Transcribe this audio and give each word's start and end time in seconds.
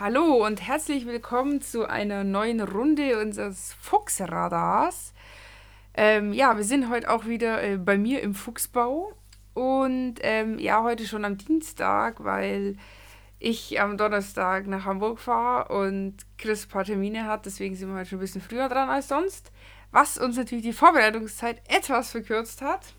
Hallo 0.00 0.46
und 0.46 0.62
herzlich 0.62 1.06
willkommen 1.06 1.60
zu 1.60 1.88
einer 1.88 2.22
neuen 2.22 2.60
Runde 2.60 3.20
unseres 3.20 3.74
Fuchsradars. 3.80 5.12
Ähm, 5.92 6.32
ja, 6.32 6.56
wir 6.56 6.62
sind 6.62 6.88
heute 6.88 7.10
auch 7.10 7.26
wieder 7.26 7.60
äh, 7.64 7.78
bei 7.78 7.98
mir 7.98 8.22
im 8.22 8.32
Fuchsbau 8.32 9.12
und 9.54 10.20
ähm, 10.20 10.60
ja, 10.60 10.84
heute 10.84 11.04
schon 11.04 11.24
am 11.24 11.36
Dienstag, 11.36 12.22
weil 12.22 12.76
ich 13.40 13.80
am 13.80 13.96
Donnerstag 13.96 14.68
nach 14.68 14.84
Hamburg 14.84 15.18
fahre 15.18 15.76
und 15.76 16.14
Chris 16.36 16.66
ein 16.66 16.68
paar 16.68 16.84
Termine 16.84 17.24
hat, 17.24 17.44
deswegen 17.44 17.74
sind 17.74 17.88
wir 17.88 17.96
heute 17.96 18.10
schon 18.10 18.18
ein 18.18 18.20
bisschen 18.20 18.40
früher 18.40 18.68
dran 18.68 18.88
als 18.88 19.08
sonst, 19.08 19.50
was 19.90 20.16
uns 20.16 20.36
natürlich 20.36 20.62
die 20.62 20.72
Vorbereitungszeit 20.72 21.60
etwas 21.66 22.12
verkürzt 22.12 22.62
hat. 22.62 22.94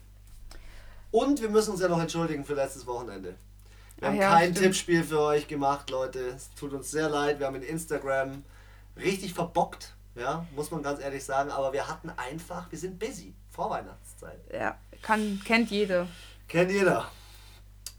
Und 1.11 1.41
wir 1.41 1.49
müssen 1.49 1.71
uns 1.71 1.79
ja 1.79 1.87
noch 1.87 2.01
entschuldigen 2.01 2.43
für 2.43 2.55
letztes 2.55 2.85
Wochenende. 2.85 3.37
Wir 3.99 4.07
haben 4.07 4.17
ja, 4.17 4.29
kein 4.29 4.51
stimmt. 4.51 4.57
Tippspiel 4.59 5.03
für 5.03 5.19
euch 5.19 5.47
gemacht, 5.47 5.89
Leute. 5.89 6.19
Es 6.29 6.49
tut 6.55 6.73
uns 6.73 6.89
sehr 6.89 7.09
leid. 7.09 7.39
Wir 7.39 7.47
haben 7.47 7.57
in 7.57 7.63
Instagram 7.63 8.43
richtig 8.95 9.33
verbockt, 9.33 9.93
ja, 10.15 10.45
muss 10.55 10.71
man 10.71 10.81
ganz 10.81 11.01
ehrlich 11.01 11.23
sagen. 11.23 11.51
Aber 11.51 11.73
wir 11.73 11.87
hatten 11.87 12.09
einfach, 12.11 12.71
wir 12.71 12.79
sind 12.79 12.97
busy. 12.97 13.33
Vorweihnachtszeit. 13.51 14.39
Ja, 14.53 14.77
kann, 15.01 15.41
kennt 15.43 15.69
jeder. 15.69 16.07
Kennt 16.47 16.71
jeder. 16.71 17.11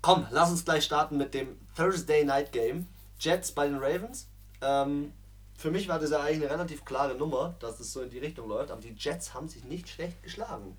Komm, 0.00 0.26
lass 0.30 0.50
uns 0.50 0.64
gleich 0.64 0.84
starten 0.84 1.18
mit 1.18 1.34
dem 1.34 1.58
Thursday 1.76 2.24
Night 2.24 2.52
Game. 2.52 2.86
Jets 3.18 3.52
bei 3.52 3.66
den 3.66 3.76
Ravens. 3.76 4.28
Ähm, 4.62 5.12
für 5.58 5.70
mich 5.70 5.88
war 5.88 5.98
das 5.98 6.10
ja 6.10 6.20
eigentlich 6.20 6.44
eine 6.44 6.50
relativ 6.50 6.86
klare 6.86 7.14
Nummer, 7.14 7.54
dass 7.60 7.78
es 7.78 7.92
so 7.92 8.00
in 8.00 8.08
die 8.08 8.18
Richtung 8.18 8.48
läuft. 8.48 8.70
Aber 8.70 8.80
die 8.80 8.94
Jets 8.96 9.34
haben 9.34 9.48
sich 9.48 9.64
nicht 9.64 9.90
schlecht 9.90 10.22
geschlagen. 10.22 10.74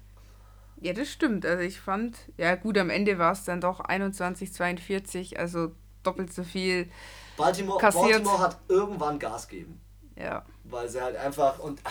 Ja, 0.81 0.94
das 0.94 1.09
stimmt. 1.09 1.45
Also 1.45 1.63
ich 1.63 1.80
fand, 1.80 2.17
ja 2.38 2.55
gut, 2.55 2.77
am 2.77 2.90
Ende 2.90 3.20
war 3.20 3.31
es 3.31 3.45
dann 3.45 3.62
doch 3.62 3.80
21, 3.80 4.52
42, 4.52 5.40
also 5.40 5.71
doppelt 6.02 6.34
so 6.34 6.44
viel. 6.44 6.90
Baltimore, 7.38 7.80
Kassiert. 7.80 8.23
Baltimore 8.23 8.40
hat 8.40 8.57
irgendwann 8.67 9.20
Gas 9.20 9.48
gegeben. 9.48 9.80
Ja. 10.17 10.44
weil 10.66 10.88
sie 10.90 11.01
halt 11.01 11.15
einfach 11.15 11.57
und 11.60 11.82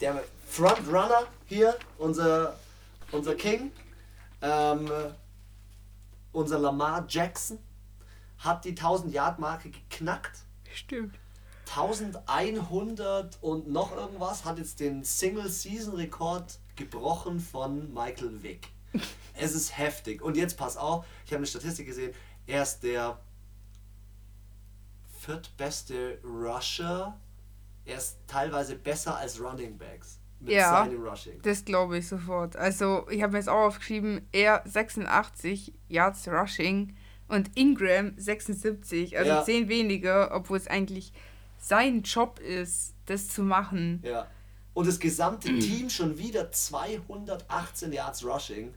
der 0.00 0.22
Frontrunner 0.46 1.22
hier, 1.46 1.74
unser, 1.96 2.54
unser 3.12 3.34
King, 3.34 3.70
ähm, 4.42 4.90
unser 6.32 6.58
Lamar 6.58 7.04
Jackson, 7.08 7.58
hat 8.38 8.64
die 8.64 8.70
1000 8.70 9.12
Yard 9.12 9.38
Marke 9.38 9.70
geknackt. 9.70 10.38
Stimmt. 10.72 11.18
1100 11.74 13.38
und 13.42 13.68
noch 13.68 13.96
irgendwas 13.96 14.44
hat 14.44 14.58
jetzt 14.58 14.80
den 14.80 15.02
Single 15.02 15.48
Season 15.48 15.94
Rekord 15.94 16.58
gebrochen 16.76 17.40
von 17.40 17.92
Michael 17.92 18.42
Vick. 18.42 18.68
es 19.34 19.54
ist 19.54 19.76
heftig. 19.76 20.22
Und 20.22 20.36
jetzt 20.36 20.56
pass 20.56 20.76
auf, 20.76 21.04
ich 21.24 21.30
habe 21.32 21.38
eine 21.38 21.46
Statistik 21.46 21.86
gesehen, 21.86 22.14
er 22.46 22.62
ist 22.62 22.80
der 22.80 23.18
viertbeste 25.18 26.18
Rusher. 26.24 27.18
Er 27.84 27.96
ist 27.98 28.18
teilweise 28.26 28.76
besser 28.76 29.16
als 29.16 29.40
Running 29.40 29.78
Backs 29.78 30.18
mit 30.40 30.50
Ja. 30.52 30.84
seinem 30.84 31.02
Rushing. 31.02 31.40
Das 31.42 31.64
glaube 31.64 31.98
ich 31.98 32.08
sofort. 32.08 32.56
Also, 32.56 33.08
ich 33.10 33.22
habe 33.22 33.32
mir 33.32 33.38
jetzt 33.38 33.48
auch 33.48 33.66
aufgeschrieben, 33.66 34.26
er 34.32 34.62
86 34.66 35.72
Yards 35.88 36.28
Rushing 36.28 36.96
und 37.28 37.56
Ingram 37.56 38.12
76. 38.16 39.16
Also 39.18 39.30
Ja. 39.30 39.44
10 39.44 39.68
weniger, 39.68 40.30
obwohl 40.34 40.58
es 40.58 40.66
eigentlich 40.68 41.12
sein 41.58 42.02
Job 42.02 42.38
ist, 42.38 42.94
das 43.06 43.28
zu 43.28 43.42
machen. 43.42 44.02
Ja. 44.04 44.26
Und 44.76 44.86
das 44.86 44.98
gesamte 44.98 45.58
Team 45.58 45.88
schon 45.88 46.18
wieder 46.18 46.52
218 46.52 47.92
Yards 47.92 48.22
Rushing. 48.24 48.74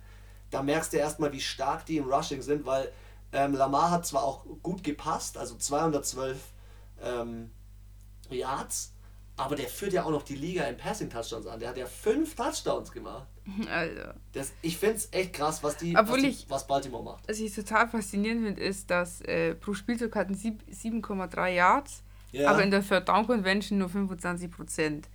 Da 0.49 0.63
merkst 0.63 0.93
du 0.93 0.97
erstmal, 0.97 1.31
wie 1.33 1.41
stark 1.41 1.85
die 1.85 1.97
im 1.97 2.05
Rushing 2.09 2.41
sind, 2.41 2.65
weil 2.65 2.89
ähm, 3.33 3.53
Lamar 3.53 3.91
hat 3.91 4.05
zwar 4.05 4.23
auch 4.23 4.45
gut 4.63 4.81
gepasst, 4.83 5.37
also 5.37 5.55
212 5.55 6.37
ähm, 7.03 7.51
Yards, 8.29 8.93
aber 9.37 9.55
der 9.57 9.67
führt 9.67 9.91
ja 9.93 10.03
auch 10.03 10.09
noch 10.09 10.23
die 10.23 10.35
Liga 10.35 10.63
in 10.63 10.77
Passing 10.77 11.09
Touchdowns 11.09 11.45
an. 11.47 11.59
Der 11.59 11.69
hat 11.69 11.77
ja 11.77 11.85
fünf 11.85 12.33
Touchdowns 12.35 12.91
gemacht. 12.91 13.27
Also, 13.69 14.01
Das, 14.31 14.51
ich 14.61 14.77
finde 14.77 14.95
es 14.97 15.09
echt 15.11 15.33
krass, 15.33 15.61
was, 15.63 15.75
die, 15.77 15.95
was, 15.95 16.13
die, 16.21 16.27
ich- 16.27 16.49
was 16.49 16.65
Baltimore 16.67 17.03
macht. 17.03 17.27
was 17.27 17.39
ich 17.39 17.53
total 17.53 17.87
faszinierend 17.89 18.45
finde, 18.45 18.61
ist, 18.61 18.89
dass 18.89 19.21
äh, 19.21 19.53
pro 19.55 19.73
Spielzug 19.73 20.15
hatten 20.15 20.35
sieb- 20.35 20.63
7,3 20.71 21.47
Yards, 21.55 22.03
Ja. 22.31 22.51
aber 22.51 22.63
in 22.63 22.71
der 22.71 22.87
Third 22.87 23.09
Down 23.09 23.25
Convention 23.27 23.79
nur 23.79 23.89
25 23.89 24.49
Prozent. 24.51 25.09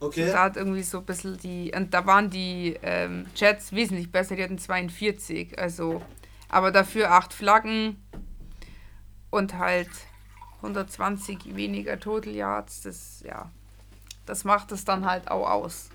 Okay. 0.00 0.26
Da 0.32 0.44
hat 0.44 0.56
irgendwie 0.56 0.82
so 0.82 0.98
ein 0.98 1.04
bisschen 1.04 1.36
die. 1.38 1.72
Und 1.76 1.92
da 1.92 2.06
waren 2.06 2.30
die 2.30 2.78
ähm, 2.82 3.26
Jets 3.36 3.72
wesentlich 3.72 4.10
besser, 4.10 4.34
die 4.36 4.42
hatten 4.42 4.58
42. 4.58 5.58
Also. 5.58 6.02
Aber 6.48 6.72
dafür 6.72 7.12
8 7.12 7.32
Flaggen 7.32 8.02
und 9.30 9.56
halt 9.58 9.88
120 10.56 11.54
weniger 11.54 11.98
Total 12.00 12.32
Yards. 12.34 12.82
Das, 12.82 13.22
ja. 13.24 13.50
Das 14.26 14.44
macht 14.44 14.72
es 14.72 14.84
dann 14.84 15.04
halt 15.04 15.30
auch 15.30 15.48
aus. 15.48 15.90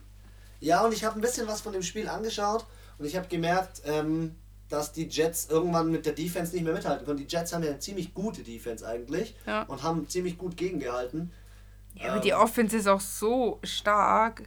Ja, 0.59 0.81
und 0.85 0.93
ich 0.93 1.03
habe 1.03 1.15
ein 1.17 1.21
bisschen 1.21 1.47
was 1.47 1.61
von 1.61 1.73
dem 1.73 1.83
Spiel 1.83 2.07
angeschaut 2.07 2.65
und 2.97 3.05
ich 3.05 3.15
habe 3.15 3.27
gemerkt, 3.27 3.81
ähm, 3.85 4.35
dass 4.69 4.93
die 4.93 5.07
Jets 5.07 5.47
irgendwann 5.49 5.91
mit 5.91 6.05
der 6.05 6.13
Defense 6.13 6.53
nicht 6.53 6.63
mehr 6.63 6.73
mithalten 6.73 7.05
konnten. 7.05 7.27
Die 7.27 7.33
Jets 7.33 7.53
haben 7.53 7.63
ja 7.63 7.69
eine 7.71 7.79
ziemlich 7.79 8.13
gute 8.13 8.41
Defense 8.41 8.87
eigentlich 8.87 9.35
Ja. 9.45 9.63
und 9.63 9.83
haben 9.83 10.07
ziemlich 10.07 10.37
gut 10.37 10.57
gegengehalten. 10.57 11.31
Ja, 11.95 12.11
aber 12.11 12.19
die 12.19 12.33
Offense 12.33 12.77
ist 12.77 12.87
auch 12.87 12.99
so 12.99 13.59
stark. 13.63 14.43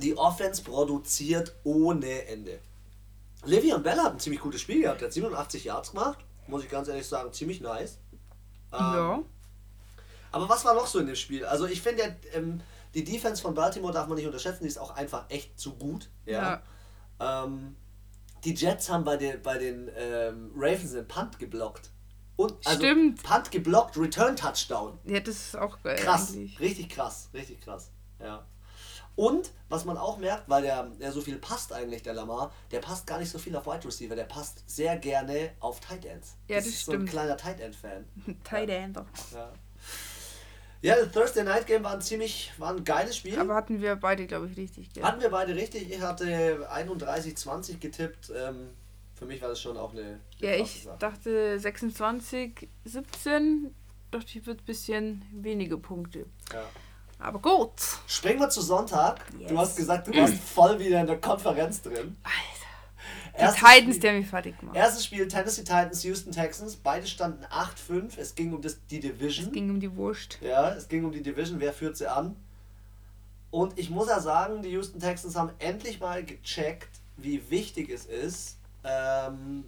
Die 0.00 0.16
Offense 0.16 0.62
produziert 0.62 1.54
ohne 1.64 2.26
Ende. 2.26 2.60
Le'Veon 3.44 3.78
Bell 3.78 3.98
hat 3.98 4.12
ein 4.12 4.20
ziemlich 4.20 4.40
gutes 4.40 4.60
Spiel 4.60 4.82
gehabt. 4.82 5.00
Der 5.00 5.08
hat 5.08 5.12
87 5.12 5.64
Yards 5.64 5.92
gemacht. 5.92 6.18
Muss 6.46 6.64
ich 6.64 6.70
ganz 6.70 6.88
ehrlich 6.88 7.06
sagen, 7.06 7.32
ziemlich 7.32 7.60
nice. 7.60 7.98
Ähm, 8.72 8.78
ja. 8.78 9.22
Aber 10.32 10.48
was 10.48 10.64
war 10.64 10.74
noch 10.74 10.86
so 10.86 10.98
in 10.98 11.06
dem 11.06 11.16
Spiel? 11.16 11.44
Also 11.44 11.66
ich 11.66 11.80
finde, 11.80 12.02
ja, 12.02 12.08
ähm, 12.34 12.60
die 12.94 13.04
Defense 13.04 13.40
von 13.40 13.54
Baltimore 13.54 13.92
darf 13.92 14.08
man 14.08 14.16
nicht 14.16 14.26
unterschätzen, 14.26 14.64
die 14.64 14.68
ist 14.68 14.78
auch 14.78 14.94
einfach 14.96 15.24
echt 15.28 15.58
zu 15.58 15.74
gut. 15.74 16.10
Ja. 16.26 16.62
Ähm, 17.20 17.76
die 18.44 18.54
Jets 18.54 18.90
haben 18.90 19.04
bei 19.04 19.16
den, 19.16 19.40
bei 19.42 19.58
den 19.58 19.90
ähm, 19.96 20.52
Ravens 20.56 20.92
den 20.92 21.08
Punt 21.08 21.38
geblockt. 21.38 21.90
Und, 22.36 22.54
also 22.64 22.78
Stimmt. 22.78 23.22
Punt 23.22 23.50
geblockt, 23.50 23.96
Return 23.96 24.36
Touchdown. 24.36 24.98
Ja, 25.04 25.20
das 25.20 25.36
ist 25.36 25.56
auch 25.56 25.80
geil. 25.82 25.96
Krass, 25.96 26.32
Eigentlich. 26.32 26.58
richtig 26.58 26.88
krass, 26.88 27.28
richtig 27.32 27.60
krass. 27.60 27.90
Ja. 28.20 28.44
Und 29.16 29.52
was 29.68 29.84
man 29.84 29.96
auch 29.96 30.18
merkt, 30.18 30.48
weil 30.48 30.62
der, 30.62 30.84
der 31.00 31.12
so 31.12 31.20
viel 31.20 31.36
passt 31.36 31.72
eigentlich, 31.72 32.02
der 32.02 32.14
Lamar, 32.14 32.52
der 32.72 32.80
passt 32.80 33.06
gar 33.06 33.20
nicht 33.20 33.30
so 33.30 33.38
viel 33.38 33.54
auf 33.54 33.66
Wide 33.66 33.84
Receiver, 33.84 34.16
der 34.16 34.24
passt 34.24 34.68
sehr 34.68 34.96
gerne 34.96 35.52
auf 35.60 35.78
Tight 35.78 36.04
Ends. 36.04 36.34
Ja, 36.48 36.56
das 36.56 36.66
ist 36.66 36.84
so 36.84 36.92
ein 36.92 36.96
stimmt. 36.96 37.10
kleiner 37.10 37.36
Tight 37.36 37.60
End 37.60 37.76
Fan. 37.76 38.04
Tight 38.44 38.68
End. 38.68 38.96
Ja. 39.32 39.52
Ja, 40.82 40.96
das 40.96 41.12
Thursday 41.12 41.44
Night 41.44 41.66
Game 41.66 41.82
war 41.82 41.92
ein 41.92 42.02
ziemlich, 42.02 42.52
war 42.58 42.70
ein 42.70 42.84
geiles 42.84 43.16
Spiel. 43.16 43.38
Aber 43.38 43.54
hatten 43.54 43.80
wir 43.80 43.96
beide, 43.96 44.26
glaube 44.26 44.48
ich, 44.48 44.56
richtig. 44.58 44.92
Gell? 44.92 45.02
Hatten 45.02 45.22
wir 45.22 45.30
beide 45.30 45.54
richtig. 45.54 45.90
Ich 45.90 46.02
hatte 46.02 46.68
31-20 46.70 47.78
getippt. 47.78 48.30
Ähm, 48.36 48.68
für 49.14 49.26
mich 49.26 49.40
war 49.42 49.48
das 49.48 49.60
schon 49.60 49.76
auch 49.76 49.92
eine. 49.92 50.02
eine 50.02 50.20
Ja, 50.38 50.52
ich 50.54 50.84
Sache. 50.84 50.96
dachte 50.98 51.58
26, 51.58 52.68
17. 52.84 53.74
Dachte 54.10 54.38
ich, 54.38 54.46
wird 54.46 54.60
ein 54.60 54.64
bisschen 54.64 55.24
wenige 55.32 55.76
Punkte. 55.78 56.26
Ja. 56.52 56.64
Aber 57.18 57.38
gut. 57.40 57.72
Springen 58.06 58.40
wir 58.40 58.50
zu 58.50 58.60
Sonntag. 58.60 59.20
Yes. 59.38 59.48
Du 59.48 59.58
hast 59.58 59.76
gesagt, 59.76 60.06
du 60.08 60.14
warst 60.16 60.34
voll 60.54 60.78
wieder 60.78 61.00
in 61.00 61.06
der 61.06 61.20
Konferenz 61.20 61.80
drin. 61.82 62.16
Alter. 62.22 62.34
Die 63.36 63.40
Erstes 63.40 63.60
Titans, 63.64 63.96
Spiel, 63.96 64.10
haben 64.10 64.18
mich 64.18 64.28
fertig 64.28 64.58
gemacht. 64.60 64.76
erstes 64.76 65.04
Spiel 65.04 65.26
Tennessee 65.26 65.62
Titans, 65.62 66.04
Houston 66.04 66.30
Texans. 66.30 66.76
Beide 66.76 67.06
standen 67.06 67.44
8-5. 67.46 68.16
Es 68.16 68.34
ging 68.36 68.52
um 68.52 68.62
das, 68.62 68.78
die 68.86 69.00
Division. 69.00 69.46
Es 69.46 69.52
ging 69.52 69.70
um 69.70 69.80
die 69.80 69.96
Wurst. 69.96 70.38
Ja, 70.40 70.70
es 70.74 70.86
ging 70.88 71.04
um 71.04 71.10
die 71.10 71.22
Division, 71.22 71.58
wer 71.58 71.72
führt 71.72 71.96
sie 71.96 72.06
an. 72.06 72.36
Und 73.50 73.76
ich 73.78 73.90
muss 73.90 74.08
ja 74.08 74.20
sagen, 74.20 74.62
die 74.62 74.70
Houston 74.70 75.00
Texans 75.00 75.34
haben 75.36 75.50
endlich 75.58 75.98
mal 76.00 76.24
gecheckt, 76.24 76.90
wie 77.16 77.50
wichtig 77.50 77.88
es 77.90 78.04
ist, 78.06 78.58
ähm, 78.84 79.64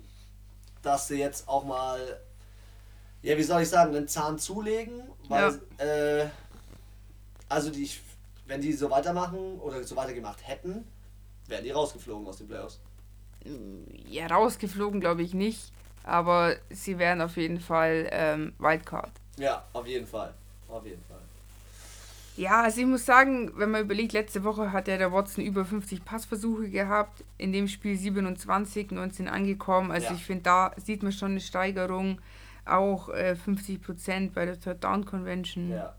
dass 0.83 1.09
sie 1.09 1.19
jetzt 1.19 1.49
auch 1.49 1.65
mal, 1.65 2.21
ja, 3.23 3.37
wie 3.37 3.43
soll 3.43 3.63
ich 3.63 3.69
sagen, 3.69 3.95
einen 3.97 4.09
Zahn 4.09 4.39
zulegen, 4.39 5.03
weil, 5.29 5.61
äh, 5.79 6.27
also 7.49 7.71
die, 7.71 7.91
wenn 8.47 8.61
die 8.61 8.73
so 8.73 8.91
weitermachen 8.91 9.59
oder 9.61 9.83
so 9.83 9.97
weitergemacht 9.97 10.47
hätten, 10.47 10.87
wären 11.47 11.65
die 11.65 11.71
rausgeflogen 11.71 12.27
aus 12.27 12.39
den 12.39 12.49
Playoffs. 12.49 12.81
Ja, 14.09 14.27
rausgeflogen 14.27 15.01
glaube 15.01 15.23
ich 15.23 15.35
nicht. 15.35 15.73
Aber 16.03 16.55
sie 16.71 16.99
wären 16.99 17.21
auf 17.21 17.37
jeden 17.37 17.61
Fall 17.61 18.09
ähm, 18.13 18.55
Wildcard. 18.59 19.11
Ja, 19.39 19.65
auf 19.73 19.87
jeden 19.87 20.07
Fall. 20.07 20.33
Auf 20.69 20.85
jeden 20.87 21.03
Fall. 21.03 21.16
Ja, 22.37 22.63
also 22.63 22.81
ich 22.81 22.87
muss 22.87 23.07
sagen, 23.07 23.53
wenn 23.57 23.71
man 23.71 23.83
überlegt, 23.83 24.13
letzte 24.13 24.45
Woche 24.45 24.73
hat 24.73 24.89
ja 24.89 24.99
der 24.99 25.13
Watson 25.13 25.45
über 25.45 25.65
50 25.65 26.05
Passversuche 26.05 26.69
gehabt. 26.69 27.25
In 27.39 27.53
dem 27.53 27.67
Spiel 27.67 27.97
27, 27.97 28.91
19 28.91 29.29
angekommen. 29.29 29.91
Also 29.91 30.09
Ja. 30.09 30.15
ich 30.15 30.25
finde, 30.25 30.43
da 30.43 30.73
sieht 30.77 31.03
man 31.03 31.13
schon 31.13 31.33
eine 31.33 31.41
Steigerung. 31.41 32.21
Auch 32.67 33.09
äh, 33.11 33.37
50% 33.47 34.33
bei 34.33 34.45
der 34.45 34.61
Third 34.61 34.85
Down 34.85 35.05
Convention. 35.05 35.71
Ja. 35.71 35.95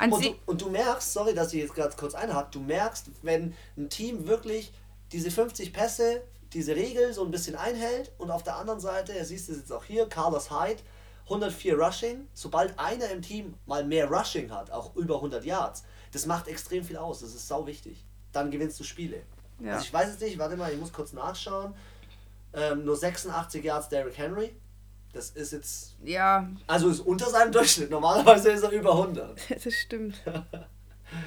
Und 0.00 0.24
du, 0.24 0.34
und 0.46 0.60
du 0.62 0.70
merkst, 0.70 1.12
sorry, 1.12 1.34
dass 1.34 1.52
ich 1.52 1.60
jetzt 1.60 1.74
gerade 1.74 1.94
kurz 1.96 2.14
einhake, 2.14 2.48
du 2.52 2.60
merkst, 2.60 3.10
wenn 3.22 3.54
ein 3.76 3.88
Team 3.88 4.26
wirklich 4.26 4.72
diese 5.12 5.30
50 5.30 5.72
Pässe, 5.72 6.22
diese 6.52 6.76
Regel 6.76 7.12
so 7.12 7.24
ein 7.24 7.30
bisschen 7.30 7.56
einhält 7.56 8.12
und 8.18 8.30
auf 8.30 8.42
der 8.42 8.56
anderen 8.56 8.80
Seite, 8.80 9.12
er 9.16 9.24
siehst 9.24 9.48
es 9.48 9.58
jetzt 9.58 9.72
auch 9.72 9.84
hier, 9.84 10.08
Carlos 10.08 10.50
Hyde, 10.50 10.80
104 11.28 11.78
Rushing. 11.78 12.28
Sobald 12.32 12.78
einer 12.78 13.08
im 13.10 13.22
Team 13.22 13.54
mal 13.66 13.84
mehr 13.84 14.08
Rushing 14.08 14.50
hat, 14.50 14.70
auch 14.70 14.94
über 14.96 15.16
100 15.16 15.44
Yards, 15.44 15.84
das 16.12 16.26
macht 16.26 16.48
extrem 16.48 16.84
viel 16.84 16.96
aus. 16.96 17.20
Das 17.20 17.34
ist 17.34 17.46
sau 17.46 17.66
wichtig. 17.66 18.04
Dann 18.32 18.50
gewinnst 18.50 18.78
du 18.80 18.84
Spiele. 18.84 19.22
Ja. 19.60 19.74
Also 19.74 19.84
ich 19.84 19.92
weiß 19.92 20.08
es 20.10 20.20
nicht, 20.20 20.38
warte 20.38 20.56
mal, 20.56 20.72
ich 20.72 20.78
muss 20.78 20.92
kurz 20.92 21.12
nachschauen. 21.12 21.74
Ähm, 22.52 22.84
nur 22.84 22.96
86 22.96 23.62
Yards 23.64 23.88
Derrick 23.88 24.16
Henry. 24.16 24.54
Das 25.12 25.30
ist 25.30 25.52
jetzt. 25.52 25.96
Ja. 26.02 26.48
Also 26.66 26.88
ist 26.88 27.00
unter 27.00 27.28
seinem 27.30 27.52
Durchschnitt. 27.52 27.90
Normalerweise 27.90 28.50
ist 28.50 28.62
er 28.62 28.70
über 28.70 28.92
100. 28.92 29.38
Das 29.64 29.74
stimmt. 29.74 30.16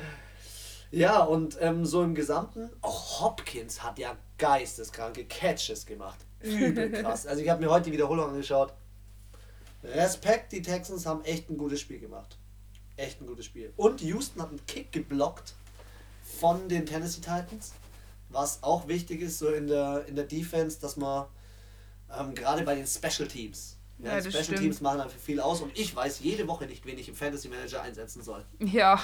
ja, 0.92 1.24
und 1.24 1.58
ähm, 1.60 1.86
so 1.86 2.04
im 2.04 2.16
Gesamten, 2.16 2.70
auch 2.82 3.22
Hopkins 3.22 3.84
hat 3.84 4.00
ja 4.00 4.16
geisteskranke 4.38 5.26
Catches 5.26 5.86
gemacht. 5.86 6.20
Übel 6.42 6.92
krass. 7.04 7.28
Also 7.28 7.42
ich 7.42 7.50
habe 7.50 7.64
mir 7.64 7.70
heute 7.70 7.86
die 7.86 7.94
Wiederholung 7.94 8.30
angeschaut. 8.30 8.74
Respekt, 9.84 10.52
die 10.52 10.62
Texans 10.62 11.06
haben 11.06 11.24
echt 11.24 11.50
ein 11.50 11.58
gutes 11.58 11.80
Spiel 11.82 12.00
gemacht. 12.00 12.38
Echt 12.98 13.22
ein 13.22 13.28
gutes 13.28 13.46
Spiel. 13.46 13.74
Und 13.78 14.02
Houston 14.02 14.42
hat 14.42 14.50
einen 14.50 14.66
Kick 14.66 14.92
geblockt 14.92 15.54
von 16.40 16.70
den 16.70 16.86
Tennessee 16.86 17.22
Titans. 17.22 17.74
Was 18.30 18.64
auch 18.64 18.88
wichtig 18.88 19.22
ist, 19.22 19.40
so 19.40 19.50
in 19.50 19.68
der, 19.68 20.06
in 20.08 20.16
der 20.16 20.26
Defense, 20.26 20.80
dass 20.80 20.98
man 20.98 21.26
ähm, 22.18 22.34
gerade 22.36 22.64
bei 22.64 22.76
den 22.76 22.88
Special 22.88 23.28
Teams. 23.28 23.78
Ja, 24.00 24.16
ja 24.16 24.22
Special 24.22 24.44
stimmt. 24.44 24.60
Teams 24.60 24.82
machen 24.82 25.00
dafür 25.00 25.20
viel 25.20 25.40
aus 25.40 25.62
und 25.62 25.78
ich 25.78 25.96
weiß 25.96 26.20
jede 26.22 26.48
Woche 26.48 26.66
nicht, 26.66 26.86
wen 26.86 26.98
ich 26.98 27.10
im 27.10 27.16
Fantasy 27.16 27.50
Manager 27.50 27.82
einsetzen 27.82 28.24
soll. 28.24 28.46
Ja. 28.60 29.02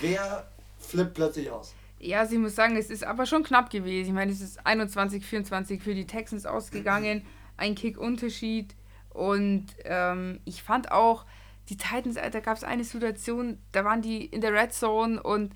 Wer 0.00 0.48
flippt 0.78 1.14
plötzlich 1.14 1.50
aus? 1.50 1.74
Ja, 1.98 2.20
also 2.20 2.34
ich 2.34 2.40
muss 2.40 2.54
sagen, 2.54 2.76
es 2.76 2.90
ist 2.90 3.04
aber 3.04 3.26
schon 3.26 3.44
knapp 3.44 3.70
gewesen. 3.70 4.08
Ich 4.08 4.14
meine, 4.14 4.32
es 4.32 4.40
ist 4.40 4.64
21, 4.66 5.24
24 5.24 5.82
für 5.82 5.94
die 5.94 6.06
Texans 6.06 6.46
ausgegangen. 6.46 7.24
Ein 7.56 7.74
Kick-Unterschied. 7.74 8.74
Und 9.12 9.66
ähm, 9.84 10.40
ich 10.44 10.62
fand 10.62 10.90
auch, 10.90 11.24
die 11.68 11.76
Titans, 11.76 12.16
da 12.16 12.40
gab 12.40 12.56
es 12.56 12.64
eine 12.64 12.84
Situation, 12.84 13.58
da 13.72 13.84
waren 13.84 14.02
die 14.02 14.24
in 14.26 14.40
der 14.40 14.52
Red 14.52 14.72
Zone 14.72 15.22
und 15.22 15.54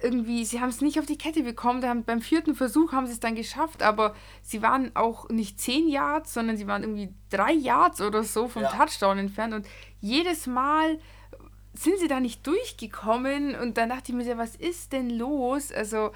irgendwie, 0.00 0.44
sie 0.44 0.60
haben 0.60 0.68
es 0.68 0.80
nicht 0.80 0.98
auf 0.98 1.06
die 1.06 1.18
Kette 1.18 1.42
bekommen. 1.42 1.84
Haben, 1.84 2.04
beim 2.04 2.20
vierten 2.20 2.54
Versuch 2.54 2.92
haben 2.92 3.06
sie 3.06 3.12
es 3.12 3.20
dann 3.20 3.34
geschafft, 3.34 3.82
aber 3.82 4.14
sie 4.42 4.62
waren 4.62 4.94
auch 4.94 5.28
nicht 5.28 5.60
zehn 5.60 5.88
Yards, 5.88 6.34
sondern 6.34 6.56
sie 6.56 6.66
waren 6.66 6.82
irgendwie 6.82 7.12
drei 7.30 7.52
Yards 7.52 8.00
oder 8.00 8.22
so 8.22 8.48
vom 8.48 8.62
ja. 8.62 8.70
Touchdown 8.70 9.18
entfernt. 9.18 9.54
Und 9.54 9.66
jedes 10.00 10.46
Mal 10.46 10.98
sind 11.74 11.98
sie 11.98 12.08
da 12.08 12.20
nicht 12.20 12.46
durchgekommen. 12.46 13.56
Und 13.56 13.76
dann 13.76 13.88
dachte 13.88 14.12
ich 14.12 14.14
mir, 14.14 14.38
was 14.38 14.54
ist 14.54 14.92
denn 14.92 15.10
los? 15.10 15.72
Also, 15.72 16.12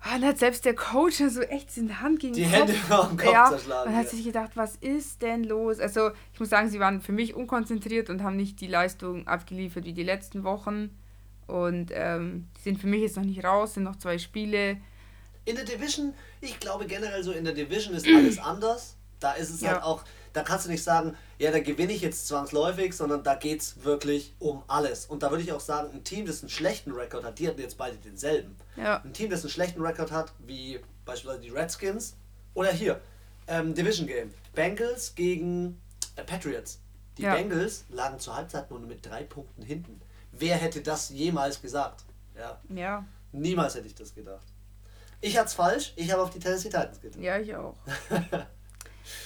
ah, 0.00 0.18
dann 0.18 0.24
hat 0.24 0.38
selbst 0.38 0.64
der 0.64 0.74
Coach 0.74 1.16
so 1.16 1.40
echt 1.42 1.76
in 1.76 1.88
die 1.88 1.94
Hand 1.94 2.20
gegen 2.20 2.34
die 2.34 2.44
Hände 2.44 2.72
den 2.72 2.88
Kopf 2.88 3.24
ja, 3.24 3.48
zerschlagen. 3.50 3.90
Man 3.90 3.98
hat 3.98 4.08
sich 4.08 4.24
gedacht, 4.24 4.52
was 4.54 4.76
ist 4.76 5.22
denn 5.22 5.44
los? 5.44 5.80
Also, 5.80 6.10
ich 6.32 6.40
muss 6.40 6.48
sagen, 6.48 6.70
sie 6.70 6.80
waren 6.80 7.00
für 7.00 7.12
mich 7.12 7.34
unkonzentriert 7.34 8.10
und 8.10 8.22
haben 8.22 8.36
nicht 8.36 8.60
die 8.60 8.66
Leistung 8.66 9.26
abgeliefert 9.26 9.84
wie 9.84 9.92
die 9.92 10.04
letzten 10.04 10.44
Wochen. 10.44 10.96
Und 11.46 11.90
ähm, 11.94 12.46
sind 12.62 12.78
für 12.78 12.86
mich 12.86 13.00
jetzt 13.00 13.16
noch 13.16 13.24
nicht 13.24 13.42
raus, 13.42 13.74
sind 13.74 13.84
noch 13.84 13.96
zwei 13.96 14.18
Spiele. 14.18 14.76
In 15.46 15.56
der 15.56 15.64
Division, 15.64 16.12
ich 16.42 16.60
glaube 16.60 16.86
generell 16.86 17.22
so, 17.22 17.32
in 17.32 17.44
der 17.44 17.54
Division 17.54 17.94
ist 17.94 18.06
alles 18.06 18.38
anders. 18.42 18.96
Da 19.18 19.32
ist 19.32 19.50
es 19.50 19.62
ja. 19.62 19.72
halt 19.72 19.82
auch, 19.82 20.04
da 20.38 20.44
kannst 20.44 20.66
du 20.66 20.70
nicht 20.70 20.84
sagen, 20.84 21.16
ja, 21.38 21.50
da 21.50 21.58
gewinne 21.58 21.92
ich 21.92 22.00
jetzt 22.00 22.28
zwangsläufig, 22.28 22.94
sondern 22.94 23.24
da 23.24 23.34
geht 23.34 23.60
es 23.60 23.82
wirklich 23.82 24.34
um 24.38 24.62
alles. 24.68 25.04
Und 25.06 25.24
da 25.24 25.30
würde 25.30 25.42
ich 25.42 25.52
auch 25.52 25.60
sagen, 25.60 25.90
ein 25.92 26.04
Team, 26.04 26.26
das 26.26 26.42
einen 26.42 26.48
schlechten 26.48 26.92
Rekord 26.92 27.24
hat, 27.24 27.40
die 27.40 27.48
hatten 27.48 27.60
jetzt 27.60 27.76
beide 27.76 27.96
denselben. 27.96 28.56
Ja. 28.76 29.02
Ein 29.02 29.12
Team, 29.12 29.30
das 29.30 29.42
einen 29.42 29.50
schlechten 29.50 29.84
Rekord 29.84 30.12
hat, 30.12 30.32
wie 30.38 30.78
beispielsweise 31.04 31.40
die 31.40 31.50
Redskins, 31.50 32.14
oder 32.54 32.70
hier, 32.70 33.00
ähm, 33.48 33.74
Division 33.74 34.06
Game, 34.06 34.32
Bengals 34.54 35.16
gegen 35.16 35.80
äh, 36.14 36.22
Patriots. 36.22 36.78
Die 37.16 37.22
ja. 37.22 37.34
Bengals 37.34 37.84
lagen 37.90 38.20
zur 38.20 38.36
Halbzeit 38.36 38.70
nur 38.70 38.78
mit 38.78 39.04
drei 39.04 39.24
Punkten 39.24 39.62
hinten. 39.62 40.00
Wer 40.30 40.54
hätte 40.54 40.82
das 40.82 41.08
jemals 41.08 41.60
gesagt? 41.60 42.04
Ja. 42.38 42.60
ja. 42.72 43.04
Niemals 43.32 43.74
hätte 43.74 43.88
ich 43.88 43.94
das 43.96 44.14
gedacht. 44.14 44.46
Ich 45.20 45.36
hatte 45.36 45.48
es 45.48 45.54
falsch, 45.54 45.94
ich 45.96 46.12
habe 46.12 46.22
auf 46.22 46.30
die 46.30 46.38
Tennessee 46.38 46.68
Titans 46.68 47.00
gedacht. 47.00 47.20
Ja, 47.20 47.38
ich 47.38 47.56
auch. 47.56 47.74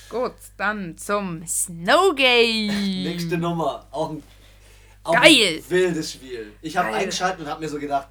Gut, 0.09 0.35
dann 0.57 0.97
zum 0.99 1.47
Snow 1.47 2.15
Game. 2.15 2.67
Nächste 3.03 3.39
Nummer. 3.39 3.87
Auch 3.91 4.11
ein, 4.11 4.23
auch 5.03 5.15
Geil. 5.15 5.59
ein 5.59 5.71
wildes 5.71 6.13
Spiel. 6.13 6.53
Ich 6.61 6.77
habe 6.77 6.89
eingeschaltet 6.95 7.41
und 7.41 7.47
habe 7.49 7.61
mir 7.61 7.69
so 7.69 7.79
gedacht, 7.79 8.09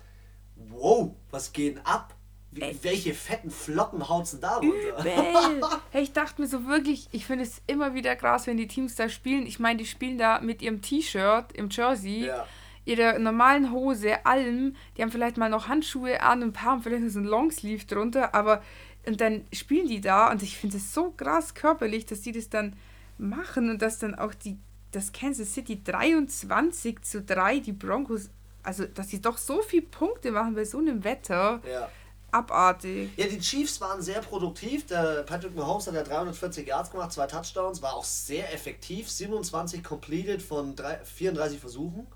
wow, 0.55 1.11
was 1.29 1.51
geht 1.53 1.79
ab? 1.85 2.15
Wie, 2.53 2.77
welche 2.81 3.13
fetten 3.13 3.49
Flocken 3.49 4.09
haut's 4.09 4.31
denn 4.31 4.41
da 4.41 4.57
runter? 4.57 5.79
hey, 5.91 6.03
ich 6.03 6.11
dachte 6.11 6.41
mir 6.41 6.47
so 6.47 6.67
wirklich, 6.67 7.07
ich 7.11 7.25
finde 7.25 7.45
es 7.45 7.61
immer 7.65 7.93
wieder 7.93 8.15
krass, 8.17 8.45
wenn 8.45 8.57
die 8.57 8.67
Teams 8.67 8.95
da 8.95 9.07
spielen. 9.07 9.45
Ich 9.45 9.59
meine, 9.59 9.77
die 9.77 9.85
spielen 9.85 10.17
da 10.17 10.41
mit 10.41 10.61
ihrem 10.61 10.81
T-Shirt 10.81 11.53
im 11.53 11.69
Jersey. 11.69 12.25
Ja 12.25 12.45
ihrer 12.85 13.19
normalen 13.19 13.71
Hose, 13.71 14.25
allem, 14.25 14.75
die 14.97 15.01
haben 15.01 15.11
vielleicht 15.11 15.37
mal 15.37 15.49
noch 15.49 15.67
Handschuhe 15.67 16.21
an 16.21 16.41
und 16.41 16.49
ein 16.49 16.53
paar 16.53 16.71
haben 16.71 16.83
vielleicht 16.83 17.03
noch 17.03 17.11
so 17.11 17.19
ein 17.19 17.25
Longsleeve 17.25 17.85
drunter, 17.85 18.33
aber 18.33 18.61
und 19.05 19.21
dann 19.21 19.45
spielen 19.51 19.87
die 19.87 20.01
da 20.01 20.31
und 20.31 20.43
ich 20.43 20.57
finde 20.57 20.77
es 20.77 20.93
so 20.93 21.11
krass 21.11 21.53
körperlich, 21.53 22.05
dass 22.05 22.21
die 22.21 22.31
das 22.31 22.49
dann 22.49 22.75
machen 23.17 23.69
und 23.69 23.81
dass 23.81 23.99
dann 23.99 24.15
auch 24.15 24.33
die, 24.33 24.57
das 24.91 25.11
Kansas 25.11 25.53
City 25.53 25.83
23 25.83 27.01
zu 27.01 27.21
3, 27.21 27.59
die 27.59 27.71
Broncos, 27.71 28.29
also 28.63 28.85
dass 28.85 29.09
sie 29.09 29.21
doch 29.21 29.37
so 29.37 29.61
viele 29.61 29.83
Punkte 29.83 30.31
machen 30.31 30.55
bei 30.55 30.65
so 30.65 30.77
einem 30.77 31.03
Wetter. 31.03 31.61
Ja. 31.69 31.89
Abartig. 32.33 33.09
Ja, 33.17 33.27
die 33.27 33.39
Chiefs 33.39 33.81
waren 33.81 34.01
sehr 34.01 34.21
produktiv. 34.21 34.85
Der 34.85 35.23
Patrick 35.23 35.53
Mahomes 35.53 35.87
hat 35.87 35.95
ja 35.95 36.03
340 36.03 36.65
Yards 36.65 36.89
gemacht, 36.89 37.11
zwei 37.11 37.27
Touchdowns, 37.27 37.81
war 37.81 37.93
auch 37.93 38.05
sehr 38.05 38.53
effektiv. 38.53 39.09
27 39.09 39.83
completed 39.83 40.41
von 40.41 40.77
3, 40.77 40.99
34 41.03 41.59
Versuchen 41.59 42.07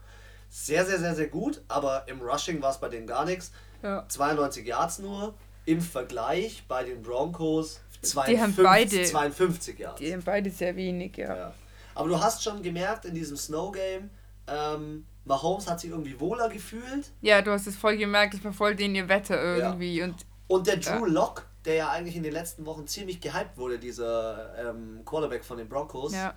sehr, 0.55 0.85
sehr, 0.85 0.99
sehr, 0.99 1.15
sehr 1.15 1.27
gut, 1.27 1.61
aber 1.67 2.07
im 2.07 2.21
Rushing 2.21 2.61
war 2.61 2.71
es 2.71 2.77
bei 2.77 2.87
denen 2.87 3.07
gar 3.07 3.25
nichts. 3.25 3.51
Ja. 3.83 4.05
92 4.07 4.65
Yards 4.65 4.99
nur. 4.99 5.33
Im 5.65 5.81
Vergleich 5.81 6.63
bei 6.67 6.83
den 6.83 7.01
Broncos 7.01 7.81
52, 8.01 8.35
die 8.35 8.41
haben 8.41 8.55
beide, 8.55 9.03
52 9.03 9.79
Yards. 9.79 9.99
Die 9.99 10.13
haben 10.13 10.23
beide 10.23 10.49
sehr 10.49 10.75
wenig, 10.75 11.17
ja. 11.17 11.35
ja. 11.35 11.53
Aber 11.95 12.09
du 12.09 12.19
hast 12.19 12.43
schon 12.43 12.61
gemerkt 12.61 13.05
in 13.05 13.15
diesem 13.15 13.37
Snow 13.37 13.71
Game, 13.71 14.09
ähm, 14.47 15.05
Mahomes 15.25 15.67
hat 15.67 15.79
sich 15.79 15.89
irgendwie 15.89 16.19
wohler 16.19 16.49
gefühlt. 16.49 17.11
Ja, 17.21 17.41
du 17.41 17.51
hast 17.51 17.65
es 17.67 17.75
voll 17.75 17.97
gemerkt, 17.97 18.35
es 18.35 18.43
war 18.43 18.53
voll 18.53 18.75
den 18.75 18.93
ihr 18.95 19.09
Wetter 19.09 19.41
irgendwie. 19.41 19.97
Ja. 19.97 20.05
Und, 20.05 20.25
und 20.47 20.67
der 20.67 20.77
Drew 20.77 21.05
ja. 21.05 21.11
Lock, 21.11 21.47
der 21.65 21.75
ja 21.75 21.89
eigentlich 21.89 22.15
in 22.15 22.23
den 22.23 22.33
letzten 22.33 22.65
Wochen 22.65 22.85
ziemlich 22.85 23.19
gehypt 23.21 23.57
wurde, 23.57 23.79
dieser 23.79 24.53
ähm, 24.69 25.01
Quarterback 25.03 25.43
von 25.43 25.57
den 25.57 25.67
Broncos, 25.67 26.13
ja. 26.13 26.35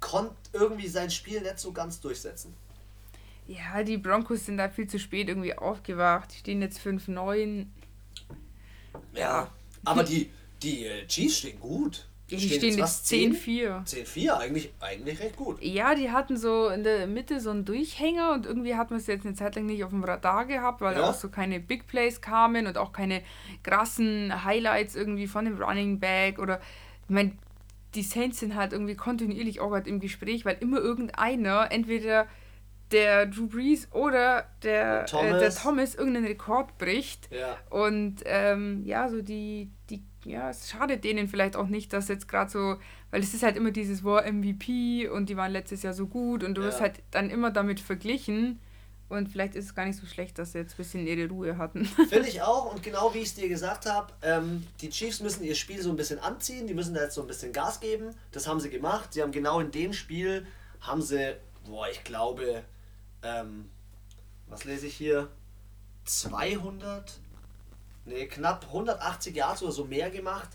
konnte 0.00 0.34
irgendwie 0.52 0.88
sein 0.88 1.10
Spiel 1.10 1.40
nicht 1.40 1.58
so 1.58 1.72
ganz 1.72 2.00
durchsetzen. 2.00 2.54
Ja, 3.46 3.82
die 3.82 3.96
Broncos 3.96 4.44
sind 4.44 4.58
da 4.58 4.68
viel 4.68 4.88
zu 4.88 4.98
spät 4.98 5.28
irgendwie 5.28 5.56
aufgewacht. 5.56 6.32
Die 6.34 6.38
stehen 6.38 6.60
jetzt 6.60 6.80
5-9. 6.80 7.66
Ja, 9.14 9.48
aber 9.84 10.04
die, 10.04 10.30
die 10.62 10.86
äh, 10.86 11.06
Chiefs 11.06 11.38
stehen 11.38 11.60
gut. 11.60 12.06
Die 12.28 12.40
stehen, 12.40 12.58
stehen 12.58 12.78
jetzt 12.78 13.06
10-4. 13.06 13.86
10-4, 13.86 14.32
eigentlich, 14.32 14.72
eigentlich 14.80 15.20
recht 15.20 15.36
gut. 15.36 15.62
Ja, 15.62 15.94
die 15.94 16.10
hatten 16.10 16.36
so 16.36 16.68
in 16.68 16.82
der 16.82 17.06
Mitte 17.06 17.38
so 17.40 17.50
einen 17.50 17.64
Durchhänger 17.64 18.32
und 18.32 18.46
irgendwie 18.46 18.74
hat 18.74 18.90
man 18.90 18.98
es 18.98 19.06
jetzt 19.06 19.24
eine 19.24 19.36
Zeit 19.36 19.54
lang 19.54 19.66
nicht 19.66 19.84
auf 19.84 19.90
dem 19.90 20.02
Radar 20.02 20.44
gehabt, 20.44 20.80
weil 20.80 20.96
ja. 20.96 21.08
auch 21.08 21.14
so 21.14 21.28
keine 21.28 21.60
Big 21.60 21.86
Plays 21.86 22.20
kamen 22.20 22.66
und 22.66 22.78
auch 22.78 22.92
keine 22.92 23.22
krassen 23.62 24.44
Highlights 24.44 24.96
irgendwie 24.96 25.28
von 25.28 25.44
dem 25.44 25.62
Running 25.62 26.00
Back 26.00 26.40
oder 26.40 26.60
ich 27.04 27.10
meine, 27.10 27.32
die 27.94 28.02
Saints 28.02 28.40
sind 28.40 28.56
halt 28.56 28.72
irgendwie 28.72 28.96
kontinuierlich 28.96 29.60
auch 29.60 29.70
halt 29.70 29.86
im 29.86 30.00
Gespräch, 30.00 30.44
weil 30.44 30.56
immer 30.60 30.78
irgendeiner 30.78 31.70
entweder 31.70 32.26
der 32.92 33.26
Drew 33.26 33.48
Brees 33.48 33.88
oder 33.92 34.46
der 34.62 35.06
Thomas, 35.06 35.36
äh, 35.36 35.38
der 35.40 35.54
Thomas 35.54 35.94
irgendeinen 35.94 36.26
Rekord 36.26 36.78
bricht. 36.78 37.28
Ja. 37.32 37.56
Und 37.70 38.22
ähm, 38.24 38.82
ja, 38.84 39.08
so 39.08 39.22
die, 39.22 39.70
die, 39.90 40.02
ja, 40.24 40.50
es 40.50 40.70
schadet 40.70 41.04
denen 41.04 41.28
vielleicht 41.28 41.56
auch 41.56 41.66
nicht, 41.66 41.92
dass 41.92 42.08
jetzt 42.08 42.28
gerade 42.28 42.50
so, 42.50 42.76
weil 43.10 43.22
es 43.22 43.34
ist 43.34 43.42
halt 43.42 43.56
immer 43.56 43.70
dieses 43.70 44.04
War 44.04 44.30
MVP 44.30 45.08
und 45.08 45.28
die 45.28 45.36
waren 45.36 45.52
letztes 45.52 45.82
Jahr 45.82 45.94
so 45.94 46.06
gut 46.06 46.44
und 46.44 46.54
du 46.54 46.60
ja. 46.60 46.68
wirst 46.68 46.80
halt 46.80 47.02
dann 47.10 47.30
immer 47.30 47.50
damit 47.50 47.80
verglichen. 47.80 48.60
Und 49.08 49.28
vielleicht 49.28 49.54
ist 49.54 49.66
es 49.66 49.74
gar 49.76 49.84
nicht 49.84 50.00
so 50.00 50.06
schlecht, 50.06 50.36
dass 50.36 50.50
sie 50.50 50.58
jetzt 50.58 50.74
ein 50.74 50.78
bisschen 50.78 51.06
ihre 51.06 51.28
Ruhe 51.28 51.58
hatten. 51.58 51.84
Finde 51.84 52.18
ich 52.28 52.42
auch. 52.42 52.72
Und 52.74 52.82
genau 52.82 53.14
wie 53.14 53.18
ich 53.18 53.28
es 53.28 53.34
dir 53.34 53.48
gesagt 53.48 53.86
habe, 53.86 54.12
ähm, 54.22 54.66
die 54.80 54.90
Chiefs 54.90 55.20
müssen 55.20 55.44
ihr 55.44 55.54
Spiel 55.54 55.80
so 55.80 55.90
ein 55.90 55.96
bisschen 55.96 56.18
anziehen. 56.18 56.66
Die 56.66 56.74
müssen 56.74 56.92
da 56.92 57.02
jetzt 57.02 57.14
so 57.14 57.20
ein 57.20 57.28
bisschen 57.28 57.52
Gas 57.52 57.78
geben. 57.78 58.10
Das 58.32 58.48
haben 58.48 58.58
sie 58.58 58.68
gemacht. 58.68 59.12
Sie 59.12 59.22
haben 59.22 59.30
genau 59.30 59.60
in 59.60 59.70
dem 59.70 59.92
Spiel, 59.92 60.44
haben 60.80 61.02
sie, 61.02 61.36
boah, 61.64 61.88
ich 61.88 62.02
glaube, 62.02 62.64
ähm, 63.26 63.68
was 64.48 64.64
lese 64.64 64.86
ich 64.86 64.94
hier? 64.96 65.28
200, 66.04 67.18
nee, 68.04 68.26
knapp 68.26 68.64
180 68.66 69.34
Yards 69.34 69.62
oder 69.62 69.72
so 69.72 69.84
mehr 69.84 70.10
gemacht. 70.10 70.48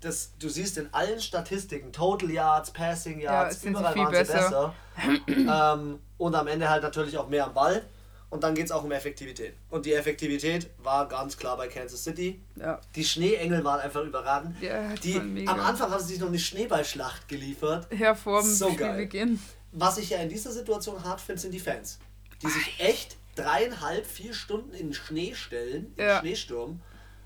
Das, 0.00 0.32
du 0.38 0.48
siehst 0.48 0.78
in 0.78 0.92
allen 0.92 1.20
Statistiken, 1.20 1.92
Total 1.92 2.30
Yards, 2.30 2.70
Passing 2.70 3.20
Yards, 3.20 3.62
ja, 3.64 3.70
überall 3.70 3.96
waren 3.96 4.10
besser. 4.12 4.74
sie 4.96 5.32
besser. 5.32 5.74
ähm, 5.76 5.98
und 6.18 6.34
am 6.34 6.46
Ende 6.46 6.68
halt 6.68 6.82
natürlich 6.82 7.16
auch 7.18 7.28
mehr 7.28 7.46
am 7.46 7.54
Ball. 7.54 7.84
und 8.30 8.42
dann 8.44 8.54
geht 8.54 8.66
es 8.66 8.72
auch 8.72 8.84
um 8.84 8.92
Effektivität. 8.92 9.54
Und 9.70 9.86
die 9.86 9.94
Effektivität 9.94 10.68
war 10.78 11.08
ganz 11.08 11.36
klar 11.36 11.56
bei 11.56 11.66
Kansas 11.68 12.04
City. 12.04 12.40
Ja. 12.56 12.80
Die 12.94 13.04
Schneeengel 13.04 13.64
waren 13.64 13.80
einfach 13.80 14.02
überragend. 14.02 14.60
Ja, 14.60 14.94
die, 15.02 15.16
am 15.48 15.60
Anfang 15.60 15.90
haben 15.90 16.00
sie 16.00 16.08
sich 16.12 16.20
noch 16.20 16.28
eine 16.28 16.38
Schneeballschlacht 16.38 17.26
geliefert. 17.28 17.86
Ja, 17.98 18.14
vor 18.14 18.42
dem 18.42 18.50
So 18.52 18.66
geil. 18.66 18.76
Spielbeginn. 19.06 19.40
Was 19.72 19.98
ich 19.98 20.10
ja 20.10 20.18
in 20.18 20.28
dieser 20.28 20.50
Situation 20.52 21.02
hart 21.04 21.20
finde, 21.20 21.40
sind 21.40 21.52
die 21.52 21.58
Fans. 21.60 21.98
Die 22.42 22.48
sich 22.48 22.78
echt 22.80 23.16
dreieinhalb, 23.34 24.06
vier 24.06 24.34
Stunden 24.34 24.72
in 24.72 24.88
den 24.88 24.94
Schnee 24.94 25.34
stellen, 25.34 25.92
im 25.96 26.04
Ja. 26.04 26.20
Schneesturm. 26.20 26.80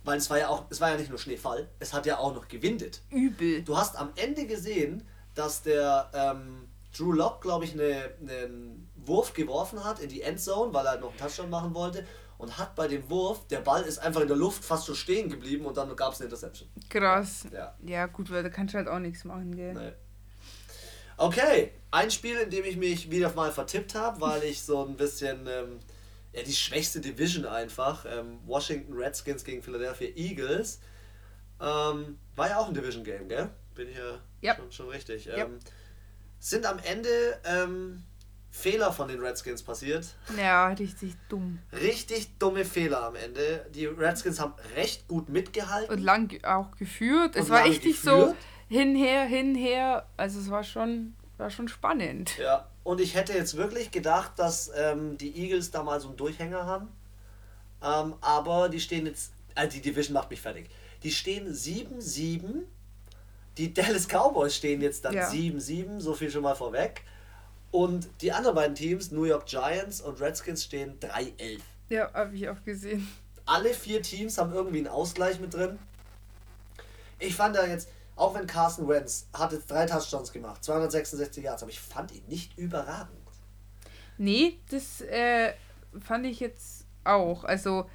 Weil 0.04 0.18
es 0.18 0.28
war 0.30 0.38
ja 0.38 0.48
auch, 0.48 0.64
es 0.70 0.80
war 0.80 0.90
ja 0.90 0.96
nicht 0.96 1.10
nur 1.10 1.18
Schneefall, 1.18 1.68
es 1.78 1.92
hat 1.94 2.06
ja 2.06 2.18
auch 2.18 2.34
noch 2.34 2.48
gewindet. 2.48 3.02
Übel. 3.10 3.62
Du 3.62 3.76
hast 3.76 3.96
am 3.96 4.10
Ende 4.16 4.46
gesehen, 4.46 5.06
dass 5.34 5.62
der 5.62 6.10
ähm, 6.12 6.68
Drew 6.96 7.12
Lock, 7.12 7.40
glaube 7.40 7.64
ich, 7.64 7.72
eine- 7.74 8.10
einen 8.20 8.90
Wurf 8.96 9.32
geworfen 9.32 9.84
hat 9.84 10.00
in 10.00 10.08
die 10.08 10.22
Endzone, 10.22 10.74
weil 10.74 10.84
er 10.86 10.98
noch 10.98 11.10
einen 11.10 11.18
Touchdown 11.18 11.50
machen 11.50 11.72
wollte. 11.74 12.04
Und 12.38 12.58
hat 12.58 12.74
bei 12.74 12.88
dem 12.88 13.08
Wurf, 13.08 13.46
der 13.46 13.60
Ball 13.60 13.82
ist 13.84 13.98
einfach 13.98 14.20
in 14.22 14.26
der 14.26 14.36
Luft 14.36 14.64
fast 14.64 14.86
so 14.86 14.94
stehen 14.94 15.28
geblieben 15.30 15.64
und 15.64 15.76
dann 15.76 15.94
gab 15.94 16.12
es 16.12 16.18
eine 16.20 16.24
Interception. 16.24 16.68
Krass. 16.90 17.46
Ja. 17.52 17.76
Ja, 17.86 18.06
gut, 18.06 18.28
weil 18.32 18.42
da 18.42 18.48
kannst 18.48 18.74
du 18.74 18.78
halt 18.78 18.88
auch 18.88 18.98
nichts 18.98 19.22
machen, 19.24 19.54
gell? 19.54 19.72
Nee. 19.74 19.92
Okay, 21.16 21.72
ein 21.90 22.10
Spiel, 22.10 22.36
in 22.38 22.50
dem 22.50 22.64
ich 22.64 22.76
mich 22.76 23.10
wieder 23.10 23.32
mal 23.34 23.52
vertippt 23.52 23.94
habe, 23.94 24.20
weil 24.20 24.42
ich 24.44 24.62
so 24.62 24.84
ein 24.84 24.96
bisschen 24.96 25.46
ähm, 25.46 25.78
ja, 26.32 26.42
die 26.42 26.52
schwächste 26.54 27.00
Division 27.00 27.44
einfach, 27.46 28.04
ähm, 28.06 28.38
Washington 28.46 28.94
Redskins 28.94 29.44
gegen 29.44 29.62
Philadelphia 29.62 30.08
Eagles, 30.16 30.80
ähm, 31.60 32.18
war 32.34 32.48
ja 32.48 32.58
auch 32.58 32.68
ein 32.68 32.74
Division 32.74 33.04
Game, 33.04 33.28
gell? 33.28 33.50
Bin 33.74 33.88
ich 33.88 33.96
ja 33.96 34.18
Ja. 34.40 34.56
schon, 34.56 34.72
schon 34.72 34.88
richtig. 34.88 35.26
Ja. 35.26 35.36
Ähm, 35.36 35.58
sind 36.38 36.66
am 36.66 36.78
Ende 36.80 37.08
ähm, 37.44 38.02
Fehler 38.50 38.92
von 38.92 39.08
den 39.08 39.20
Redskins 39.20 39.62
passiert. 39.62 40.06
Ja, 40.36 40.68
richtig 40.68 41.14
dumm. 41.28 41.58
Richtig 41.72 42.36
dumme 42.38 42.64
Fehler 42.64 43.04
am 43.04 43.14
Ende. 43.14 43.66
Die 43.74 43.86
Redskins 43.86 44.40
haben 44.40 44.54
recht 44.76 45.08
gut 45.08 45.28
mitgehalten. 45.28 45.90
Und 45.94 46.02
lang 46.02 46.44
auch 46.44 46.76
geführt. 46.76 47.36
Es 47.36 47.44
Und 47.44 47.50
war 47.50 47.60
lange 47.60 47.70
echt 47.72 47.84
nicht 47.84 48.02
so 48.02 48.16
geführt. 48.16 48.36
Hinher, 48.72 49.24
hinher. 49.26 50.06
Also 50.16 50.40
es 50.40 50.50
war 50.50 50.64
schon, 50.64 51.14
war 51.36 51.50
schon 51.50 51.68
spannend. 51.68 52.38
Ja, 52.38 52.66
und 52.84 53.00
ich 53.00 53.14
hätte 53.14 53.34
jetzt 53.34 53.56
wirklich 53.56 53.90
gedacht, 53.90 54.32
dass 54.36 54.70
ähm, 54.74 55.18
die 55.18 55.36
Eagles 55.36 55.70
da 55.70 55.82
mal 55.82 56.00
so 56.00 56.08
einen 56.08 56.16
Durchhänger 56.16 56.64
haben. 56.64 56.88
Ähm, 57.82 58.14
aber 58.20 58.68
die 58.68 58.80
stehen 58.80 59.06
jetzt, 59.06 59.32
äh, 59.54 59.68
die 59.68 59.80
Division 59.80 60.14
macht 60.14 60.30
mich 60.30 60.40
fertig. 60.40 60.70
Die 61.02 61.10
stehen 61.10 61.52
7-7. 61.52 62.62
Die 63.58 63.74
Dallas 63.74 64.06
Cowboys 64.08 64.56
stehen 64.56 64.80
jetzt 64.80 65.04
dann 65.04 65.14
Ja. 65.14 65.28
7-7, 65.28 66.00
so 66.00 66.14
viel 66.14 66.30
schon 66.30 66.42
mal 66.42 66.54
vorweg. 66.54 67.02
Und 67.70 68.08
die 68.22 68.32
anderen 68.32 68.54
beiden 68.54 68.74
Teams, 68.74 69.10
New 69.10 69.24
York 69.24 69.46
Giants 69.46 70.00
und 70.00 70.20
Redskins, 70.20 70.64
stehen 70.64 70.98
3-11. 71.00 71.60
Ja, 71.90 72.10
habe 72.14 72.34
ich 72.34 72.48
auch 72.48 72.62
gesehen. 72.64 73.06
Alle 73.44 73.74
vier 73.74 74.00
Teams 74.00 74.38
haben 74.38 74.52
irgendwie 74.52 74.78
einen 74.78 74.88
Ausgleich 74.88 75.40
mit 75.40 75.52
drin. 75.52 75.78
Ich 77.18 77.34
fand 77.34 77.56
da 77.56 77.66
jetzt, 77.66 77.88
auch 78.16 78.34
wenn 78.34 78.46
Carson 78.46 78.88
Wentz 78.88 79.28
hat 79.32 79.52
jetzt 79.52 79.70
drei 79.70 79.86
Touchdowns 79.86 80.32
gemacht, 80.32 80.62
266 80.64 81.44
Yards, 81.44 81.62
aber 81.62 81.70
ich 81.70 81.80
fand 81.80 82.12
ihn 82.12 82.24
nicht 82.28 82.56
überragend. 82.58 83.18
Nee, 84.18 84.58
das 84.70 85.00
äh, 85.00 85.52
fand 86.00 86.26
ich 86.26 86.40
jetzt 86.40 86.86
auch. 87.04 87.44
Also 87.44 87.88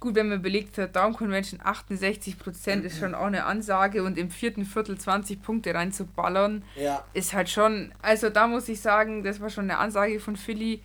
gut, 0.00 0.14
wenn 0.14 0.28
man 0.28 0.38
überlegt, 0.38 0.74
Third 0.74 0.94
Down 0.96 1.14
Convention 1.14 1.60
68% 1.60 2.82
ist 2.82 2.98
schon 2.98 3.14
auch 3.14 3.26
eine 3.26 3.44
Ansage 3.44 4.02
und 4.02 4.18
im 4.18 4.30
vierten 4.30 4.64
Viertel 4.64 4.98
20 4.98 5.42
Punkte 5.42 5.74
reinzuballern, 5.74 6.64
Ja, 6.76 7.04
ist 7.12 7.32
halt 7.32 7.50
schon, 7.50 7.92
also 8.02 8.30
da 8.30 8.46
muss 8.46 8.68
ich 8.68 8.80
sagen, 8.80 9.24
das 9.24 9.40
war 9.40 9.50
schon 9.50 9.64
eine 9.64 9.78
Ansage 9.78 10.20
von 10.20 10.36
Philly. 10.36 10.82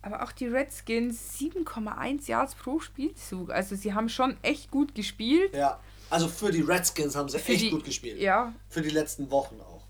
Aber 0.00 0.22
auch 0.22 0.30
die 0.32 0.46
Redskins 0.46 1.38
7,1 1.40 2.28
Yards 2.28 2.54
pro 2.54 2.78
Spielzug. 2.78 3.50
Also 3.50 3.74
sie 3.74 3.94
haben 3.94 4.08
schon 4.08 4.36
echt 4.42 4.70
gut 4.70 4.94
gespielt. 4.94 5.54
Ja, 5.54 5.80
also 6.10 6.28
für 6.28 6.50
die 6.50 6.60
Redskins 6.62 7.14
haben 7.16 7.28
sie 7.28 7.38
Für 7.38 7.52
echt 7.52 7.62
die- 7.62 7.70
gut 7.70 7.84
gespielt. 7.84 8.20
Ja, 8.20 8.52
Für 8.68 8.82
die 8.82 8.90
letzten 8.90 9.30
Wochen 9.30 9.60
auch. 9.60 9.84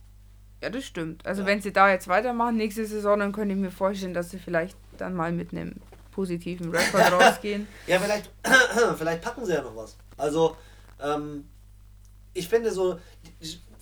ja, 0.62 0.70
das 0.70 0.84
stimmt. 0.84 1.24
Also 1.26 1.42
Ja. 1.42 1.46
wenn 1.48 1.60
sie 1.62 1.72
da 1.72 1.90
jetzt 1.90 2.08
weitermachen 2.08 2.56
nächste 2.56 2.84
Saison, 2.86 3.18
dann 3.20 3.32
könnte 3.32 3.54
ich 3.54 3.60
mir 3.60 3.70
vorstellen, 3.70 4.14
dass 4.14 4.30
sie 4.30 4.38
vielleicht 4.38 4.76
dann 4.96 5.14
mal 5.14 5.32
mit 5.32 5.52
einem 5.52 5.76
positiven 6.12 6.70
Rekord 6.74 7.12
rausgehen. 7.12 7.68
Ja, 7.86 7.98
vielleicht, 8.00 8.30
vielleicht 8.98 9.22
packen 9.22 9.44
sie 9.46 9.52
ja 9.52 9.62
noch 9.62 9.76
was. 9.76 9.96
Also, 10.16 10.56
ähm, 11.00 11.44
ich 12.34 12.48
finde 12.48 12.72
so, 12.72 12.98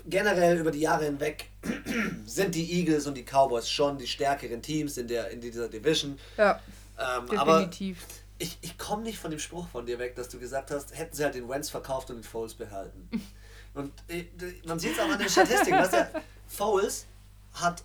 generell 0.08 0.58
über 0.58 0.70
die 0.70 0.80
Jahre 0.80 1.04
hinweg 1.06 1.46
sind 2.26 2.54
die 2.54 2.78
Eagles 2.80 3.06
und 3.06 3.14
die 3.16 3.24
Cowboys 3.24 3.68
schon 3.68 3.98
die 3.98 4.06
stärkeren 4.06 4.60
Teams 4.62 4.98
in, 4.98 5.08
der, 5.08 5.30
in 5.30 5.40
dieser 5.40 5.68
Division. 5.68 6.18
Ja, 6.36 6.60
Ähm, 6.98 7.38
aber 7.38 7.58
definitiv. 7.60 7.98
Ich, 8.38 8.58
ich 8.62 8.76
komme 8.78 9.02
nicht 9.02 9.18
von 9.18 9.30
dem 9.30 9.40
Spruch 9.40 9.68
von 9.68 9.86
dir 9.86 9.98
weg, 9.98 10.14
dass 10.16 10.28
du 10.28 10.38
gesagt 10.38 10.70
hast, 10.70 10.96
hätten 10.96 11.14
sie 11.16 11.24
halt 11.24 11.34
den 11.34 11.48
Wentz 11.48 11.70
verkauft 11.70 12.10
und 12.10 12.16
den 12.16 12.24
Foles 12.24 12.54
behalten. 12.54 13.08
Und 13.74 13.92
äh, 14.08 14.24
man 14.64 14.78
sieht 14.78 14.94
es 14.94 14.98
auch 14.98 15.10
an 15.10 15.18
den 15.18 15.28
Statistiken. 15.28 15.76
Weißt 15.76 15.92
du, 15.92 16.10
Foles 16.48 17.04
hat 17.52 17.82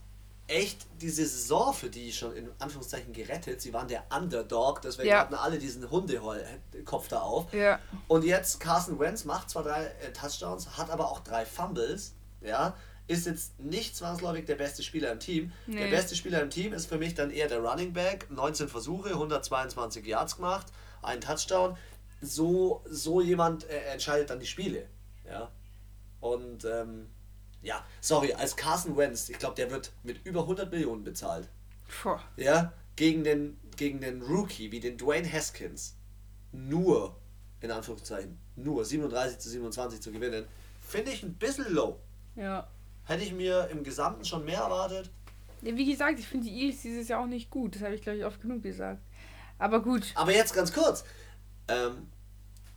echt 0.48 0.86
diese 1.02 1.26
Saison 1.26 1.74
für 1.74 1.90
die 1.90 2.14
schon 2.14 2.34
in 2.34 2.50
Anführungszeichen 2.60 3.12
gerettet. 3.12 3.60
Sie 3.62 3.74
waren 3.74 3.90
der 3.90 4.06
Underdog, 4.10 4.82
deswegen 4.82 5.10
Ja. 5.10 5.20
hatten 5.20 5.36
alle 5.36 5.60
diesen 5.60 5.90
Hundekopf 5.92 7.10
da 7.10 7.20
auf. 7.20 7.54
Ja, 7.54 7.78
Und 8.08 8.24
jetzt 8.24 8.62
Carson 8.62 9.00
Wentz 9.00 9.26
macht 9.26 9.50
zwar 9.50 9.64
drei 9.64 9.86
äh, 9.86 10.14
Touchdowns, 10.14 10.78
hat 10.78 10.90
aber 10.90 11.12
auch 11.12 11.20
drei 11.20 11.46
Fumbles, 11.46 12.14
ja, 12.40 12.74
ist 13.12 13.26
jetzt 13.26 13.60
nicht 13.60 13.96
zwangsläufig 13.96 14.46
der 14.46 14.56
beste 14.56 14.84
Spieler 14.84 15.12
im 15.12 15.20
Team. 15.20 15.52
Der 15.68 15.86
Nee. 15.86 15.90
beste 15.92 16.16
Spieler 16.16 16.42
im 16.42 16.50
Team 16.50 16.74
ist 16.74 16.86
für 16.88 16.98
mich 16.98 17.14
dann 17.14 17.30
eher 17.32 17.48
der 17.48 17.60
Running 17.60 17.94
Back, 17.94 18.30
19 18.32 18.68
Versuche, 18.68 19.10
122 19.10 20.06
Yards 20.06 20.36
gemacht, 20.38 20.68
ein 21.02 21.20
Touchdown. 21.22 21.78
So, 22.22 22.84
so 22.88 23.20
jemand 23.22 23.64
äh, 23.70 23.80
entscheidet 23.92 24.30
dann 24.30 24.40
die 24.40 24.46
Spiele, 24.48 24.88
ja. 25.26 25.52
Und 26.20 26.66
ähm, 26.66 27.08
ja, 27.64 27.84
sorry, 28.00 28.34
als 28.34 28.56
Carson 28.56 28.96
Wentz, 28.96 29.30
ich 29.30 29.40
glaube, 29.40 29.56
der 29.56 29.72
wird 29.72 29.92
mit 30.04 30.24
über 30.26 30.42
100 30.42 30.72
Millionen 30.72 31.04
bezahlt 31.04 31.50
Puh. 32.02 32.18
ja, 32.38 32.74
gegen 32.96 33.24
den, 33.24 33.60
gegen 33.76 34.02
den 34.02 34.22
Rookie 34.22 34.72
wie 34.72 34.80
den 34.80 34.98
Dwayne 34.98 35.32
Haskins 35.32 35.96
nur, 36.52 37.16
in 37.62 37.72
Anführungszeichen, 37.72 38.38
nur 38.56 38.86
37 38.86 39.40
zu 39.40 39.50
27 39.50 40.00
zu 40.02 40.12
gewinnen, 40.12 40.46
finde 40.82 41.12
ich 41.12 41.24
ein 41.24 41.34
bisschen 41.36 41.74
low. 41.74 42.00
Ja. 42.36 42.68
Hätte 43.06 43.24
ich 43.24 43.34
mir 43.34 43.70
im 43.72 43.84
Gesamten 43.84 44.26
schon 44.26 44.46
mehr 44.46 44.60
erwartet. 44.60 45.10
Wie 45.62 45.90
gesagt, 45.90 46.20
ich 46.20 46.28
finde 46.28 46.48
die 46.48 46.62
Eagles 46.62 46.82
dieses 46.82 47.08
Jahr 47.08 47.22
auch 47.22 47.28
nicht 47.28 47.50
gut. 47.50 47.76
Das 47.76 47.84
habe 47.84 47.94
ich, 47.94 48.02
glaube 48.02 48.18
ich, 48.18 48.26
oft 48.26 48.42
genug 48.42 48.64
gesagt. 48.64 49.02
Aber 49.60 49.82
gut. 49.82 50.12
Aber 50.16 50.34
jetzt 50.34 50.54
ganz 50.54 50.74
kurz. 50.74 51.04
Ähm, 51.68 52.10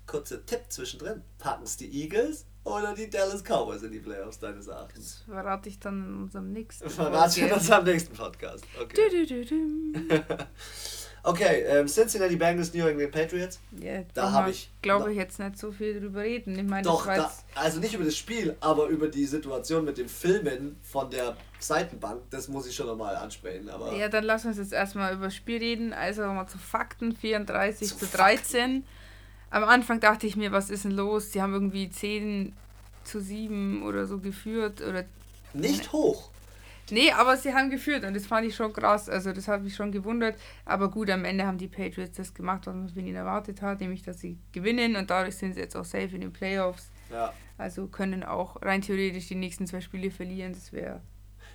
kurzer 0.06 0.44
Tipp 0.44 0.64
zwischendrin. 0.68 1.22
Packen 1.38 1.64
es 1.64 1.76
die 1.76 1.90
Eagles 2.02 2.46
oder 2.64 2.94
die 2.94 3.08
Dallas 3.10 3.42
Cowboys 3.42 3.82
in 3.82 3.92
die 3.92 3.98
Playoffs 4.00 4.38
deines 4.38 4.66
Erachtens? 4.66 5.22
Das 5.26 5.34
verrate 5.34 5.68
ich 5.68 5.78
dann 5.78 6.04
in 6.06 6.22
unserem 6.22 6.52
nächsten 6.52 6.88
Verrat 6.90 7.30
ich 7.36 7.40
Folge. 7.40 7.54
uns 7.56 7.70
am 7.70 7.84
nächsten 7.84 8.14
Podcast. 8.16 8.64
Okay, 8.82 9.08
du, 9.10 9.26
du, 9.26 9.44
du. 9.44 10.24
okay 11.22 11.62
ähm, 11.68 11.86
Cincinnati 11.86 12.36
Bengals, 12.36 12.72
New 12.74 12.86
England 12.86 13.12
Patriots. 13.12 13.60
Ja, 13.80 14.02
Da 14.14 14.22
brauchen 14.22 14.34
hab 14.34 14.46
wir, 14.46 14.52
ich- 14.52 14.70
glaube 14.82 15.10
ich, 15.12 15.16
jetzt 15.18 15.38
nicht 15.38 15.58
so 15.58 15.72
viel 15.72 16.00
drüber 16.00 16.22
reden. 16.22 16.58
Ich 16.58 16.64
meine, 16.64 16.82
Doch, 16.82 17.06
da, 17.06 17.30
also 17.54 17.80
nicht 17.80 17.94
über 17.94 18.04
das 18.04 18.16
Spiel, 18.16 18.56
aber 18.60 18.86
über 18.88 19.08
die 19.08 19.26
Situation 19.26 19.84
mit 19.84 19.98
dem 19.98 20.08
Filmen 20.08 20.76
von 20.82 21.10
der 21.10 21.36
Seitenbank, 21.58 22.22
das 22.30 22.48
muss 22.48 22.66
ich 22.66 22.74
schon 22.76 22.86
nochmal 22.86 23.16
ansprechen. 23.16 23.68
Aber 23.70 23.92
Ja, 23.94 24.08
dann 24.08 24.24
lass 24.24 24.44
uns 24.44 24.58
jetzt 24.58 24.72
erstmal 24.72 25.14
über 25.14 25.26
das 25.26 25.34
Spiel 25.34 25.58
reden. 25.58 25.92
Also 25.92 26.22
mal 26.22 26.46
zu 26.46 26.58
Fakten, 26.58 27.14
34 27.16 27.88
Zu 27.88 27.96
zu 27.98 28.06
13. 28.06 28.84
Am 29.54 29.62
Anfang 29.62 30.00
dachte 30.00 30.26
ich 30.26 30.34
mir, 30.34 30.50
was 30.50 30.68
ist 30.68 30.84
denn 30.84 30.90
los? 30.90 31.30
Sie 31.30 31.40
haben 31.40 31.54
irgendwie 31.54 31.88
10 31.88 32.52
zu 33.04 33.20
7 33.20 33.84
oder 33.84 34.04
so 34.04 34.18
geführt. 34.18 34.80
Oder 34.80 35.04
nicht 35.52 35.92
hoch. 35.92 36.30
Nee, 36.90 37.12
aber 37.12 37.36
sie 37.36 37.54
haben 37.54 37.70
geführt 37.70 38.02
und 38.04 38.14
das 38.14 38.26
fand 38.26 38.48
ich 38.48 38.56
schon 38.56 38.72
krass. 38.72 39.08
Also 39.08 39.32
das 39.32 39.46
hat 39.46 39.62
mich 39.62 39.76
schon 39.76 39.92
gewundert. 39.92 40.34
Aber 40.64 40.90
gut, 40.90 41.08
am 41.08 41.24
Ende 41.24 41.46
haben 41.46 41.56
die 41.56 41.68
Patriots 41.68 42.16
das 42.16 42.34
gemacht, 42.34 42.66
was 42.66 42.74
man 42.74 42.88
von 42.88 43.06
ihnen 43.06 43.14
erwartet 43.14 43.62
hat, 43.62 43.80
nämlich 43.80 44.02
dass 44.02 44.18
sie 44.18 44.36
gewinnen 44.50 44.96
und 44.96 45.08
dadurch 45.08 45.36
sind 45.36 45.54
sie 45.54 45.60
jetzt 45.60 45.76
auch 45.76 45.84
safe 45.84 46.10
in 46.16 46.22
den 46.22 46.32
Playoffs. 46.32 46.90
Ja. 47.12 47.32
Also 47.56 47.86
können 47.86 48.24
auch 48.24 48.60
rein 48.60 48.82
theoretisch 48.82 49.28
die 49.28 49.36
nächsten 49.36 49.68
zwei 49.68 49.80
Spiele 49.80 50.10
verlieren. 50.10 50.52
Das 50.52 50.72
wäre 50.72 51.00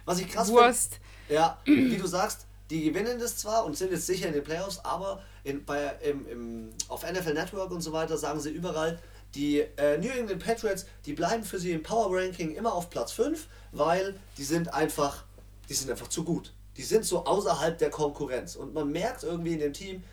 Was 0.06 0.20
ich 0.20 0.30
krass 0.30 0.48
finde, 0.48 0.62
Wurst. 0.62 1.02
ja, 1.28 1.60
wie 1.66 1.98
du 1.98 2.08
sagst, 2.08 2.48
die 2.70 2.84
gewinnen 2.84 3.20
das 3.20 3.38
zwar 3.38 3.66
und 3.66 3.76
sind 3.76 3.92
jetzt 3.92 4.06
sicher 4.06 4.28
in 4.28 4.34
den 4.34 4.44
Playoffs, 4.44 4.80
aber 4.84 5.22
in, 5.44 5.66
bei, 5.66 5.96
im, 6.04 6.28
im, 6.28 6.70
auf 6.88 7.04
NFL 7.04 7.34
Network 7.34 7.72
und 7.72 7.82
so 7.82 7.92
weiter 7.94 8.18
sagen 8.18 8.40
sie 8.40 8.52
überall, 8.52 9.00
die 9.36 9.60
äh, 9.60 9.98
New 9.98 10.10
England 10.10 10.44
Patriots, 10.44 10.86
die 11.06 11.14
bleiben 11.14 11.44
für 11.44 11.60
sie 11.60 11.72
im 11.72 11.84
Power 11.84 12.16
Ranking 12.16 12.56
immer 12.56 12.74
auf 12.74 12.90
Platz 12.90 13.12
5, 13.12 13.48
weil 13.72 14.16
die 14.38 14.44
sind 14.44 14.74
einfach, 14.74 15.24
die 15.68 15.74
sind 15.74 15.90
einfach 15.90 16.08
zu 16.08 16.24
gut. 16.24 16.54
Die 16.78 16.84
sind 16.84 17.06
so 17.06 17.26
außerhalb 17.26 17.78
der 17.78 17.90
Konkurrenz. 17.90 18.56
Und 18.56 18.74
man 18.74 18.92
merkt 18.92 19.24
irgendwie 19.24 19.54
in 19.54 19.60
dem 19.60 19.74
Team, 19.74 20.04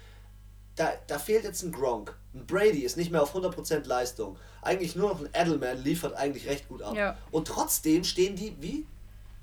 da, 0.74 0.92
da 1.06 1.18
fehlt 1.18 1.44
jetzt 1.44 1.62
ein 1.62 1.72
Gronk. 1.72 2.14
Ein 2.34 2.46
Brady 2.46 2.80
ist 2.80 2.96
nicht 2.96 3.10
mehr 3.10 3.22
auf 3.22 3.34
100% 3.34 3.86
Leistung. 3.86 4.36
Eigentlich 4.60 4.94
nur 4.96 5.10
noch 5.10 5.20
ein 5.20 5.28
Edelman 5.32 5.82
liefert 5.82 6.14
eigentlich 6.14 6.46
recht 6.46 6.68
gut 6.68 6.82
ab. 6.82 6.94
Ja. 6.94 7.16
Und 7.30 7.48
trotzdem 7.48 8.04
stehen 8.04 8.36
die 8.36 8.54
wie? 8.60 8.86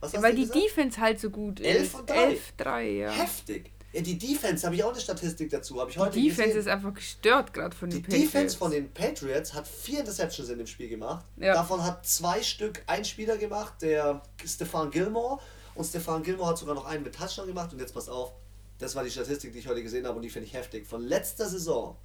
Was 0.03 0.13
hast 0.13 0.21
Weil 0.21 0.35
die 0.35 0.41
gesagt? 0.41 0.59
Defense 0.63 0.99
halt 0.99 1.19
so 1.19 1.29
gut 1.29 1.59
ist. 1.61 1.93
11 1.93 1.95
und 1.95 2.09
drei. 2.09 2.37
11-3, 2.59 2.81
ja. 2.91 3.09
Heftig. 3.11 3.71
Ja, 3.93 4.01
die 4.01 4.17
Defense, 4.17 4.65
habe 4.65 4.75
ich 4.75 4.83
auch 4.83 4.91
eine 4.91 4.99
Statistik 4.99 5.49
dazu. 5.49 5.75
Ich 5.87 5.97
heute 5.97 6.19
Die 6.19 6.27
Defense 6.27 6.47
gesehen. 6.55 6.59
ist 6.61 6.67
einfach 6.67 6.93
gestört 6.93 7.53
gerade 7.53 7.75
von 7.75 7.89
den 7.89 7.99
Die 7.99 8.03
Patriots. 8.03 8.31
Defense 8.31 8.57
von 8.57 8.71
den 8.71 8.91
Patriots 8.91 9.53
hat 9.53 9.67
vier 9.67 9.99
Interceptions 10.01 10.49
in 10.49 10.57
dem 10.57 10.67
Spiel 10.67 10.89
gemacht. 10.89 11.23
Ja. 11.37 11.53
Davon 11.53 11.83
hat 11.83 12.05
zwei 12.05 12.41
Stück 12.43 12.83
ein 12.87 13.05
Spieler 13.05 13.37
gemacht, 13.37 13.75
der 13.81 14.21
Stefan 14.43 14.91
Gilmore. 14.91 15.39
Und 15.75 15.85
Stefan 15.85 16.21
Gilmore 16.23 16.49
hat 16.49 16.57
sogar 16.57 16.75
noch 16.75 16.85
einen 16.85 17.03
mit 17.03 17.15
Touchdown 17.15 17.47
gemacht. 17.47 17.71
Und 17.71 17.79
jetzt 17.79 17.93
pass 17.93 18.09
auf, 18.09 18.33
das 18.79 18.95
war 18.95 19.03
die 19.03 19.11
Statistik, 19.11 19.53
die 19.53 19.59
ich 19.59 19.67
heute 19.67 19.83
gesehen 19.83 20.05
habe 20.05 20.17
und 20.17 20.23
die 20.23 20.29
finde 20.29 20.47
ich 20.47 20.53
heftig. 20.53 20.85
Von 20.85 21.03
letzter 21.03 21.47
Saison 21.47 21.95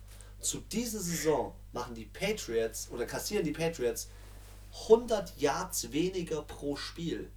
zu 0.40 0.58
dieser 0.60 1.00
Saison 1.00 1.52
machen 1.72 1.94
die 1.94 2.04
Patriots 2.04 2.88
oder 2.92 3.06
kassieren 3.06 3.44
die 3.44 3.52
Patriots 3.52 4.08
100 4.82 5.36
Yards 5.38 5.90
weniger 5.92 6.42
pro 6.42 6.76
Spiel. 6.76 7.30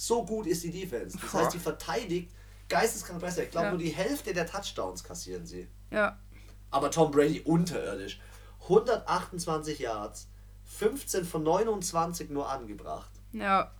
So 0.00 0.24
gut 0.24 0.46
ist 0.46 0.62
die 0.62 0.70
Defense. 0.70 1.18
Das 1.20 1.34
heißt, 1.34 1.54
die 1.54 1.58
verteidigt 1.58 2.30
geisteskrank 2.68 3.20
besser. 3.20 3.42
Ich 3.42 3.50
glaube, 3.50 3.66
Ja. 3.66 3.70
nur 3.72 3.80
die 3.80 3.88
Hälfte 3.90 4.32
der 4.32 4.46
Touchdowns 4.46 5.02
kassieren 5.02 5.44
sie. 5.44 5.66
Ja, 5.90 6.16
Aber 6.70 6.92
Tom 6.92 7.10
Brady 7.10 7.40
unterirdisch. 7.40 8.20
128 8.62 9.80
Yards, 9.80 10.28
15 10.66 11.24
von 11.24 11.42
29 11.42 12.30
nur 12.30 12.48
angebracht. 12.48 13.10
ja. 13.32 13.72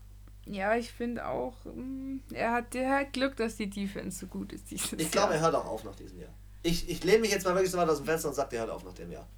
Ja, 0.50 0.74
ich 0.76 0.90
finde 0.90 1.26
auch, 1.28 1.52
mm, 1.66 2.20
er 2.32 2.52
hat, 2.52 2.72
der 2.72 2.90
hat 2.90 3.12
Glück, 3.12 3.36
dass 3.36 3.56
die 3.56 3.68
Defense 3.68 4.20
so 4.20 4.26
gut 4.28 4.54
ist 4.54 4.70
dieses 4.70 4.94
Ich 4.94 5.10
glaube, 5.10 5.34
er 5.34 5.40
hört 5.40 5.54
auch 5.54 5.66
auf 5.66 5.84
nach 5.84 5.94
diesem 5.94 6.18
Jahr. 6.20 6.32
Ich, 6.62 6.88
ich 6.88 7.04
lehne 7.04 7.18
mich 7.18 7.30
jetzt 7.32 7.44
mal 7.44 7.54
wirklich 7.54 7.70
so 7.70 7.76
weit 7.76 7.86
aus 7.90 7.98
dem 7.98 8.06
Fenster 8.06 8.28
und 8.30 8.34
sage, 8.34 8.48
der 8.52 8.60
hört 8.60 8.70
auf 8.70 8.82
nach 8.82 8.94
dem 8.94 9.12
Jahr. 9.12 9.28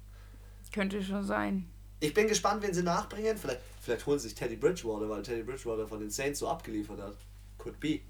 Könnte 0.71 1.03
schon 1.03 1.23
sein. 1.25 1.69
Ich 2.01 2.13
bin 2.13 2.27
gespannt, 2.27 2.61
wen 2.63 2.73
sie 2.73 2.83
nachbringen. 2.83 3.37
Vielleicht, 3.37 3.61
vielleicht 3.79 4.05
holen 4.05 4.19
sie 4.19 4.27
sich 4.27 4.35
Teddy 4.37 4.57
Bridgewater, 4.57 5.07
weil 5.09 5.21
Teddy 5.21 5.43
Bridgewater 5.43 5.87
von 5.87 5.99
den 5.99 6.09
Saints 6.09 6.39
so 6.39 6.49
abgeliefert 6.49 6.99
hat. 6.99 7.15
Could 7.57 7.79
be. 7.79 8.01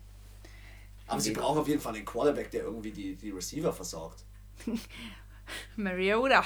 Aber 1.08 1.20
sie 1.20 1.34
brauchen 1.34 1.60
auf 1.60 1.68
jeden 1.68 1.82
Fall 1.82 1.94
einen 1.94 2.06
Quarterback, 2.06 2.50
der 2.52 2.64
irgendwie 2.64 2.92
die, 2.92 3.16
die 3.16 3.32
Receiver 3.32 3.72
versorgt. 3.74 4.24
Mariota. 5.76 6.44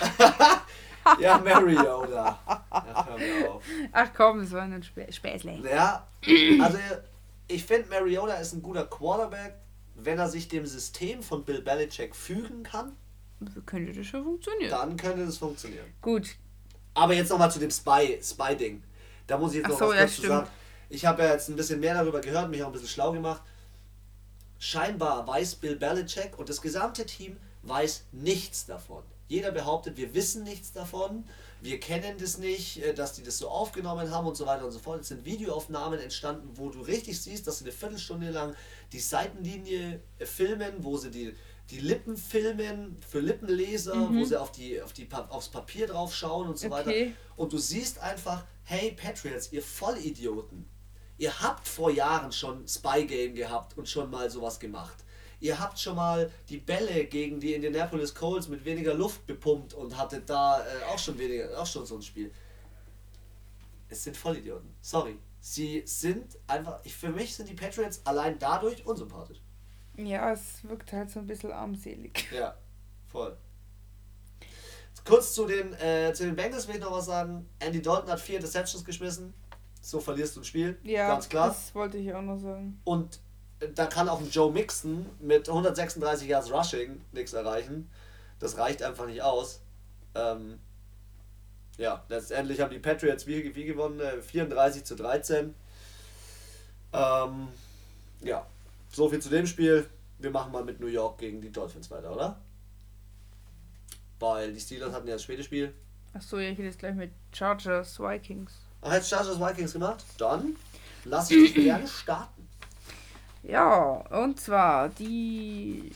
Ja, 1.19 1.37
Mariota. 1.37 2.39
Auf. 3.47 3.63
Ach 3.91 4.09
komm, 4.15 4.39
das 4.39 4.51
war 4.51 4.63
ein 4.63 4.81
Spä 4.81 5.11
Späßle. 5.11 5.61
Ja, 5.71 6.07
also 6.61 6.79
ich 7.47 7.63
finde, 7.63 7.89
Mariota 7.89 8.33
ist 8.35 8.53
ein 8.53 8.63
guter 8.63 8.85
Quarterback, 8.85 9.53
wenn 9.95 10.17
er 10.17 10.27
sich 10.27 10.47
dem 10.47 10.65
System 10.65 11.21
von 11.21 11.43
Bill 11.45 11.61
Belichick 11.61 12.15
fügen 12.15 12.63
kann, 12.63 12.93
Könnte 13.65 13.93
das 13.93 14.07
schon 14.07 14.23
funktionieren. 14.23 14.71
dann 14.71 14.97
könnte 14.97 15.25
das 15.25 15.37
funktionieren. 15.37 15.85
Gut. 16.01 16.35
Aber 16.95 17.13
jetzt 17.13 17.29
nochmal 17.29 17.51
zu 17.51 17.59
dem 17.59 17.69
Spy- 17.69 18.19
Spy-Ding. 18.23 18.83
da 19.27 19.37
muss 19.37 19.51
ich 19.51 19.57
jetzt 19.57 19.65
Ach 19.67 19.69
noch 19.71 19.79
so, 19.79 19.87
was 19.89 19.95
ja, 19.95 20.01
kurz 20.01 20.11
zu 20.15 20.21
stimmt. 20.21 20.33
sagen. 20.33 20.49
Ich 20.89 21.05
habe 21.05 21.23
ja 21.23 21.31
jetzt 21.33 21.49
ein 21.49 21.55
bisschen 21.55 21.79
mehr 21.79 21.93
darüber 21.93 22.21
gehört, 22.21 22.49
mich 22.49 22.63
auch 22.63 22.67
ein 22.67 22.71
bisschen 22.73 22.87
schlau 22.87 23.11
gemacht. 23.11 23.41
Scheinbar 24.59 25.27
weiß 25.27 25.55
Bill 25.55 25.75
Belichick 25.75 26.37
und 26.39 26.49
das 26.49 26.61
gesamte 26.61 27.05
Team 27.05 27.37
weiß 27.63 28.05
nichts 28.11 28.65
davon. 28.65 29.03
Jeder 29.27 29.51
behauptet, 29.51 29.97
wir 29.97 30.13
wissen 30.13 30.43
nichts 30.43 30.71
davon, 30.71 31.25
wir 31.61 31.79
kennen 31.79 32.15
das 32.19 32.37
nicht, 32.37 32.83
äh, 32.83 32.93
dass 32.93 33.13
die 33.13 33.23
das 33.23 33.39
so 33.39 33.49
aufgenommen 33.49 34.11
haben 34.11 34.27
und 34.27 34.35
so 34.37 34.45
weiter 34.45 34.65
und 34.65 34.71
so 34.71 34.77
fort. 34.79 35.01
Es 35.01 35.07
sind 35.07 35.25
Videoaufnahmen 35.25 35.99
entstanden, 35.99 36.49
wo 36.53 36.69
du 36.69 36.81
richtig 36.81 37.19
siehst, 37.19 37.47
dass 37.47 37.57
sie 37.57 37.65
eine 37.65 37.73
Viertelstunde 37.73 38.29
lang 38.29 38.55
die 38.93 38.99
Seitenlinie 38.99 39.99
äh, 40.19 40.25
filmen, 40.27 40.73
wo 40.83 40.95
sie 40.97 41.09
die, 41.09 41.35
die 41.71 41.79
Lippen 41.79 42.15
filmen 42.15 42.97
für 43.07 43.19
Lippenleser, 43.19 44.09
wo 44.13 44.23
sie 44.23 44.39
auf 44.39 44.51
die, 44.51 44.81
auf 44.81 44.93
die, 44.93 45.07
aufs 45.11 45.49
Papier 45.49 45.87
drauf 45.87 46.15
schauen 46.15 46.47
und 46.47 46.59
so 46.59 46.69
weiter. 46.69 46.89
Okay. 46.89 47.13
Und 47.35 47.53
du 47.53 47.57
siehst 47.57 47.99
einfach, 47.99 48.45
hey 48.63 48.91
Patriots, 48.91 49.51
ihr 49.51 49.63
Vollidioten, 49.63 50.69
ihr 51.17 51.41
habt 51.41 51.67
vor 51.67 51.89
Jahren 51.89 52.31
schon 52.31 52.67
Spy 52.67 53.05
Game 53.05 53.33
gehabt 53.33 53.77
und 53.77 53.89
schon 53.89 54.11
mal 54.11 54.29
sowas 54.29 54.59
gemacht. 54.59 55.03
Ihr 55.39 55.59
habt 55.59 55.79
schon 55.79 55.95
mal 55.95 56.31
die 56.49 56.57
Bälle 56.57 57.05
gegen 57.05 57.39
die 57.39 57.53
Indianapolis 57.53 58.13
Colts 58.13 58.47
mit 58.47 58.63
weniger 58.63 58.93
Luft 58.93 59.25
bepumpt 59.25 59.73
und 59.73 59.97
hattet 59.97 60.29
da 60.29 60.61
äh, 60.61 60.83
auch 60.85 60.99
schon 60.99 61.17
weniger, 61.17 61.59
auch 61.59 61.65
schon 61.65 61.85
so 61.85 61.95
ein 61.95 62.01
Spiel. 62.01 62.31
Es 63.89 64.03
sind 64.03 64.15
Vollidioten. 64.15 64.69
Sorry. 64.81 65.17
Sie 65.39 65.83
sind 65.85 66.37
einfach, 66.47 66.79
ich, 66.83 66.95
für 66.95 67.09
mich 67.09 67.35
sind 67.35 67.49
die 67.49 67.53
Patriots 67.53 68.01
allein 68.05 68.39
dadurch 68.39 68.85
unsympathisch. 68.85 69.39
Ja, 69.97 70.31
es 70.31 70.63
wirkt 70.67 70.91
halt 70.93 71.09
so 71.09 71.19
ein 71.19 71.27
bisschen 71.27 71.51
armselig. 71.51 72.31
Ja, 72.31 72.55
voll. 73.11 73.37
Kurz 75.05 75.33
zu 75.33 75.45
den, 75.45 75.73
äh, 75.73 76.11
zu 76.13 76.23
den 76.25 76.35
Bengals 76.35 76.67
will 76.67 76.75
ich 76.75 76.81
noch 76.81 76.91
was 76.91 77.05
sagen. 77.05 77.47
Andy 77.59 77.81
Dalton 77.81 78.09
hat 78.09 78.19
vier 78.19 78.37
Interceptions 78.37 78.83
geschmissen. 78.83 79.33
So 79.79 79.99
verlierst 79.99 80.35
du 80.35 80.41
ein 80.41 80.43
Spiel. 80.43 80.79
Ja, 80.81 81.09
Ganz 81.09 81.29
klar. 81.29 81.49
das 81.49 81.75
wollte 81.75 81.97
ich 81.97 82.11
auch 82.11 82.23
noch 82.23 82.39
sagen. 82.39 82.81
Und 82.85 83.19
äh, 83.59 83.67
da 83.69 83.85
kann 83.85 84.09
auch 84.09 84.19
ein 84.19 84.29
Joe 84.31 84.51
Mixon 84.51 85.05
mit 85.19 85.47
136 85.47 86.27
Yards 86.27 86.51
Rushing 86.51 87.01
nichts 87.11 87.33
erreichen. 87.33 87.87
Das 88.39 88.57
reicht 88.57 88.81
einfach 88.81 89.05
nicht 89.05 89.21
aus. 89.21 89.61
Ähm, 90.15 90.57
ja, 91.77 92.03
letztendlich 92.09 92.59
haben 92.61 92.71
die 92.71 92.79
Patriots 92.79 93.27
wie, 93.27 93.53
wie 93.55 93.65
gewonnen? 93.65 93.99
Äh, 93.99 94.23
34 94.23 94.83
zu 94.85 94.95
13. 94.95 95.53
Ähm, 96.93 97.47
ja, 98.21 98.47
so 98.95 99.09
viel 99.09 99.19
zu 99.19 99.29
dem 99.29 99.45
Spiel. 99.45 99.87
Wir 100.19 100.31
machen 100.31 100.51
mal 100.51 100.63
mit 100.63 100.79
New 100.79 100.87
York 100.87 101.17
gegen 101.17 101.41
die 101.41 101.51
Dolphins 101.51 101.91
weiter, 101.91 102.13
oder? 102.13 102.39
Weil 104.19 104.53
die 104.53 104.59
Steelers 104.59 104.93
hatten 104.93 105.07
ja 105.07 105.13
das 105.15 105.23
späte 105.23 105.43
Spiel. 105.43 105.73
Achso, 106.13 106.37
ja, 106.37 106.49
ich 106.49 106.57
hätte 106.57 106.63
jetzt 106.67 106.79
gleich 106.79 106.95
mit 106.95 107.11
Chargers, 107.33 107.99
Vikings. 107.99 108.53
Ach, 108.81 108.93
jetzt 108.93 109.09
Chargers 109.09 109.39
Vikings 109.39 109.73
gemacht? 109.73 110.05
Dann 110.17 110.55
lass 111.03 111.29
ich 111.29 111.53
dich 111.53 111.63
gerne 111.65 111.85
starten. 111.87 112.47
Ja, 113.43 114.03
und 114.09 114.39
zwar 114.39 114.89
die 114.89 115.91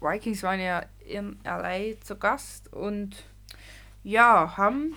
Vikings 0.00 0.42
waren 0.42 0.60
ja 0.60 0.84
in 1.06 1.38
LA 1.44 1.98
zu 2.04 2.16
Gast 2.16 2.72
und 2.72 3.24
ja, 4.04 4.56
haben 4.56 4.94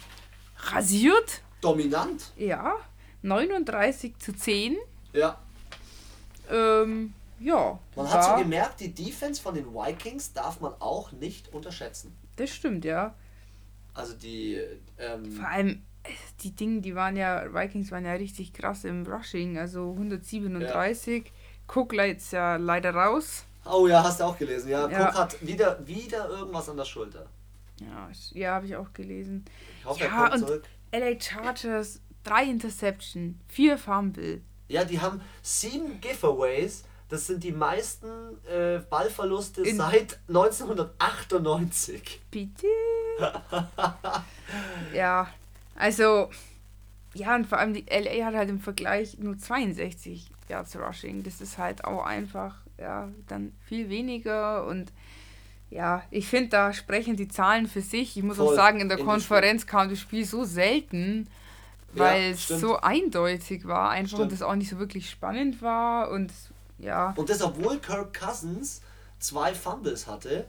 rasiert, 0.57 1.41
Dominant. 1.61 2.33
ja, 2.35 2.75
39 3.21 4.17
zu 4.19 4.33
10. 4.35 4.77
Ja. 5.13 5.39
Ähm, 6.49 7.13
ja, 7.39 7.77
Man 7.95 8.11
hat 8.11 8.23
so 8.23 8.35
gemerkt, 8.43 8.79
die 8.79 8.93
Defense 8.93 9.41
von 9.41 9.55
den 9.55 9.73
Vikings 9.73 10.33
darf 10.33 10.61
man 10.61 10.73
auch 10.79 11.11
nicht 11.11 11.53
unterschätzen. 11.53 12.15
das 12.37 12.49
stimmt, 12.49 12.85
ja. 12.85 13.13
Also 13.93 14.13
die, 14.13 14.59
ähm, 14.99 15.31
Vor 15.31 15.47
allem, 15.47 15.81
äh, 16.03 16.09
die 16.41 16.51
Dinge, 16.51 16.81
die 16.81 16.95
waren 16.95 17.15
ja, 17.15 17.53
Vikings 17.53 17.91
waren 17.91 18.05
ja 18.05 18.13
richtig 18.13 18.53
krass 18.53 18.83
im 18.83 19.05
Rushing, 19.05 19.57
also 19.57 19.91
137. 19.91 21.31
Cook 21.67 21.93
jetzt 21.93 22.31
ja 22.33 22.57
leider 22.57 22.93
raus. 22.93 23.43
oh 23.65 23.87
ja, 23.87 24.03
hast 24.03 24.19
du 24.19 24.25
auch 24.25 24.37
gelesen, 24.37 24.69
ja. 24.69 24.87
Ja. 24.89 25.09
Cook 25.09 25.15
hat 25.17 25.47
wieder, 25.47 25.87
wieder 25.87 26.29
irgendwas 26.29 26.69
an 26.69 26.77
der 26.77 26.85
Schulter. 26.85 27.25
Ja, 27.79 28.09
ja 28.33 28.53
habe 28.55 28.67
ich 28.67 28.75
auch 28.75 28.93
gelesen. 28.93 29.45
Ich 29.79 29.85
hoffe, 29.85 30.03
Ja, 30.03 30.05
er 30.05 30.29
kommt 30.29 30.33
und- 30.33 30.47
zurück. 30.47 30.63
LA 30.91 31.19
Chargers, 31.19 31.99
drei 32.23 32.43
Interception, 32.45 33.39
vier 33.47 33.77
Fumble. 33.77 34.41
Ja, 34.67 34.83
die 34.83 34.99
haben 34.99 35.21
sieben 35.41 36.01
Giveaways. 36.01 36.83
Das 37.07 37.27
sind 37.27 37.43
die 37.43 37.51
meisten 37.51 38.07
äh, 38.49 38.79
Ballverluste 38.89 39.61
In- 39.61 39.77
seit 39.77 40.19
1998. 40.27 42.21
Bitte? 42.31 42.65
ja, 44.93 45.27
also, 45.75 46.29
ja, 47.13 47.35
und 47.35 47.45
vor 47.47 47.59
allem 47.59 47.73
die 47.73 47.85
LA 47.89 48.25
hat 48.25 48.33
halt 48.35 48.49
im 48.49 48.59
Vergleich 48.59 49.17
nur 49.19 49.37
62 49.37 50.29
Yards 50.49 50.75
Rushing. 50.77 51.23
Das 51.23 51.41
ist 51.41 51.57
halt 51.57 51.85
auch 51.85 52.03
einfach, 52.05 52.55
ja, 52.79 53.09
dann 53.27 53.53
viel 53.65 53.89
weniger 53.89 54.65
und 54.65 54.91
ja, 55.71 56.03
ich 56.11 56.27
finde, 56.27 56.49
da 56.49 56.73
sprechen 56.73 57.15
die 57.17 57.27
Zahlen 57.27 57.67
für 57.67 57.81
sich. 57.81 58.15
Ich 58.17 58.23
muss 58.23 58.39
auch 58.39 58.47
Voll. 58.47 58.55
sagen, 58.55 58.79
in 58.79 58.87
der 58.89 58.99
In 58.99 59.05
Konferenz 59.05 59.65
kam 59.65 59.89
das 59.89 59.99
Spiel 59.99 60.23
so 60.25 60.43
selten, 60.45 61.27
Ja, 61.95 62.03
weil 62.03 62.31
es 62.31 62.43
stimmt. 62.43 62.61
so 62.61 62.77
eindeutig 62.77 63.65
war, 63.67 63.89
einfach 63.89 64.19
und 64.19 64.25
Stimmt. 64.25 64.31
das 64.33 64.41
auch 64.41 64.55
nicht 64.55 64.69
so 64.69 64.79
wirklich 64.79 65.09
spannend 65.09 65.61
war 65.61 66.09
und 66.11 66.31
ja. 66.77 67.13
Und 67.15 67.29
das, 67.29 67.41
obwohl 67.41 67.79
Kirk 67.79 68.13
Cousins 68.19 68.81
zwei 69.19 69.53
Fumbles 69.53 70.07
hatte, 70.07 70.45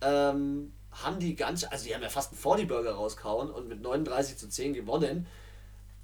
ähm, 0.00 0.72
haben 1.02 1.18
die 1.20 1.34
ganz, 1.36 1.64
also 1.64 1.86
die 1.86 1.94
haben 1.94 2.02
ja 2.02 2.08
fast 2.08 2.32
einen 2.32 2.40
40 2.40 2.68
Burger 2.68 2.92
rausgehauen 2.94 3.50
und 3.50 3.68
mit 3.68 3.80
39 3.82 4.36
zu 4.36 4.48
10 4.48 4.74
gewonnen. 4.74 5.26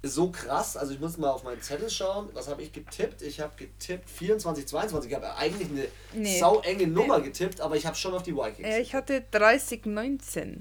So 0.01 0.31
krass, 0.31 0.77
also 0.77 0.93
ich 0.93 0.99
muss 1.01 1.17
mal 1.17 1.29
auf 1.29 1.43
meinen 1.43 1.61
Zettel 1.61 1.89
schauen. 1.89 2.29
Was 2.33 2.47
habe 2.47 2.61
ich 2.61 2.71
getippt? 2.71 3.21
Ich 3.21 3.41
habe 3.41 3.51
getippt 3.57 4.09
24, 4.09 4.65
22. 4.65 5.11
Ich 5.11 5.15
habe 5.15 5.35
eigentlich 5.35 5.69
eine 5.69 5.87
Nee. 6.13 6.39
sau 6.39 6.61
enge 6.61 6.87
Nummer 6.87 7.19
getippt, 7.19 7.59
aber 7.59 7.75
ich 7.75 7.85
habe 7.85 7.97
schon 7.97 8.13
auf 8.13 8.23
die 8.23 8.33
Vikings. 8.33 8.65
Äh, 8.67 8.79
ich 8.81 8.95
hatte 8.95 9.21
30-19. 9.33 10.59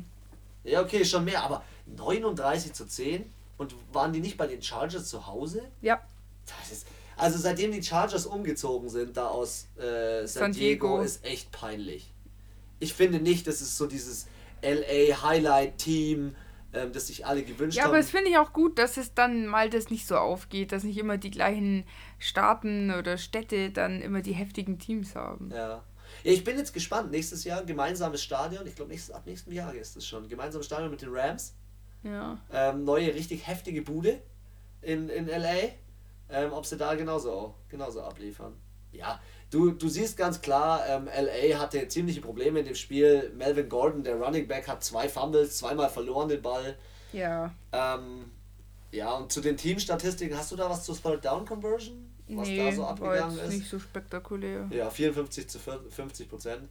ja, 0.65 0.83
okay, 0.83 1.05
schon 1.05 1.25
mehr, 1.25 1.43
aber 1.45 1.63
39 1.87 2.73
zu 2.73 2.87
10 2.87 3.25
und 3.59 3.75
waren 3.93 4.13
die 4.13 4.21
nicht 4.21 4.37
bei 4.39 4.47
den 4.47 4.63
Chargers 4.63 5.09
zu 5.09 5.27
Hause? 5.27 5.63
Ja, 5.83 6.01
Das 6.61 6.73
ist, 6.73 6.87
also 7.17 7.37
seitdem 7.39 7.73
die 7.73 7.83
Chargers 7.83 8.25
umgezogen 8.27 8.89
sind, 8.89 9.17
da 9.17 9.27
aus 9.29 9.67
äh, 9.77 10.27
San, 10.27 10.27
San 10.27 10.53
Diego, 10.53 10.87
Diego. 10.89 11.01
ist 11.03 11.25
echt 11.25 11.51
peinlich. 11.53 12.13
Ich 12.81 12.95
finde 12.95 13.19
nicht, 13.21 13.47
das 13.47 13.61
ist 13.61 13.77
so 13.77 13.87
dieses 13.87 14.27
LA 14.63 15.23
Highlight 15.23 15.79
Team, 15.79 16.35
ähm, 16.73 16.93
das 16.93 17.09
sich 17.09 17.27
alle 17.27 17.43
gewünscht 17.43 17.77
Ja, 17.77 17.85
haben. 17.85 17.91
aber 17.91 17.99
es 17.99 18.11
finde 18.11 18.31
ich 18.31 18.39
auch 18.39 18.53
gut, 18.53 18.79
dass 18.79 18.97
es 18.97 19.15
dann 19.15 19.47
mal 19.47 19.69
das 19.71 19.91
nicht 19.91 20.07
so 20.07 20.17
aufgeht, 20.17 20.71
dass 20.73 20.85
nicht 20.85 20.99
immer 20.99 21.19
die 21.19 21.31
gleichen 21.31 21.85
Staaten 22.19 22.93
oder 22.93 23.19
Städte 23.19 23.71
dann 23.71 24.01
immer 24.01 24.23
die 24.23 24.33
heftigen 24.35 24.79
Teams 24.79 25.15
haben. 25.15 25.51
ja. 25.53 25.83
Ja, 26.25 26.33
ich 26.33 26.43
bin 26.43 26.57
jetzt 26.57 26.73
gespannt. 26.73 27.11
Nächstes 27.11 27.45
Jahr 27.45 27.63
gemeinsames 27.65 28.23
Stadion. 28.23 28.67
Ich 28.67 28.75
glaube, 28.75 28.91
nächstes, 28.91 29.15
ab 29.15 29.25
nächstem 29.27 29.53
Jahr 29.53 29.75
ist 29.75 29.95
es 29.95 30.07
schon. 30.07 30.27
Gemeinsames 30.27 30.65
Stadion 30.65 30.91
mit 30.91 31.03
den 31.03 31.11
Rams. 31.15 31.53
Ja. 32.03 32.39
Ähm, 32.53 32.85
neue, 32.85 33.15
richtig 33.15 33.47
heftige 33.47 33.83
Bude 33.83 34.21
in, 34.83 35.09
in 35.09 35.27
LA. 35.27 35.71
Ähm, 36.31 36.53
ob 36.53 36.67
sie 36.67 36.77
da 36.77 36.95
genauso, 36.95 37.55
genauso 37.69 38.03
abliefern. 38.03 38.55
Ja, 38.93 39.21
du, 39.51 39.71
du 39.71 39.89
siehst 39.89 40.17
ganz 40.17 40.41
klar, 40.41 40.87
ähm, 40.87 41.07
LA 41.07 41.59
hatte 41.59 41.89
ziemliche 41.89 42.21
Probleme 42.21 42.61
in 42.61 42.67
dem 42.67 42.75
Spiel. 42.75 43.33
Melvin 43.37 43.69
Gordon, 43.69 44.05
der 44.05 44.17
Running 44.17 44.47
Back, 44.47 44.69
hat 44.69 44.85
zwei 44.85 45.09
Fumbles, 45.09 45.59
zweimal 45.59 45.89
verloren 45.89 46.29
den 46.29 46.43
Ball. 46.43 46.77
Ja. 47.13 47.53
Ähm, 47.73 48.31
ja, 48.91 49.13
und 49.13 49.33
zu 49.33 49.41
den 49.41 49.57
Teamstatistiken, 49.57 50.37
hast 50.37 50.53
du 50.53 50.57
da 50.57 50.69
was 50.69 50.85
zur 50.85 51.01
Third 51.01 51.25
Down 51.25 51.45
Conversion? 51.47 52.11
Was 52.29 52.49
nee, 52.49 52.59
da 52.59 52.73
so 52.73 52.83
war 52.83 52.91
abgegangen 52.91 53.37
jetzt 53.37 53.49
ist? 53.49 53.55
nicht 53.55 53.71
so 53.71 53.79
spektakulär. 53.79 54.69
Ja, 54.71 54.91
54 54.91 55.49
zu 55.49 55.59
50 55.59 56.29
Prozent. 56.29 56.69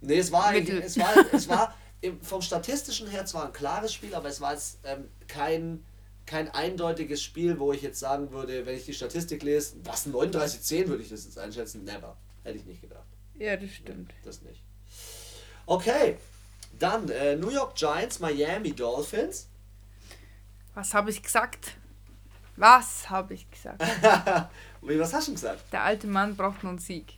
Nee, 0.00 0.18
es 0.18 0.32
war, 0.32 0.54
es 0.54 0.98
war, 0.98 1.12
es 1.32 1.48
war 1.48 1.74
im, 2.00 2.20
vom 2.22 2.42
statistischen 2.42 3.08
her 3.08 3.26
zwar 3.26 3.46
ein 3.46 3.52
klares 3.52 3.92
Spiel, 3.92 4.14
aber 4.14 4.28
es 4.28 4.40
war 4.40 4.52
jetzt 4.52 4.78
ähm, 4.84 5.08
kein, 5.28 5.84
kein 6.26 6.48
eindeutiges 6.48 7.22
Spiel, 7.22 7.58
wo 7.58 7.72
ich 7.72 7.82
jetzt 7.82 8.00
sagen 8.00 8.32
würde, 8.32 8.66
wenn 8.66 8.76
ich 8.76 8.86
die 8.86 8.94
Statistik 8.94 9.42
lese, 9.42 9.76
was 9.84 10.06
39-10 10.06 10.88
würde 10.88 11.02
ich 11.02 11.10
das 11.10 11.24
jetzt 11.24 11.38
einschätzen? 11.38 11.84
Never. 11.84 12.16
Hätte 12.42 12.58
ich 12.58 12.64
nicht 12.64 12.80
gedacht. 12.80 13.04
Ja, 13.38 13.56
das 13.56 13.70
stimmt. 13.70 14.12
Das 14.24 14.42
nicht. 14.42 14.62
Okay, 15.66 16.16
dann 16.78 17.08
äh, 17.10 17.36
New 17.36 17.50
York 17.50 17.74
Giants, 17.74 18.18
Miami 18.20 18.72
Dolphins. 18.72 19.48
Was 20.74 20.94
habe 20.94 21.10
ich 21.10 21.22
gesagt? 21.22 21.76
Was 22.56 23.08
habe 23.08 23.34
ich 23.34 23.50
gesagt? 23.50 23.82
Wie, 24.82 24.98
was 24.98 25.12
hast 25.12 25.28
du 25.28 25.32
gesagt? 25.32 25.72
Der 25.72 25.82
alte 25.82 26.06
Mann 26.06 26.36
braucht 26.36 26.62
noch 26.62 26.70
einen 26.70 26.78
Sieg. 26.78 27.14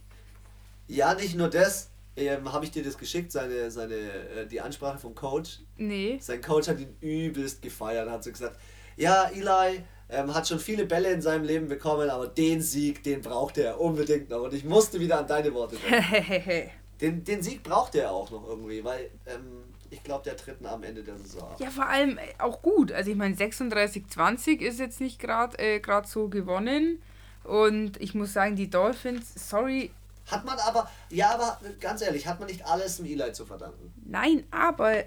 Ja, 0.87 1.15
nicht 1.15 1.35
nur 1.35 1.49
das. 1.49 1.91
Ähm, 2.17 2.53
Habe 2.53 2.65
ich 2.65 2.71
dir 2.71 2.83
das 2.83 2.99
geschickt, 2.99 3.33
seine, 3.33 3.71
seine, 3.71 3.95
äh, 3.95 4.47
die 4.47 4.61
Ansprache 4.61 4.99
vom 4.99 5.15
Coach? 5.15 5.61
Nee. 5.77 6.19
Sein 6.21 6.41
Coach 6.41 6.69
hat 6.69 6.79
ihn 6.79 6.95
übelst 7.01 7.63
gefeiert, 7.63 8.09
hat 8.11 8.23
so 8.23 8.31
gesagt, 8.31 8.59
ja, 8.97 9.31
Eli 9.31 9.83
ähm, 10.11 10.35
hat 10.35 10.47
schon 10.47 10.59
viele 10.59 10.85
Bälle 10.85 11.11
in 11.11 11.23
seinem 11.23 11.45
Leben 11.45 11.69
bekommen, 11.69 12.11
aber 12.11 12.27
den 12.27 12.61
Sieg, 12.61 13.03
den 13.03 13.23
braucht 13.23 13.57
er 13.59 13.81
unbedingt 13.81 14.29
noch. 14.29 14.43
Und 14.43 14.53
ich 14.53 14.65
musste 14.65 15.01
wieder 15.01 15.19
an 15.19 15.27
deine 15.27 15.53
Worte 15.55 15.77
denken. 15.77 16.71
Den, 17.01 17.25
den 17.25 17.43
Sieg 17.43 17.65
braucht 17.65 17.97
er 17.97 18.13
auch 18.13 18.31
noch 18.31 18.47
irgendwie, 18.47 18.85
weil 18.85 19.11
ähm, 19.27 19.65
ich 19.91 20.05
glaube, 20.05 20.23
der 20.23 20.37
tritt 20.37 20.65
am 20.65 20.85
Ende 20.85 21.03
der 21.03 21.17
Saison 21.17 21.51
ja, 21.59 21.69
vor 21.69 21.89
allem 21.89 22.17
äh, 22.17 22.21
auch 22.39 22.63
gut. 22.63 22.93
Also 22.93 23.11
ich 23.11 23.17
meine, 23.17 23.35
36-20 23.35 24.61
ist 24.61 24.79
jetzt 24.79 25.01
nicht 25.01 25.19
gerade 25.19 25.59
äh, 25.59 25.81
grad 25.81 26.07
so 26.09 26.29
gewonnen. 26.29 27.03
Und 27.43 28.01
ich 28.01 28.15
muss 28.15 28.33
sagen, 28.33 28.55
die 28.55 28.71
Dolphins, 28.71 29.49
sorry, 29.49 29.91
Hat 30.27 30.45
man 30.45 30.59
aber, 30.59 30.91
ja, 31.11 31.31
aber 31.31 31.61
ganz 31.81 32.03
ehrlich, 32.03 32.27
hat 32.27 32.39
man 32.39 32.49
nicht 32.49 32.65
alles 32.67 32.97
dem 32.97 33.07
Eli 33.07 33.33
zu 33.33 33.45
verdanken. 33.45 33.93
nein, 34.05 34.45
aber 34.51 35.05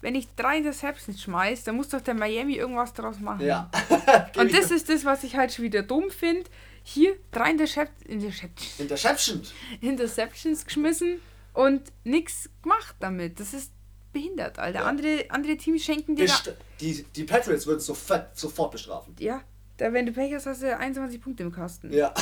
wenn 0.00 0.14
ich 0.14 0.28
drei 0.36 0.58
Interceptions 0.58 1.20
schmeiß, 1.20 1.64
dann 1.64 1.76
muss 1.76 1.88
doch 1.88 2.00
der 2.00 2.14
Miami 2.14 2.54
irgendwas 2.54 2.92
daraus 2.92 3.18
machen. 3.18 3.44
Ja. 3.44 3.70
Und 4.36 4.54
das 4.54 4.70
ist 4.70 4.88
das, 4.88 5.04
was 5.04 5.24
ich 5.24 5.36
halt 5.36 5.52
schon 5.52 5.64
wieder 5.64 5.82
dumm 5.82 6.10
finde. 6.10 6.48
Hier 6.82 7.16
drei 7.32 7.50
Intercep 7.50 7.90
Intercep 8.06 8.50
Interception. 8.78 9.42
Interceptions 9.80 10.64
geschmissen 10.64 11.20
und 11.52 11.92
nichts 12.04 12.48
gemacht 12.62 12.96
damit. 13.00 13.40
Das 13.40 13.52
ist 13.52 13.72
behindert, 14.12 14.58
Alter. 14.58 14.80
Ja. 14.80 14.86
Andere, 14.86 15.26
andere 15.28 15.56
Teams 15.56 15.82
schenken 15.82 16.16
dir 16.16 16.24
Best 16.24 16.54
die, 16.80 17.04
die 17.14 17.24
Patriots 17.24 17.66
würden 17.66 17.78
es 17.78 17.86
sofort, 17.86 18.36
sofort 18.36 18.72
bestrafen. 18.72 19.14
Ja, 19.18 19.42
da, 19.76 19.92
wenn 19.92 20.06
du 20.06 20.12
Pech 20.12 20.34
hast, 20.34 20.46
hast 20.46 20.62
du 20.62 20.76
21 20.76 21.20
Punkte 21.20 21.42
im 21.42 21.52
Kasten. 21.52 21.92
Ja. 21.92 22.12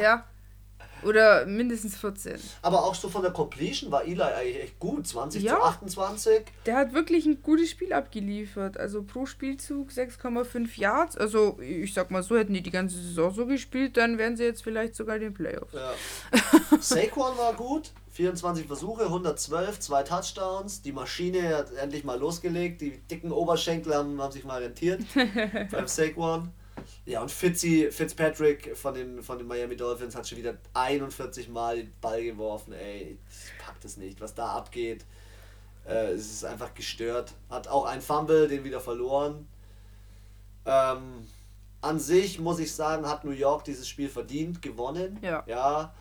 Ja. 0.00 0.26
Oder 1.06 1.46
mindestens 1.46 1.96
14. 1.96 2.38
Aber 2.62 2.84
auch 2.84 2.94
so 2.94 3.08
von 3.08 3.22
der 3.22 3.30
Completion 3.32 3.90
war 3.90 4.04
Eli 4.04 4.20
eigentlich 4.22 4.62
echt 4.62 4.78
gut. 4.78 5.06
20 5.06 5.42
Ja. 5.42 5.56
zu 5.56 5.62
28. 5.62 6.42
Der 6.66 6.76
hat 6.76 6.92
wirklich 6.94 7.26
ein 7.26 7.42
gutes 7.42 7.70
Spiel 7.70 7.92
abgeliefert. 7.92 8.78
Also 8.78 9.02
pro 9.02 9.26
Spielzug 9.26 9.90
6,5 9.90 10.78
Yards. 10.78 11.16
Also 11.16 11.58
ich 11.60 11.92
sag 11.94 12.10
mal 12.10 12.22
so, 12.22 12.36
hätten 12.36 12.54
die 12.54 12.62
die 12.62 12.70
ganze 12.70 12.96
Saison 12.96 13.32
so 13.32 13.46
gespielt, 13.46 13.96
dann 13.96 14.18
wären 14.18 14.36
sie 14.36 14.44
jetzt 14.44 14.62
vielleicht 14.62 14.94
sogar 14.94 15.16
in 15.16 15.22
den 15.22 15.34
Playoffs. 15.34 15.72
Ja. 15.72 15.92
Saquon 16.80 17.36
war 17.38 17.54
gut. 17.54 17.90
24 18.12 18.66
Versuche, 18.68 19.04
112, 19.06 19.80
zwei 19.80 20.04
Touchdowns. 20.04 20.82
Die 20.82 20.92
Maschine 20.92 21.56
hat 21.56 21.72
endlich 21.74 22.04
mal 22.04 22.16
losgelegt. 22.18 22.80
Die 22.80 22.92
dicken 23.10 23.32
Oberschenkel 23.32 23.92
haben, 23.92 24.20
haben 24.22 24.30
sich 24.32 24.44
mal 24.44 24.62
rentiert 24.62 25.00
beim 25.72 25.88
Saquon. 25.88 26.50
Ja, 27.06 27.20
und 27.20 27.30
Fitzy, 27.30 27.90
Fitzpatrick 27.90 28.76
von 28.76 28.94
den, 28.94 29.22
von 29.22 29.36
den 29.36 29.46
Miami 29.46 29.76
Dolphins 29.76 30.16
hat 30.16 30.26
schon 30.26 30.38
wieder 30.38 30.56
41 30.72 31.48
Mal 31.50 31.76
den 31.76 31.92
Ball 32.00 32.24
geworfen. 32.24 32.72
Ey, 32.72 33.18
ich 33.28 33.58
pack 33.58 33.78
das 33.82 33.98
nicht, 33.98 34.20
was 34.20 34.34
da 34.34 34.52
abgeht. 34.52 35.04
Äh, 35.86 36.12
es 36.12 36.30
ist 36.30 36.44
einfach 36.44 36.72
gestört. 36.74 37.34
Hat 37.50 37.68
auch 37.68 37.84
ein 37.84 38.00
Fumble, 38.00 38.48
den 38.48 38.64
wieder 38.64 38.80
verloren. 38.80 39.46
Ähm, 40.64 41.26
an 41.82 42.00
sich 42.00 42.40
muss 42.40 42.58
ich 42.58 42.72
sagen, 42.72 43.06
hat 43.06 43.24
New 43.24 43.32
York 43.32 43.64
dieses 43.64 43.86
Spiel 43.86 44.08
verdient, 44.08 44.62
gewonnen. 44.62 45.18
Ja. 45.20 45.44
Ja. 45.46 45.94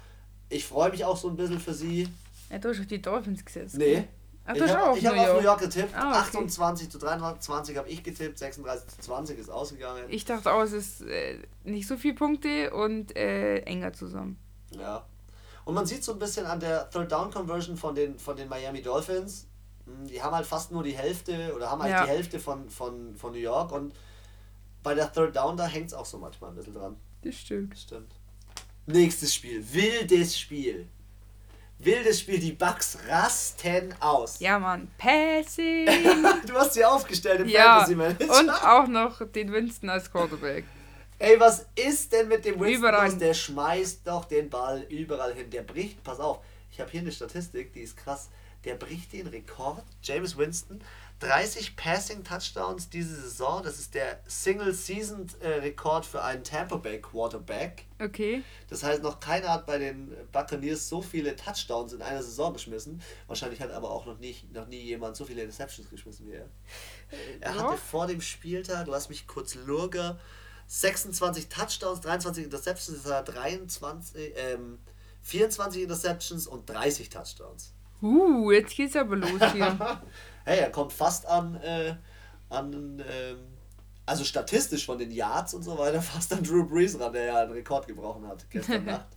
Ich 0.48 0.66
freue 0.66 0.90
mich 0.92 1.04
auch 1.04 1.18
so 1.18 1.28
ein 1.28 1.36
bisschen 1.36 1.60
für 1.60 1.74
sie. 1.74 2.08
Ja, 2.50 2.60
du 2.60 2.70
hast 2.70 2.80
auf 2.80 2.88
die 2.88 3.02
Dolphins 3.02 3.44
gesetzt. 3.44 3.76
Nee. 3.78 4.08
Ach, 4.46 4.54
ich 4.54 4.60
du 4.60 4.66
auch 4.66 4.70
habe 4.78 4.90
auf 4.92 5.04
hab 5.04 5.16
New 5.16 5.22
auf 5.22 5.38
New 5.38 5.44
York. 5.44 5.60
Getippt. 5.62 5.96
Ah, 5.96 6.10
okay. 6.10 6.18
28 6.20 6.90
zu 6.90 6.98
23 7.00 7.78
habe 7.78 7.90
ich 7.90 8.04
getippt, 8.04 8.38
36 8.38 8.88
zu 8.90 9.02
20 9.02 9.40
ist 9.40 9.50
ausgegangen. 9.50 10.04
Ich 10.10 10.26
dachte 10.26 10.52
auch, 10.52 10.62
es 10.62 10.74
ist 10.74 11.02
äh, 11.04 11.40
nicht 11.64 11.88
so 11.88 11.96
viel 11.98 12.14
Punkte 12.14 12.74
und 12.74 13.16
äh, 13.16 13.60
enger 13.60 13.94
zusammen. 13.94 14.38
Ja. 14.72 15.06
Und 15.66 15.76
man 15.76 15.86
sieht 15.86 16.04
so 16.04 16.12
ein 16.14 16.20
bisschen 16.20 16.46
an 16.46 16.60
der 16.60 16.90
Third 16.90 17.10
Down 17.12 17.32
Conversion 17.32 17.78
von 17.78 17.96
den, 17.96 18.20
von 18.20 18.36
den 18.36 18.50
Miami 18.50 18.82
Dolphins. 18.82 19.48
mh, 19.86 20.08
Die 20.10 20.22
haben 20.22 20.36
halt 20.36 20.46
fast 20.46 20.72
nur 20.74 20.84
die 20.84 20.92
Hälfte 20.98 21.54
oder 21.56 21.72
haben 21.72 21.82
halt 21.82 21.92
Ja. 21.94 22.04
die 22.04 22.10
Hälfte 22.10 22.38
von, 22.40 22.70
von, 22.70 23.16
von 23.16 23.32
New 23.32 23.40
York 23.40 23.72
und 23.72 23.94
bei 24.84 24.94
der 24.94 25.10
Third 25.14 25.34
Down, 25.38 25.56
da 25.56 25.66
hängt 25.66 25.88
es 25.88 25.94
auch 25.94 26.06
so 26.06 26.18
manchmal 26.18 26.50
ein 26.50 26.56
bisschen 26.58 26.74
dran. 26.74 26.98
Das 27.22 27.36
stimmt. 27.36 27.78
Stimmt. 27.80 28.12
Nächstes 28.86 29.34
Spiel. 29.34 29.64
Wildes 29.72 30.38
Spiel. 30.38 30.90
Wildes 31.86 32.20
Spiel. 32.20 32.40
Die 32.40 32.52
Bucks 32.54 32.98
rasten 33.08 33.94
aus. 34.00 34.40
Ja, 34.40 34.60
Mann. 34.60 34.90
Passing. 34.98 35.88
Du 36.48 36.54
hast 36.56 36.74
sie 36.74 36.84
aufgestellt 36.86 37.42
im 37.42 37.48
ja. 37.50 37.80
Fantasy 37.80 37.96
Manager. 37.96 38.40
Und 38.40 38.50
auch 38.50 38.88
noch 38.88 39.32
den 39.32 39.52
Winston 39.52 39.90
als 39.90 40.12
Quarterback. 40.12 40.66
Ey, 41.20 41.40
was 41.40 41.66
ist 41.76 42.12
denn 42.12 42.28
mit 42.28 42.44
dem 42.44 42.60
Winston 42.60 42.80
Überall. 42.80 43.10
los? 43.10 43.18
Der 43.18 43.34
schmeißt 43.34 44.02
doch 44.06 44.26
den 44.26 44.50
Ball 44.50 44.82
überall 44.90 45.34
hin. 45.34 45.50
Der 45.50 45.62
bricht, 45.62 46.04
pass 46.04 46.20
auf, 46.20 46.40
ich 46.72 46.80
habe 46.80 46.92
hier 46.92 47.02
eine 47.02 47.12
Statistik, 47.12 47.72
die 47.74 47.82
ist 47.82 47.96
krass. 47.96 48.30
Der 48.66 48.76
bricht 48.76 49.14
den 49.14 49.28
Rekord. 49.28 49.84
James 50.02 50.38
Winston, 50.38 50.82
30 51.24 51.78
Passing 51.78 52.24
Touchdowns 52.24 52.90
diese 52.90 53.16
Saison. 53.16 53.64
Das 53.64 53.80
ist 53.80 53.94
der 53.94 54.20
Single-Season-Rekord 54.28 56.06
für 56.06 56.22
einen 56.22 56.44
Tampa 56.44 56.76
Bay 56.76 57.00
Quarterback. 57.00 57.86
Okay. 58.02 58.44
Das 58.70 58.84
heißt, 58.84 59.02
noch 59.02 59.22
keiner 59.22 59.50
hat 59.50 59.66
bei 59.66 59.78
den 59.78 60.14
Buccaneers 60.34 60.90
so 60.90 61.02
viele 61.02 61.36
Touchdowns 61.36 61.94
in 61.94 62.02
einer 62.02 62.22
Saison 62.22 62.52
geschmissen. 62.52 63.02
Wahrscheinlich 63.28 63.62
hat 63.62 63.72
aber 63.72 63.90
auch 63.90 64.06
noch 64.06 64.20
nie, 64.20 64.36
noch 64.52 64.68
nie 64.68 64.82
jemand 64.82 65.16
so 65.16 65.24
viele 65.24 65.44
Interceptions 65.44 65.90
geschmissen 65.90 66.28
wie 66.28 66.34
er. 66.34 66.50
Er 67.40 67.56
hatte 67.56 67.78
vor 67.78 68.08
dem 68.08 68.20
Spieltag, 68.20 68.88
lass 68.88 69.08
mich 69.08 69.26
kurz 69.26 69.56
lurge, 69.56 70.20
26 70.68 71.48
Touchdowns, 71.48 72.02
23 72.02 72.46
Interceptions, 72.46 73.04
das 73.04 73.14
hat 73.14 73.34
23, 73.34 74.34
ähm, 74.36 74.80
24 75.22 75.84
Interceptions 75.84 76.48
und 76.48 76.70
30 76.70 77.10
Touchdowns. 77.10 77.74
Uh, 78.02 78.52
jetzt 78.52 78.76
geht's 78.76 78.98
aber 78.98 79.16
los 79.16 79.54
hier. 79.54 80.02
Hey, 80.46 80.60
er 80.60 80.72
kommt 80.72 80.94
fast 80.94 81.26
an, 81.26 81.56
äh, 81.56 81.96
an 82.50 83.02
ähm, 83.08 83.38
also 84.06 84.24
statistisch 84.24 84.86
von 84.86 84.98
den 84.98 85.12
Yards 85.12 85.54
und 85.54 85.64
so 85.64 85.78
weiter, 85.78 86.02
fast 86.02 86.32
an 86.34 86.44
Drew 86.44 86.66
Brees 86.66 87.00
ran, 87.00 87.14
der 87.14 87.26
ja 87.26 87.42
einen 87.42 87.54
Rekord 87.54 87.88
gebrochen 87.88 88.28
hat 88.28 88.46
gestern 88.50 88.86
Nacht. 88.94 89.08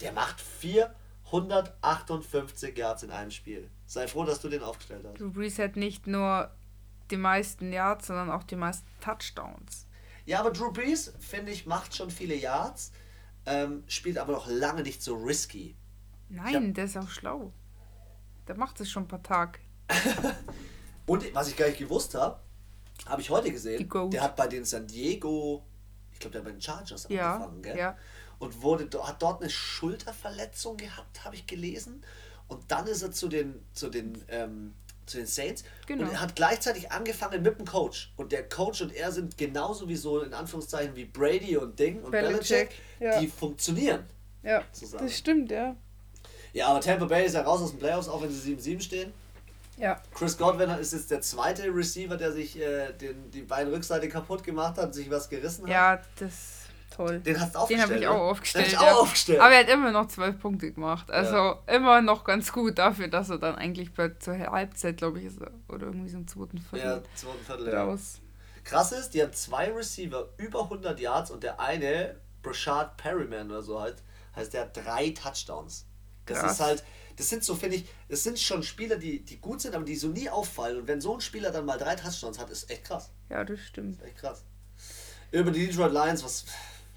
Der 0.00 0.12
macht 0.12 0.40
458 0.40 2.76
Yards 2.76 3.02
in 3.02 3.10
einem 3.10 3.30
Spiel. 3.30 3.70
Sei 3.86 4.06
froh, 4.08 4.24
dass 4.24 4.40
du 4.40 4.48
den 4.48 4.62
aufgestellt 4.62 5.06
hast. 5.06 5.20
Drew 5.20 5.30
Brees 5.30 5.58
hat 5.58 5.76
nicht 5.76 6.06
nur 6.06 6.50
die 7.10 7.16
meisten 7.16 7.72
Yards, 7.72 8.08
sondern 8.08 8.30
auch 8.30 8.42
die 8.42 8.56
meisten 8.56 8.86
Touchdowns. 9.00 9.86
Ja, 10.24 10.40
aber 10.40 10.50
Drew 10.50 10.72
Brees, 10.72 11.14
finde 11.20 11.52
ich, 11.52 11.66
macht 11.66 11.94
schon 11.94 12.10
viele 12.10 12.34
Yards, 12.34 12.90
ähm, 13.46 13.84
spielt 13.86 14.18
aber 14.18 14.32
noch 14.32 14.48
lange 14.48 14.82
nicht 14.82 15.00
so 15.02 15.14
risky. 15.14 15.76
Nein, 16.28 16.74
der 16.74 16.86
ist 16.86 16.96
auch 16.96 17.08
schlau. 17.08 17.52
Der 18.48 18.56
macht 18.56 18.80
es 18.80 18.90
schon 18.90 19.04
ein 19.04 19.08
paar 19.08 19.22
Tage. 19.22 19.60
Und 21.06 21.34
was 21.34 21.48
ich 21.48 21.56
gar 21.56 21.66
nicht 21.68 21.78
gewusst 21.78 22.14
habe, 22.14 22.40
habe 23.06 23.22
ich 23.22 23.30
heute 23.30 23.52
gesehen, 23.52 23.88
der 24.10 24.22
hat 24.22 24.34
bei 24.36 24.48
den 24.48 24.64
San 24.64 24.86
Diego, 24.86 25.62
ich 26.12 26.18
glaube, 26.18 26.32
der 26.32 26.40
hat 26.40 26.46
bei 26.46 26.50
den 26.52 26.60
Chargers 26.60 27.06
Ja, 27.08 27.34
angefangen, 27.34 27.62
gell? 27.62 27.78
ja. 27.78 27.96
Und 28.38 28.62
wurde, 28.62 28.88
hat 29.02 29.22
dort 29.22 29.40
eine 29.40 29.50
Schulterverletzung 29.50 30.76
gehabt, 30.76 31.24
habe 31.24 31.36
ich 31.36 31.46
gelesen. 31.46 32.02
Und 32.48 32.70
dann 32.70 32.86
ist 32.86 33.02
er 33.02 33.12
zu 33.12 33.28
den, 33.28 33.64
zu 33.72 33.88
den, 33.88 34.22
ähm, 34.28 34.74
zu 35.06 35.18
den 35.18 35.26
Saints 35.26 35.62
Genau. 35.86 36.04
und 36.04 36.12
er 36.12 36.20
hat 36.20 36.34
gleichzeitig 36.36 36.90
angefangen 36.90 37.42
mit 37.42 37.58
dem 37.58 37.64
Coach. 37.66 38.12
Und 38.16 38.32
der 38.32 38.48
Coach 38.48 38.82
und 38.82 38.92
er 38.94 39.12
sind 39.12 39.38
genauso 39.38 39.88
wie 39.88 39.96
so 39.96 40.20
in 40.20 40.34
Anführungszeichen 40.34 40.96
wie 40.96 41.04
Brady 41.04 41.56
und 41.56 41.78
Ding 41.78 42.02
und 42.02 42.10
Belichick, 42.10 42.48
Belichick, 42.68 42.70
ja. 43.00 43.20
die 43.20 43.28
funktionieren. 43.28 44.04
Ja, 44.42 44.62
Zusammen. 44.72 45.04
das 45.04 45.16
stimmt, 45.16 45.50
ja. 45.50 45.76
Ja, 46.52 46.68
aber 46.68 46.80
Tampa 46.80 47.04
Bay 47.06 47.26
ist 47.26 47.34
ja 47.34 47.42
raus 47.42 47.60
aus 47.62 47.70
den 47.70 47.78
Playoffs, 47.78 48.08
auch 48.08 48.22
wenn 48.22 48.30
sie 48.30 48.54
7-7 48.56 48.80
stehen. 48.80 49.12
Ja. 49.76 50.00
Chris 50.14 50.38
Godwin 50.38 50.70
ist 50.70 50.92
jetzt 50.92 51.10
der 51.10 51.20
zweite 51.20 51.64
Receiver, 51.74 52.16
der 52.16 52.32
sich 52.32 52.58
äh, 52.58 52.92
den, 52.92 53.30
die 53.30 53.42
beiden 53.42 53.72
Rückseite 53.72 54.08
kaputt 54.08 54.42
gemacht 54.42 54.78
hat, 54.78 54.94
sich 54.94 55.10
was 55.10 55.28
gerissen 55.28 55.64
hat. 55.64 55.70
Ja, 55.70 56.00
das 56.18 56.66
toll. 56.96 57.20
Den 57.20 57.40
hast 57.40 57.54
du 57.54 57.66
Den 57.66 57.80
aufgestellt. 57.80 57.82
habe 57.82 57.94
ich 57.94 58.00
ne? 58.00 58.10
auch 58.10 58.30
aufgestellt. 58.30 58.66
Den 58.66 58.72
ja. 58.72 58.80
ich 58.80 58.88
auch 58.88 59.02
aufgestellt. 59.02 59.40
Aber 59.40 59.54
er 59.54 59.60
hat 59.60 59.68
immer 59.68 59.92
noch 59.92 60.08
zwölf 60.08 60.40
Punkte 60.40 60.72
gemacht. 60.72 61.10
Also 61.10 61.36
Ja. 61.36 61.62
immer 61.66 62.00
noch 62.00 62.24
ganz 62.24 62.52
gut 62.52 62.78
dafür, 62.78 63.08
dass 63.08 63.30
er 63.30 63.38
dann 63.38 63.56
eigentlich 63.56 63.92
bei, 63.92 64.08
zur 64.18 64.38
Halbzeit, 64.38 64.96
glaube 64.96 65.20
ich, 65.20 65.26
ist 65.26 65.40
er, 65.40 65.50
oder 65.68 65.86
irgendwie 65.86 66.08
so 66.08 66.16
im 66.16 66.26
zweiten 66.26 66.56
ja, 66.56 66.62
Viertel 66.62 67.02
zweiten 67.14 67.44
Viertel. 67.44 67.68
Ja. 67.72 67.84
raus. 67.84 68.20
Krass 68.64 68.92
ist, 68.92 69.10
die 69.10 69.22
haben 69.22 69.32
zwei 69.32 69.70
Receiver 69.70 70.28
über 70.38 70.62
100 70.64 70.98
Yards 70.98 71.30
und 71.30 71.42
der 71.42 71.60
eine, 71.60 72.16
Brashard 72.42 72.96
Perryman 72.96 73.50
oder 73.50 73.62
so 73.62 73.80
halt, 73.80 74.02
heißt 74.34 74.54
der 74.54 74.62
hat 74.62 74.76
drei 74.76 75.10
Touchdowns. 75.10 75.86
Das 76.26 76.38
Krass. 76.40 76.52
ist 76.52 76.60
halt, 76.60 76.84
das 77.16 77.28
sind 77.30 77.44
so, 77.44 77.54
finde 77.54 77.76
ich, 77.76 77.86
das 78.08 78.22
sind 78.22 78.38
schon 78.38 78.62
Spieler, 78.62 78.96
die, 78.96 79.24
die 79.24 79.38
gut 79.38 79.60
sind, 79.62 79.74
aber 79.74 79.84
die 79.84 79.96
so 79.96 80.08
nie 80.08 80.28
auffallen. 80.28 80.76
Und 80.78 80.86
wenn 80.88 81.00
so 81.00 81.14
ein 81.14 81.20
Spieler 81.20 81.50
dann 81.50 81.64
mal 81.64 81.78
drei 81.78 81.94
Touchdowns 81.96 82.38
hat, 82.38 82.50
ist 82.50 82.70
echt 82.70 82.84
krass. 82.84 83.10
Ja, 83.30 83.44
das 83.44 83.60
stimmt. 83.60 84.02
Echt 84.02 84.16
krass. 84.18 84.44
Über 85.32 85.50
die 85.50 85.66
Detroit 85.66 85.92
Lions, 85.92 86.22
was, 86.22 86.44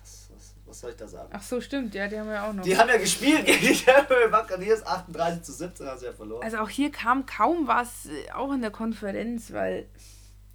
was, 0.01 0.29
was, 0.35 0.53
was 0.65 0.79
soll 0.79 0.91
ich 0.91 0.97
da 0.97 1.07
sagen? 1.07 1.29
Ach 1.33 1.41
so, 1.41 1.61
stimmt. 1.61 1.95
Ja, 1.95 2.07
die 2.07 2.19
haben 2.19 2.27
wir 2.29 2.43
auch 2.43 2.53
noch. 2.53 2.63
Die 2.63 2.77
haben 2.77 2.89
ja 2.89 2.97
gespielt 2.97 3.45
gegen 3.45 3.59
die 3.67 3.73
Tampa 3.75 4.15
Buccaneers, 4.29 4.85
38 4.85 5.41
zu 5.43 5.53
17 5.53 5.87
haben 5.87 5.99
sie 5.99 6.05
ja 6.05 6.13
verloren. 6.13 6.43
Also 6.43 6.57
auch 6.57 6.69
hier 6.69 6.91
kam 6.91 7.25
kaum 7.25 7.67
was, 7.67 8.05
äh, 8.05 8.31
auch 8.33 8.51
in 8.53 8.61
der 8.61 8.71
Konferenz, 8.71 9.51
weil, 9.53 9.87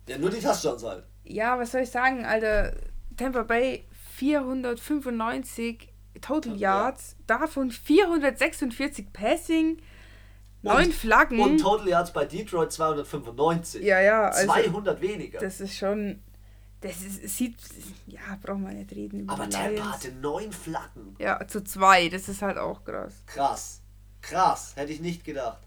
Ja, 0.08 0.18
nur 0.18 0.30
die 0.30 0.40
Touchdowns 0.40 0.82
halt. 0.84 1.04
ja, 1.24 1.58
was 1.58 1.72
soll 1.72 1.80
ich 1.82 1.90
sagen, 1.90 2.24
Alter, 2.24 2.74
Tampa 3.16 3.42
Bay 3.44 3.84
495 4.16 5.88
Total 6.20 6.56
Ja. 6.56 6.80
Yards, 6.84 7.16
davon 7.26 7.70
446 7.70 9.12
Passing, 9.12 9.80
neun 10.62 10.92
Flaggen. 10.92 11.40
Und 11.40 11.58
Total 11.58 11.88
Yards 11.88 12.12
bei 12.12 12.24
Detroit 12.24 12.72
295. 12.72 13.82
ja, 13.82 14.00
ja, 14.00 14.28
also 14.28 14.46
200 14.52 15.00
weniger. 15.00 15.40
das 15.40 15.60
ist 15.60 15.76
schon, 15.76 16.20
das 16.80 17.02
ist, 17.02 17.36
sieht, 17.36 17.56
ja, 18.06 18.20
braucht 18.42 18.60
man 18.60 18.76
nicht 18.76 18.92
reden 18.92 19.28
aber 19.28 19.48
Tampa 19.48 19.68
Lions. 19.68 19.92
hatte 19.92 20.12
neun 20.12 20.52
Flaggen. 20.52 21.16
Ja, 21.18 21.46
zu 21.46 21.62
zwei, 21.64 22.08
das 22.08 22.28
ist 22.28 22.42
halt 22.42 22.58
auch 22.58 22.84
krass. 22.84 23.14
Krass. 23.26 23.80
Krass. 24.22 24.72
Hätte 24.76 24.92
ich 24.92 25.00
nicht 25.00 25.24
gedacht. 25.24 25.58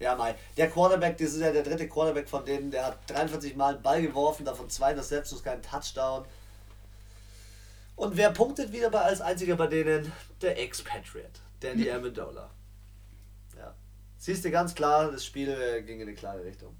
Ja, 0.00 0.14
Mai. 0.14 0.34
Der 0.56 0.70
Quarterback, 0.70 1.16
das 1.18 1.32
ist 1.32 1.40
ja 1.40 1.50
der 1.50 1.62
dritte 1.64 1.88
Quarterback 1.88 2.28
von 2.28 2.44
denen, 2.44 2.70
der 2.70 2.86
hat 2.86 2.98
43 3.10 3.56
Mal 3.56 3.74
einen 3.74 3.82
Ball 3.82 4.00
geworfen, 4.02 4.44
davon 4.44 4.68
zwei 4.70 4.90
Interceptions, 4.90 5.42
keinen 5.42 5.62
Touchdown. 5.62 6.24
Und 7.98 8.16
wer 8.16 8.30
punktet 8.30 8.72
wieder 8.72 8.90
bei, 8.90 9.00
als 9.00 9.20
einziger 9.20 9.56
bei 9.56 9.66
denen? 9.66 10.12
Der 10.40 10.56
Expatriate, 10.56 11.40
Danny 11.58 11.90
Amendola. 11.90 12.48
Ja. 13.56 13.74
Siehst 14.16 14.44
du 14.44 14.52
ganz 14.52 14.72
klar, 14.72 15.10
das 15.10 15.26
Spiel 15.26 15.48
äh, 15.48 15.82
ging 15.82 15.96
in 15.96 16.06
eine 16.06 16.14
klare 16.14 16.44
Richtung. 16.44 16.76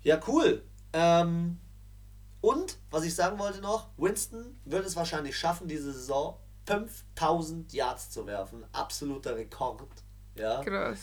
Ja, 0.00 0.18
cool. 0.26 0.64
Ähm, 0.94 1.58
und, 2.40 2.78
was 2.90 3.04
ich 3.04 3.14
sagen 3.14 3.38
wollte 3.38 3.60
noch, 3.60 3.90
Winston 3.98 4.58
wird 4.64 4.86
es 4.86 4.96
wahrscheinlich 4.96 5.36
schaffen, 5.36 5.68
diese 5.68 5.92
Saison 5.92 6.40
5000 6.64 7.70
Yards 7.74 8.08
zu 8.10 8.26
werfen. 8.26 8.64
Absoluter 8.72 9.36
Rekord. 9.36 9.90
Ja. 10.36 10.64
Krass. 10.64 11.00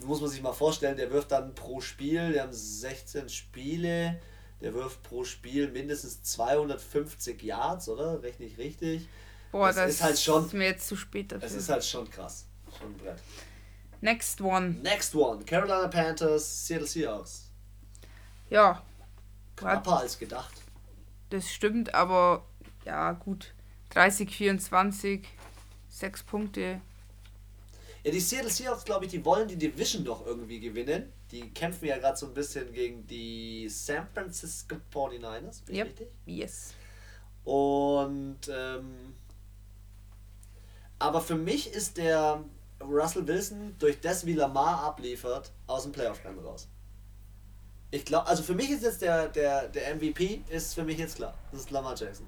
Muss 0.00 0.20
man 0.20 0.28
sich 0.28 0.42
mal 0.42 0.52
vorstellen, 0.52 0.98
der 0.98 1.10
wirft 1.10 1.32
dann 1.32 1.54
pro 1.54 1.80
Spiel, 1.80 2.32
der 2.32 2.42
haben 2.42 2.52
16 2.52 3.30
Spiele, 3.30 4.20
der 4.60 4.74
wirft 4.74 5.02
pro 5.02 5.24
Spiel 5.24 5.70
mindestens 5.70 6.22
250 6.22 7.42
Yards, 7.42 7.88
oder? 7.88 8.22
Rechne 8.22 8.46
ich 8.46 8.58
richtig? 8.58 9.08
Boah, 9.52 9.68
Das 9.68 9.76
das, 9.76 9.90
ist 9.90 10.02
halt 10.02 10.18
schon- 10.18 10.46
ist 10.46 10.52
mir 10.54 10.66
jetzt 10.66 10.88
zu 10.88 10.96
spät 10.96 11.32
dafür. 11.32 11.46
Es 11.46 11.54
ist 11.54 11.68
halt 11.68 11.84
schon 11.84 12.10
krass. 12.10 12.46
Schon 12.78 12.88
ein 12.92 12.98
Brett. 12.98 13.18
Next 14.00 14.40
one. 14.40 14.70
Next 14.82 15.14
one. 15.14 15.44
Carolina 15.44 15.88
Panthers, 15.88 16.66
Seattle 16.66 16.86
Seahawks. 16.86 17.50
Ja, 18.50 18.82
Knapper 19.56 19.98
als 20.00 20.18
gedacht. 20.18 20.54
das 21.30 21.50
stimmt, 21.50 21.94
aber 21.94 22.44
ja, 22.84 23.12
gut. 23.12 23.52
30, 23.90 24.30
24, 24.34 25.26
6 25.88 26.22
Punkte. 26.22 26.80
Ja, 28.04 28.10
die 28.12 28.20
Seattle 28.20 28.50
Seahawks, 28.50 28.84
glaube 28.84 29.06
ich, 29.06 29.10
die 29.10 29.24
wollen 29.24 29.48
die 29.48 29.56
Division 29.56 30.04
doch 30.04 30.24
irgendwie 30.26 30.60
gewinnen. 30.60 31.12
Die 31.30 31.50
kämpfen 31.50 31.86
ja 31.86 31.98
gerade 31.98 32.16
so 32.16 32.26
ein 32.26 32.34
bisschen 32.34 32.72
gegen 32.72 33.06
die 33.06 33.68
San 33.68 34.06
Francisco 34.14 34.76
49ers. 34.92 35.64
Bin 35.64 35.74
ich 35.74 35.78
Yep. 35.78 35.86
richtig? 35.88 36.08
Yes. 36.26 36.74
Und 37.44 38.38
ähm, 38.50 39.14
aber 40.98 41.20
für 41.20 41.36
mich 41.36 41.72
ist 41.72 41.96
der 41.96 42.42
Russell 42.82 43.26
Wilson 43.26 43.76
durch 43.78 44.00
das, 44.00 44.26
wie 44.26 44.32
Lamar 44.34 44.82
abliefert, 44.84 45.52
aus 45.66 45.84
dem 45.84 45.92
Playoff-Rennen 45.92 46.40
raus. 46.40 46.68
Ich 47.90 48.04
glaube, 48.04 48.26
also 48.26 48.42
für 48.42 48.54
mich 48.54 48.70
ist 48.70 48.82
jetzt 48.82 49.00
der, 49.02 49.28
der, 49.28 49.68
der 49.68 49.94
MVP, 49.96 50.42
ist 50.50 50.74
für 50.74 50.84
mich 50.84 50.98
jetzt 50.98 51.16
klar. 51.16 51.34
Das 51.52 51.60
ist 51.60 51.70
Lamar 51.70 51.94
Jackson. 51.96 52.26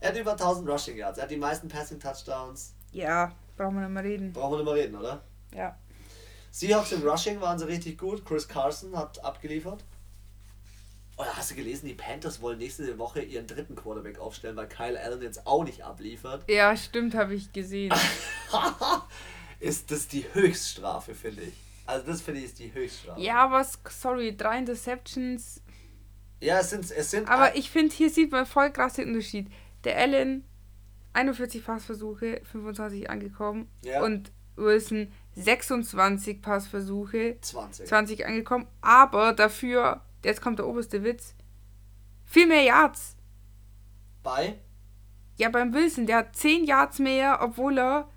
Er 0.00 0.10
hat 0.10 0.16
über 0.18 0.32
1000 0.32 0.68
Rushing 0.68 0.96
Yards, 0.96 1.18
er 1.18 1.24
hat 1.24 1.30
die 1.30 1.36
meisten 1.36 1.68
Passing 1.68 1.98
Touchdowns. 1.98 2.74
Ja, 2.92 3.32
brauchen 3.56 3.74
wir 3.76 3.82
nicht 3.82 3.90
mehr 3.94 4.04
reden. 4.04 4.32
Brauchen 4.32 4.52
wir 4.52 4.56
nicht 4.58 4.66
mehr 4.66 4.74
reden, 4.74 4.96
oder? 4.96 5.22
Ja. 5.54 5.76
Seahawks 6.52 6.92
im 6.92 7.02
Rushing 7.02 7.40
waren 7.40 7.58
sie 7.58 7.66
richtig 7.66 7.98
gut. 7.98 8.24
Chris 8.26 8.46
Carson 8.46 8.94
hat 8.96 9.24
abgeliefert. 9.24 9.82
Oder 11.16 11.34
hast 11.34 11.50
du 11.50 11.54
gelesen, 11.54 11.86
die 11.86 11.94
Panthers 11.94 12.42
wollen 12.42 12.58
nächste 12.58 12.98
Woche 12.98 13.22
ihren 13.22 13.46
dritten 13.46 13.74
Quarterback 13.74 14.18
aufstellen, 14.18 14.56
weil 14.56 14.68
Kyle 14.68 15.00
Allen 15.00 15.22
jetzt 15.22 15.46
auch 15.46 15.64
nicht 15.64 15.82
abliefert. 15.82 16.44
Ja, 16.48 16.76
stimmt, 16.76 17.14
habe 17.14 17.34
ich 17.34 17.52
gesehen. 17.52 17.92
ist 19.60 19.90
das 19.90 20.08
die 20.08 20.24
Höchststrafe, 20.32 21.14
finde 21.14 21.42
ich. 21.42 21.54
Also 21.86 22.06
das 22.06 22.20
finde 22.20 22.40
ich 22.40 22.46
ist 22.46 22.58
die 22.58 22.72
Höchststrafe. 22.72 23.20
ja, 23.20 23.50
was, 23.50 23.78
sorry, 23.88 24.36
drei 24.36 24.58
Interceptions. 24.58 25.62
Ja, 26.40 26.58
es 26.58 26.70
sind, 26.70 26.90
es 26.90 27.10
sind 27.10 27.28
Aber 27.28 27.56
ich 27.56 27.70
finde, 27.70 27.94
hier 27.94 28.10
sieht 28.10 28.30
man 28.30 28.44
voll 28.44 28.70
krass 28.70 28.94
den 28.94 29.08
Unterschied. 29.08 29.48
Der 29.84 29.96
Allen, 29.96 30.44
41 31.14 31.64
Passversuche, 31.64 32.42
25 32.50 33.08
angekommen. 33.08 33.70
Ja. 33.84 34.02
Und 34.02 34.32
Wilson, 34.56 35.12
26 35.34 36.42
Passversuche, 36.42 37.36
20. 37.40 37.86
20 37.86 38.26
angekommen. 38.26 38.66
Aber 38.80 39.32
dafür, 39.32 40.00
jetzt 40.24 40.40
kommt 40.40 40.58
der 40.58 40.66
oberste 40.66 41.02
Witz, 41.04 41.34
viel 42.24 42.46
mehr 42.46 42.62
Yards. 42.62 43.16
Bei? 44.22 44.58
Ja, 45.36 45.48
beim 45.48 45.72
Wilson, 45.72 46.06
der 46.06 46.18
hat 46.18 46.36
10 46.36 46.64
Yards 46.64 46.98
mehr, 46.98 47.38
obwohl 47.42 47.78
er 47.78 48.08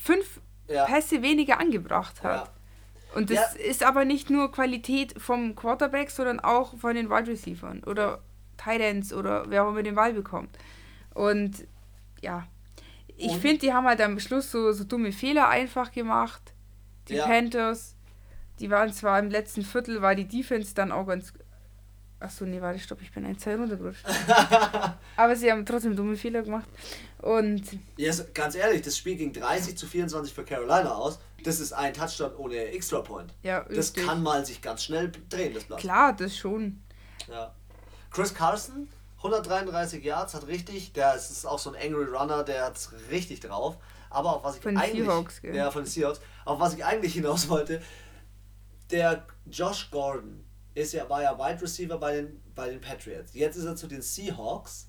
5 0.00 0.40
Ja. 0.68 0.86
Pässe 0.86 1.22
weniger 1.22 1.60
angebracht 1.60 2.22
hat. 2.22 2.46
ja. 2.46 2.52
Und 3.14 3.28
das 3.28 3.54
ist 3.56 3.82
aber 3.82 4.06
nicht 4.06 4.30
nur 4.30 4.50
Qualität 4.50 5.20
vom 5.20 5.54
Quarterback, 5.54 6.10
sondern 6.10 6.40
auch 6.40 6.78
von 6.78 6.94
den 6.94 7.10
Wide 7.10 7.30
Receivers 7.30 7.86
oder 7.86 8.22
Tight 8.56 8.80
Ends 8.80 9.12
oder 9.12 9.44
wer 9.50 9.64
auch 9.64 9.68
immer 9.68 9.82
den 9.82 9.94
Ball 9.96 10.14
bekommt. 10.14 10.56
Und 11.12 11.66
ja, 12.22 12.46
ich 13.16 13.36
finde, 13.36 13.58
die 13.58 13.72
haben 13.72 13.86
halt 13.86 14.00
am 14.00 14.18
Schluss 14.18 14.50
so, 14.50 14.72
so 14.72 14.84
dumme 14.84 15.12
Fehler 15.12 15.48
einfach 15.48 15.92
gemacht. 15.92 16.42
Die 17.08 17.14
Ja. 17.14 17.26
Panthers, 17.26 17.96
die 18.60 18.70
waren 18.70 18.92
zwar 18.92 19.18
im 19.18 19.30
letzten 19.30 19.62
Viertel, 19.62 20.02
war 20.02 20.14
die 20.14 20.26
Defense 20.28 20.74
dann 20.74 20.92
auch 20.92 21.06
ganz. 21.06 21.32
Achso, 22.20 22.44
nee, 22.44 22.60
warte, 22.60 22.78
stopp, 22.78 23.02
ich 23.02 23.10
bin 23.12 23.26
ein 23.26 23.36
Zeit 23.36 23.58
runtergerutscht. 23.58 24.04
aber 25.16 25.34
sie 25.34 25.50
haben 25.50 25.66
trotzdem 25.66 25.96
dumme 25.96 26.14
Fehler 26.16 26.42
gemacht. 26.42 26.68
Und 27.18 27.62
Yes, 27.96 28.24
ganz 28.32 28.54
ehrlich, 28.54 28.82
das 28.82 28.96
Spiel 28.96 29.16
ging 29.16 29.32
30 29.32 29.76
zu 29.76 29.86
24 29.88 30.32
für 30.32 30.44
Carolina 30.44 30.94
aus. 30.94 31.18
Das 31.42 31.58
ist 31.58 31.72
ein 31.72 31.92
Touchdown 31.92 32.36
ohne 32.36 32.56
Extra 32.56 33.00
Point. 33.00 33.34
ja, 33.42 33.62
Das 33.64 33.76
richtig. 33.88 34.06
kann 34.06 34.22
mal 34.22 34.46
sich 34.46 34.62
ganz 34.62 34.84
schnell 34.84 35.10
drehen, 35.28 35.52
das 35.54 35.64
Blatt. 35.64 35.80
Klar, 35.80 36.12
das 36.12 36.36
schon. 36.36 36.80
Ja. 37.28 37.52
Chris 38.12 38.32
Carson, 38.32 38.88
133 39.24 40.04
Yards, 40.04 40.34
hat 40.34 40.46
richtig, 40.46 40.92
der 40.92 41.14
ist 41.14 41.30
ist 41.30 41.46
auch 41.46 41.58
so 41.58 41.72
ein 41.72 41.76
Angry 41.76 42.04
Runner, 42.04 42.42
der 42.42 42.66
hat 42.66 42.76
richtig 43.10 43.40
drauf. 43.40 43.76
Aber 44.10 44.36
auf 44.36 44.44
was 44.44 44.56
ich 44.56 44.62
Von 44.62 44.76
eigentlich. 44.76 45.04
Seahawks, 45.04 45.40
gell? 45.40 45.54
Ja, 45.54 45.70
von 45.70 45.84
den 45.84 45.90
Seahawks. 45.90 46.20
Auf 46.44 46.60
was 46.60 46.74
ich 46.74 46.84
eigentlich 46.84 47.14
hinaus 47.14 47.48
wollte, 47.48 47.80
der 48.90 49.26
Josh 49.50 49.90
Gordon 49.90 50.44
ist 50.74 50.92
ja, 50.92 51.08
war 51.08 51.22
ja 51.22 51.38
Wide 51.38 51.62
Receiver 51.62 51.98
bei 51.98 52.16
den, 52.16 52.42
bei 52.54 52.68
den 52.68 52.80
Patriots. 52.80 53.34
Jetzt 53.34 53.56
ist 53.56 53.64
er 53.64 53.76
zu 53.76 53.86
den 53.86 54.02
Seahawks. 54.02 54.88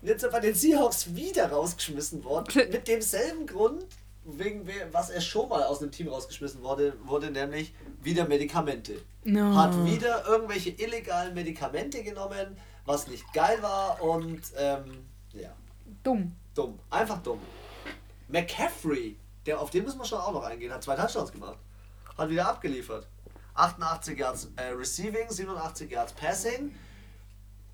Und 0.00 0.08
jetzt 0.08 0.18
ist 0.18 0.24
er 0.24 0.32
bei 0.32 0.40
den 0.40 0.54
Seahawks 0.54 1.14
wieder 1.14 1.50
rausgeschmissen 1.50 2.24
worden. 2.24 2.46
mit 2.70 2.88
demselben 2.88 3.46
Grund, 3.46 3.86
wegen 4.24 4.68
was 4.92 5.10
er 5.10 5.20
schon 5.20 5.48
mal 5.48 5.62
aus 5.62 5.80
einem 5.80 5.90
Team 5.90 6.08
rausgeschmissen 6.08 6.62
wurde, 6.62 6.94
wurde 7.04 7.30
nämlich 7.30 7.74
wieder 8.02 8.28
Medikamente. 8.28 9.00
No. 9.24 9.54
Hat 9.54 9.84
wieder 9.86 10.26
irgendwelche 10.26 10.70
illegalen 10.70 11.34
Medikamente 11.34 12.02
genommen, 12.02 12.56
was 12.88 13.06
nicht 13.06 13.32
geil 13.32 13.62
war 13.62 14.02
und 14.02 14.40
ähm, 14.56 15.06
ja, 15.32 15.50
Dumm. 16.02 16.34
dumm. 16.54 16.78
Einfach 16.90 17.22
dumm. 17.22 17.40
McCaffrey, 18.28 19.16
der 19.46 19.60
auf 19.60 19.70
den 19.70 19.84
müssen 19.84 19.98
wir 19.98 20.04
schon 20.04 20.18
auch 20.18 20.32
noch 20.32 20.42
eingehen, 20.42 20.72
hat 20.72 20.82
zwei 20.82 20.96
Touchdowns 20.96 21.30
gemacht. 21.30 21.58
Hat 22.16 22.28
wieder 22.30 22.48
abgeliefert. 22.48 23.06
88 23.54 24.18
Yards 24.18 24.48
äh, 24.56 24.68
Receiving, 24.70 25.30
87 25.30 25.90
Yards 25.90 26.12
Passing. 26.12 26.74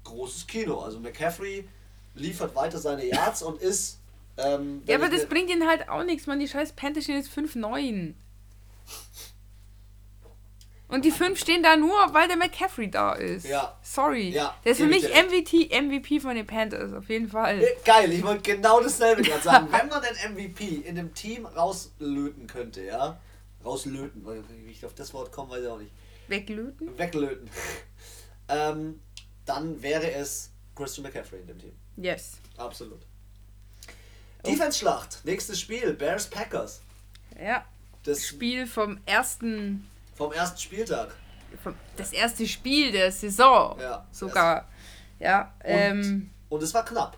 Großes 0.04 0.46
Kino. 0.46 0.80
Also 0.80 1.00
McCaffrey 1.00 1.68
liefert 2.14 2.54
weiter 2.54 2.78
seine 2.78 3.04
Yards 3.06 3.42
und 3.42 3.60
ist 3.60 3.98
Ähm, 4.36 4.82
Ja, 4.86 4.96
aber 4.96 5.08
das 5.08 5.26
bringt 5.26 5.48
ihnen 5.50 5.66
halt 5.68 5.88
auch 5.88 6.02
nichts, 6.04 6.26
man. 6.26 6.40
Die 6.40 6.48
scheiß 6.48 6.72
Panthers 6.72 7.04
stehen 7.04 7.16
jetzt 7.16 7.30
5-9. 7.30 8.14
Und 10.88 11.04
die 11.04 11.10
5 11.10 11.38
stehen 11.38 11.62
da 11.62 11.76
nur, 11.76 11.96
weil 12.12 12.28
der 12.28 12.36
McCaffrey 12.36 12.90
da 12.90 13.14
ist. 13.14 13.46
Ja. 13.46 13.76
Sorry. 13.82 14.30
Ja, 14.30 14.54
der 14.64 14.72
ist 14.72 14.78
für 14.78 14.86
mich. 14.86 15.04
MVP, 15.08 15.70
MVP 15.80 16.20
von 16.20 16.36
den 16.36 16.46
Panthers, 16.46 16.92
auf 16.92 17.08
jeden 17.08 17.28
Fall. 17.28 17.62
Äh, 17.62 17.66
Geil, 17.84 18.12
ich 18.12 18.22
wollte 18.22 18.42
genau 18.42 18.80
dasselbe 18.80 19.22
gerade 19.22 19.42
sagen. 19.42 19.68
Wenn 19.70 19.88
man 19.88 20.02
den 20.02 20.32
MVP 20.34 20.86
in 20.86 20.96
dem 20.96 21.14
Team 21.14 21.46
rauslöten 21.46 22.46
könnte, 22.46 22.84
ja? 22.84 23.18
Rauslöten, 23.64 24.24
weil 24.26 24.44
wie 24.48 24.70
ich 24.70 24.84
auf 24.84 24.94
das 24.94 25.14
Wort 25.14 25.32
komme, 25.32 25.52
weiß 25.52 25.62
ich 25.62 25.68
auch 25.68 25.78
nicht. 25.78 25.92
Weglöten? 26.28 26.98
Weglöten. 26.98 27.50
ähm, 28.48 29.00
dann 29.46 29.82
wäre 29.82 30.12
es 30.12 30.50
Christian 30.74 31.04
McCaffrey 31.06 31.40
in 31.40 31.46
dem 31.46 31.58
Team. 31.58 31.72
Yes. 31.96 32.34
Absolut. 32.56 33.00
Oh. 34.42 34.50
Defense-Schlacht. 34.50 35.24
Nächstes 35.24 35.60
Spiel. 35.60 35.94
Bears 35.94 36.28
Packers. 36.28 36.82
Ja. 37.40 37.64
Das 38.04 38.26
Spiel 38.26 38.66
vom 38.66 38.98
ersten, 39.06 39.88
vom 40.14 40.32
ersten 40.32 40.58
Spieltag. 40.58 41.14
das 41.96 42.12
erste 42.12 42.46
Spiel 42.48 42.90
der 42.92 43.12
Saison. 43.12 43.78
Ja. 43.80 44.06
Sogar. 44.10 44.68
Ja. 45.20 45.54
Und, 45.62 45.70
Ähm, 45.70 46.30
und 46.48 46.62
es 46.62 46.74
war 46.74 46.84
knapp. 46.84 47.16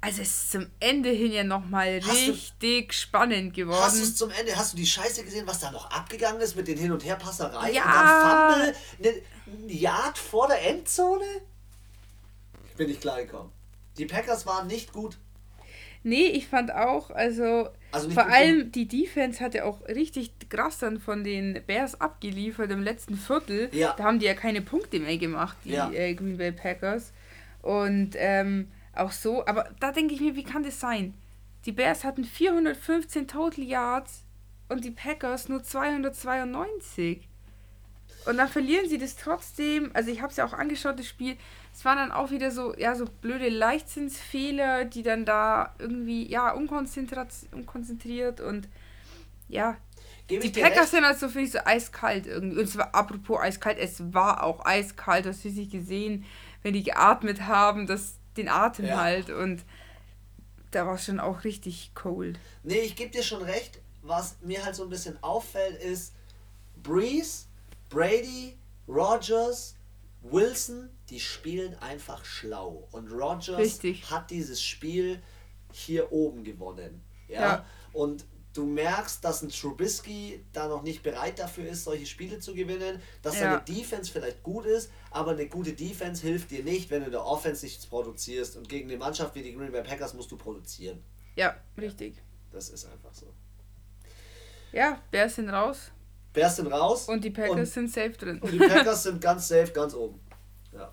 also 0.00 0.20
es 0.22 0.28
ist 0.28 0.50
zum 0.52 0.66
Ende 0.80 1.10
hin 1.10 1.32
ja 1.32 1.44
nochmal 1.44 2.00
Hast 2.02 2.26
du- 2.26 2.30
richtig 2.32 2.92
spannend 2.92 3.48
Hast 3.52 3.56
du 3.56 3.62
geworden. 3.62 4.02
es 4.02 4.16
zum 4.16 4.30
Ende, 4.30 4.54
hast 4.54 4.74
du 4.74 4.76
die 4.76 4.86
Scheiße 4.86 5.24
gesehen, 5.24 5.46
was 5.46 5.60
da 5.60 5.70
noch 5.70 5.90
abgegangen 5.90 6.40
ist 6.42 6.56
mit 6.56 6.68
den 6.68 6.78
Hin- 6.78 6.92
und 6.92 7.04
Herpassereien? 7.04 7.74
Ja. 7.74 7.82
Und 7.84 7.92
dann 7.94 8.74
Fumble, 8.98 9.12
ne, 9.14 9.22
ein 9.46 9.68
Yard 9.70 10.18
vor 10.18 10.46
der 10.48 10.62
Endzone? 10.68 11.24
Ich 12.70 12.76
bin 12.76 12.88
nicht 12.88 13.00
klargekommen. 13.00 13.50
Die 13.96 14.06
Packers 14.06 14.46
waren 14.46 14.66
nicht 14.68 14.92
gut. 14.92 15.18
Nee, 16.04 16.26
ich 16.26 16.46
fand 16.46 16.70
auch, 16.72 17.10
also, 17.10 17.68
Also 17.90 18.08
vor 18.10 18.26
allem 18.26 18.70
die 18.70 18.86
Defense 18.86 19.42
hat 19.42 19.54
ja 19.54 19.64
auch 19.64 19.80
richtig 19.88 20.37
krass 20.50 20.78
dann 20.78 20.98
von 21.00 21.24
den 21.24 21.60
Bears 21.66 22.00
abgeliefert 22.00 22.70
im 22.70 22.82
letzten 22.82 23.16
Viertel. 23.16 23.68
Ja. 23.72 23.94
Da 23.96 24.04
haben 24.04 24.18
die 24.18 24.26
ja 24.26 24.34
keine 24.34 24.62
Punkte 24.62 24.98
mehr 25.00 25.18
gemacht, 25.18 25.56
die 25.64 25.70
Ja. 25.70 25.90
äh, 25.90 26.14
Green 26.14 26.36
Bay 26.38 26.52
Packers. 26.52 27.12
Und 27.62 28.10
ähm, 28.16 28.68
auch 28.94 29.12
so, 29.12 29.46
aber 29.46 29.70
da 29.80 29.92
denke 29.92 30.14
ich 30.14 30.20
mir, 30.20 30.34
wie 30.36 30.44
kann 30.44 30.62
das 30.62 30.80
sein? 30.80 31.14
Die 31.66 31.72
Bears 31.72 32.04
hatten 32.04 32.24
415 32.24 33.28
Total 33.28 33.62
Yards 33.64 34.24
und 34.68 34.84
die 34.84 34.90
Packers 34.90 35.48
nur 35.48 35.62
292. 35.62 37.28
Und 38.26 38.36
dann 38.36 38.48
verlieren 38.48 38.88
sie 38.88 38.98
das 38.98 39.16
trotzdem. 39.16 39.90
Also 39.94 40.10
ich 40.10 40.20
habe 40.20 40.30
es 40.30 40.36
ja 40.36 40.44
auch 40.46 40.52
angeschaut, 40.52 40.98
das 40.98 41.06
Spiel. 41.06 41.36
Es 41.74 41.84
waren 41.84 41.96
dann 41.96 42.12
auch 42.12 42.30
wieder 42.30 42.50
so, 42.50 42.74
ja, 42.76 42.94
so 42.94 43.04
blöde 43.06 43.48
Leichtsinnsfehler, 43.48 44.84
die 44.84 45.02
dann 45.02 45.24
da 45.24 45.74
irgendwie, 45.78 46.28
ja, 46.28 46.50
unkonzentriert, 46.52 47.28
unkonzentriert 47.52 48.40
und 48.40 48.68
ja. 49.48 49.76
Gebe 50.28 50.48
Die 50.48 50.60
Packers 50.60 50.90
sind 50.90 51.04
halt 51.04 51.18
so, 51.18 51.28
finde 51.28 51.46
ich, 51.46 51.52
so 51.52 51.58
eiskalt 51.64 52.26
irgendwie. 52.26 52.60
Und 52.60 52.68
zwar, 52.68 52.94
apropos 52.94 53.40
eiskalt, 53.40 53.78
es 53.78 54.12
war 54.12 54.44
auch 54.44 54.64
eiskalt, 54.64 55.26
das 55.26 55.40
sie 55.42 55.50
sich 55.50 55.70
gesehen, 55.70 56.24
wenn 56.62 56.74
die 56.74 56.82
geatmet 56.82 57.42
haben, 57.42 57.86
das, 57.86 58.14
den 58.36 58.48
Atem 58.48 58.86
Ja. 58.86 59.00
halt. 59.00 59.30
Und 59.30 59.64
da 60.70 60.86
war 60.86 60.94
es 60.96 61.06
schon 61.06 61.18
auch 61.18 61.44
richtig 61.44 61.92
cold. 61.94 62.38
Nee, 62.62 62.80
ich 62.80 62.94
gebe 62.94 63.10
dir 63.10 63.22
schon 63.22 63.42
recht. 63.42 63.80
Was 64.02 64.36
mir 64.42 64.64
halt 64.64 64.74
so 64.76 64.84
ein 64.84 64.90
bisschen 64.90 65.20
auffällt, 65.22 65.82
ist 65.82 66.14
Breeze, 66.82 67.46
Brady, 67.88 68.56
Rogers, 68.86 69.76
Wilson, 70.22 70.90
die 71.10 71.20
spielen 71.20 71.74
einfach 71.80 72.24
schlau. 72.24 72.86
Und 72.92 73.10
Rogers 73.10 73.58
Richtig. 73.58 74.10
hat 74.10 74.30
dieses 74.30 74.62
Spiel 74.62 75.22
hier 75.72 76.12
oben 76.12 76.44
gewonnen. 76.44 77.02
Ja? 77.28 77.40
Ja. 77.40 77.64
Und 77.92 78.24
du 78.58 78.66
merkst, 78.66 79.24
dass 79.24 79.42
ein 79.42 79.48
Trubisky 79.48 80.44
da 80.52 80.68
noch 80.68 80.82
nicht 80.82 81.02
bereit 81.02 81.38
dafür 81.38 81.66
ist, 81.68 81.84
solche 81.84 82.06
Spiele 82.06 82.40
zu 82.40 82.54
gewinnen, 82.54 83.00
dass 83.22 83.34
Ja. 83.38 83.40
seine 83.40 83.60
Defense 83.64 84.10
vielleicht 84.12 84.42
gut 84.42 84.66
ist, 84.66 84.90
aber 85.10 85.30
eine 85.32 85.46
gute 85.48 85.72
Defense 85.72 86.20
hilft 86.26 86.50
dir 86.50 86.62
nicht, 86.64 86.90
wenn 86.90 87.00
du 87.00 87.06
in 87.06 87.12
der 87.12 87.24
Offense 87.24 87.64
nichts 87.64 87.86
produzierst. 87.86 88.56
Und 88.56 88.68
gegen 88.68 88.88
eine 88.88 88.98
Mannschaft 88.98 89.34
wie 89.34 89.42
die 89.42 89.54
Green 89.54 89.72
Bay 89.72 89.82
Packers 89.82 90.12
musst 90.14 90.30
du 90.30 90.36
produzieren. 90.36 91.02
Ja, 91.36 91.56
richtig. 91.78 92.20
Das 92.52 92.68
ist 92.70 92.84
einfach 92.86 93.14
so. 93.14 93.32
Ja, 94.72 95.00
Bears 95.10 95.36
sind 95.36 95.48
raus 95.48 95.90
Bears 96.32 96.56
sind 96.56 96.66
raus 96.66 97.08
und 97.08 97.24
die 97.24 97.30
Packers 97.30 97.52
Und- 97.56 97.66
sind 97.66 97.90
safe 97.90 98.10
drin. 98.10 98.38
und 98.40 98.50
die 98.52 98.58
Packers 98.58 99.02
sind 99.04 99.20
ganz 99.20 99.48
safe, 99.48 99.72
ganz 99.72 99.94
oben. 99.94 100.20
Ja. 100.72 100.92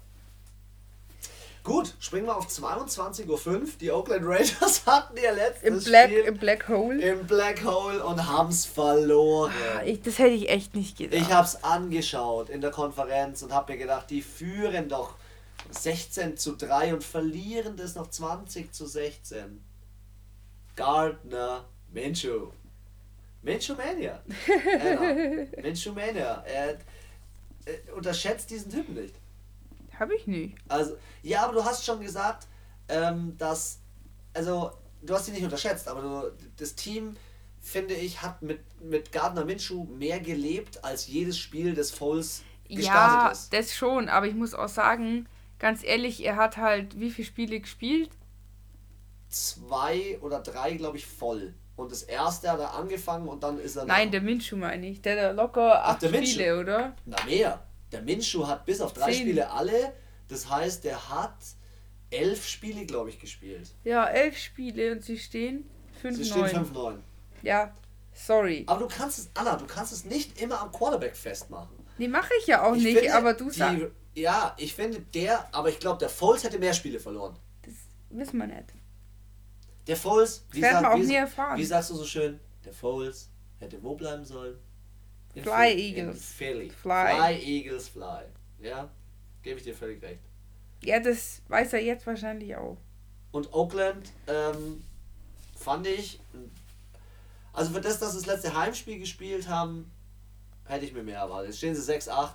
Gut, 1.65 1.95
springen 1.99 2.27
wir 2.27 2.37
auf 2.37 2.47
22.05 2.47 3.27
Uhr. 3.27 3.61
Die 3.81 3.91
Oakland 3.91 4.23
Raiders 4.23 4.83
hatten 4.85 5.17
ihr 5.17 5.33
letztes 5.33 5.63
Im 5.63 5.83
Black, 5.83 6.05
Spiel 6.11 6.19
im 6.19 6.37
Black 6.37 6.67
Hole. 6.69 7.01
im 7.01 7.25
Black 7.25 7.65
Hole 7.65 8.05
und 8.05 8.27
haben 8.27 8.49
es 8.49 8.65
verloren. 8.65 9.51
Ah, 9.75 9.81
Ich, 9.83 9.99
das 10.03 10.19
hätte 10.19 10.35
ich 10.35 10.47
echt 10.47 10.75
nicht 10.75 10.95
gedacht. 10.95 11.19
Ich 11.19 11.33
habe 11.33 11.47
es 11.47 11.63
angeschaut 11.63 12.49
in 12.49 12.61
der 12.61 12.69
Konferenz 12.69 13.41
und 13.41 13.51
habe 13.51 13.73
mir 13.73 13.79
gedacht, 13.79 14.11
die 14.11 14.21
führen 14.21 14.87
doch 14.89 15.15
16 15.71 16.37
zu 16.37 16.55
3 16.55 16.93
und 16.93 17.03
verlieren 17.03 17.75
das 17.75 17.95
noch 17.95 18.11
20 18.11 18.71
zu 18.71 18.85
16. 18.85 19.59
Gardner 20.75 21.65
Minshew. 21.91 22.51
Minshew 23.41 23.73
Mania. 23.75 24.21
Genau. 24.45 25.61
Minshew 25.63 25.93
Mania. 25.93 26.43
Er, 26.45 26.73
äh, 27.65 27.91
unterschätzt 27.95 28.51
diesen 28.51 28.71
Typen 28.71 28.93
nicht. 28.93 29.15
Habe 29.99 30.15
ich 30.15 30.27
nicht. 30.27 30.55
Also, 30.67 30.97
ja, 31.21 31.43
aber 31.43 31.53
du 31.53 31.63
hast 31.63 31.85
schon 31.85 31.99
gesagt, 32.01 32.47
ähm, 32.89 33.35
dass, 33.37 33.79
also, 34.33 34.71
du 35.01 35.13
hast 35.13 35.27
ihn 35.27 35.33
nicht 35.35 35.43
unterschätzt, 35.43 35.87
aber 35.87 36.01
du, 36.01 36.31
das 36.57 36.75
Team, 36.75 37.15
finde 37.61 37.93
ich, 37.95 38.21
hat 38.21 38.41
mit, 38.41 38.59
mit 38.81 39.11
Gardner 39.11 39.45
Minshew 39.45 39.85
mehr 39.85 40.19
gelebt, 40.19 40.83
als 40.83 41.07
jedes 41.07 41.37
Spiel 41.37 41.73
des 41.73 41.91
Foles 41.91 42.43
gestartet 42.67 42.85
Ja, 42.85 43.29
ist. 43.29 43.53
das 43.53 43.73
schon, 43.73 44.09
aber 44.09 44.27
ich 44.27 44.35
muss 44.35 44.53
auch 44.53 44.67
sagen, 44.69 45.27
ganz 45.59 45.83
ehrlich, 45.83 46.23
er 46.25 46.35
hat 46.35 46.57
halt 46.57 46.99
wie 46.99 47.11
viele 47.11 47.27
Spiele 47.27 47.59
gespielt? 47.59 48.09
Zwei 49.29 50.17
oder 50.21 50.39
drei, 50.39 50.73
glaube 50.75 50.97
ich, 50.97 51.05
voll. 51.05 51.53
Und 51.75 51.91
das 51.91 52.03
erste 52.03 52.49
hat 52.49 52.59
er 52.59 52.73
angefangen 52.73 53.27
und 53.27 53.43
dann 53.43 53.59
ist 53.59 53.75
er. 53.75 53.85
Nein, 53.85 54.09
der 54.11 54.21
Minshew 54.21 54.55
meine 54.55 54.87
ich. 54.87 55.01
Der 55.01 55.29
hat 55.29 55.35
locker 55.35 55.83
Ach, 55.83 55.89
acht 55.95 56.03
der 56.03 56.11
Minshew. 56.11 56.31
Spiele, 56.33 56.59
oder? 56.59 56.95
Na 57.05 57.17
mehr. 57.25 57.64
Der 57.91 58.01
Minshew 58.01 58.47
hat 58.47 58.65
bis 58.65 58.81
auf 58.81 58.93
drei 58.93 59.11
Zehn. 59.11 59.21
Spiele 59.21 59.51
alle. 59.51 59.93
Das 60.27 60.49
heißt, 60.49 60.83
der 60.83 61.09
hat 61.09 61.37
elf 62.09 62.47
Spiele, 62.47 62.85
glaube 62.85 63.09
ich, 63.09 63.19
gespielt. 63.19 63.69
Ja, 63.83 64.05
elf 64.07 64.37
Spiele 64.37 64.91
und 64.91 65.03
sie 65.03 65.17
stehen 65.17 65.69
Sie 66.03 66.25
stehen 66.25 66.45
5-9. 66.45 66.73
5-9. 66.73 66.97
Ja, 67.41 67.73
sorry. 68.13 68.63
Aber 68.67 68.81
du 68.81 68.87
kannst 68.87 69.19
es, 69.19 69.29
Anna, 69.33 69.55
du 69.55 69.65
kannst 69.65 69.93
es 69.93 70.05
nicht 70.05 70.41
immer 70.41 70.61
am 70.61 70.71
Quarterback 70.71 71.15
festmachen. 71.15 71.75
Nee, 71.97 72.07
mache 72.07 72.31
ich 72.41 72.47
ja 72.47 72.63
auch 72.63 72.75
Ich 72.75 72.83
nicht, 72.83 72.97
finde, 72.97 73.15
aber 73.15 73.33
du 73.33 73.49
sagst. 73.49 73.85
Ja, 74.13 74.55
ich 74.57 74.73
finde 74.73 75.01
der, 75.01 75.53
aber 75.53 75.69
ich 75.69 75.79
glaube, 75.79 75.99
der 75.99 76.09
Foles 76.09 76.43
hätte 76.43 76.59
mehr 76.59 76.73
Spiele 76.73 76.99
verloren. 76.99 77.37
Das 77.63 77.73
wissen 78.09 78.37
wir 78.37 78.47
nicht. 78.47 78.73
Der 79.87 79.97
Foles, 79.97 80.45
wie, 80.51 80.61
werden 80.61 80.83
wir 80.83 80.91
auch 80.91 80.97
wie, 80.97 81.05
nie 81.05 81.15
erfahren. 81.15 81.57
wie 81.57 81.65
sagst 81.65 81.89
du 81.89 81.95
so 81.95 82.05
schön, 82.05 82.39
der 82.63 82.73
Foles 82.73 83.29
hätte 83.59 83.81
wo 83.83 83.95
bleiben 83.95 84.23
sollen? 84.25 84.57
In 85.35 85.43
Fly 85.43 85.69
Philly- 85.71 85.81
Eagles. 85.99 86.25
Philly. 86.25 86.69
Fly. 86.69 87.15
Fly 87.15 87.39
Eagles 87.43 87.89
Fly. 87.89 88.23
Ja, 88.61 88.89
gebe 89.43 89.57
ich 89.57 89.63
dir 89.63 89.75
völlig 89.75 90.01
recht. 90.01 90.21
Ja, 90.83 90.99
das 90.99 91.41
weiß 91.49 91.73
er 91.73 91.81
jetzt 91.83 92.05
wahrscheinlich 92.07 92.55
auch. 92.55 92.77
Und 93.31 93.53
Oakland 93.53 94.11
ähm, 94.27 94.83
fand 95.57 95.87
ich, 95.87 96.19
also 97.53 97.73
für 97.73 97.81
das, 97.81 97.99
dass 97.99 98.11
sie 98.13 98.17
das 98.19 98.25
letzte 98.27 98.55
Heimspiel 98.57 98.97
gespielt 98.99 99.47
haben, 99.49 99.91
hätte 100.65 100.85
ich 100.85 100.93
mir 100.93 101.03
mehr 101.03 101.19
erwartet. 101.19 101.47
Jetzt 101.49 101.57
stehen 101.57 101.75
sie 101.75 101.91
6-8. 101.93 102.29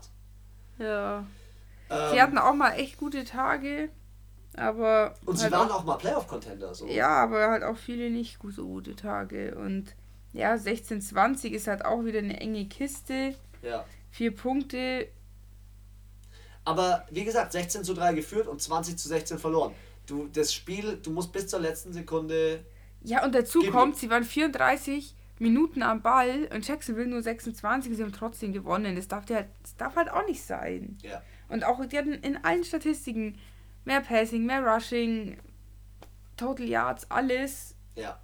Ja. 0.79 1.27
Ähm, 1.91 2.11
Sie 2.13 2.21
hatten 2.23 2.39
auch 2.39 2.55
mal 2.55 2.73
echt 2.75 2.99
gute 2.99 3.25
Tage, 3.25 3.89
aber. 4.57 5.15
und 5.27 5.37
sie 5.37 5.45
halt 5.45 5.53
waren 5.55 5.71
auch 5.71 5.85
mal 5.85 5.97
Playoff-Contender. 5.97 6.75
So. 6.75 6.87
Ja, 6.87 7.25
aber 7.25 7.51
halt 7.51 7.63
auch 7.65 7.77
viele 7.77 8.11
nicht 8.11 8.39
so 8.51 8.67
gute 8.67 8.95
Tage. 8.95 9.55
Und 9.57 9.95
ja, 10.33 10.55
16-20 10.55 11.51
ist 11.51 11.67
halt 11.67 11.85
auch 11.85 12.05
wieder 12.05 12.19
eine 12.21 12.39
enge 12.41 12.67
Kiste. 12.67 13.35
ja. 13.63 13.85
Vier 14.13 14.35
Punkte. 14.35 15.07
Aber 16.65 17.07
wie 17.13 17.25
gesagt, 17.25 17.53
16 17.53 17.85
zu 17.85 17.95
3 17.95 18.15
geführt 18.15 18.49
und 18.49 18.61
20 18.61 18.97
zu 18.97 19.07
16 19.09 19.39
verloren. 19.39 19.73
Du, 20.07 20.27
das 20.27 20.53
Spiel, 20.53 20.99
du 21.01 21.13
musst 21.13 21.33
bis 21.33 21.47
zur 21.47 21.61
letzten 21.61 21.93
Sekunde. 21.93 22.65
Ja, 23.05 23.25
und 23.25 23.35
dazu 23.37 23.61
Gib 23.61 23.71
kommt, 23.71 23.97
sie 23.97 24.11
waren 24.11 24.25
34 24.25 25.15
Minuten 25.39 25.83
am 25.83 26.03
Ball 26.03 26.49
und 26.53 26.67
Jacksonville 26.67 27.07
nur 27.07 27.23
26. 27.23 27.97
Sie 27.97 28.03
haben 28.03 28.13
trotzdem 28.13 28.53
gewonnen. 28.53 28.97
Das 28.97 29.07
darf, 29.07 29.31
halt, 29.31 29.47
das 29.63 29.77
darf 29.77 29.95
halt 29.95 30.11
auch 30.11 30.27
nicht 30.27 30.43
sein. 30.43 30.99
Ja. 31.03 31.23
Und 31.49 31.65
auch, 31.65 31.85
die 31.87 31.97
hatten 31.97 32.13
in 32.13 32.45
allen 32.45 32.65
Statistiken 32.65 33.39
mehr 33.85 34.01
Passing, 34.01 34.45
mehr 34.45 34.63
Rushing, 34.67 35.39
Total 36.37 36.69
Yards, 36.69 37.11
alles. 37.11 37.77
Ja. 37.95 38.21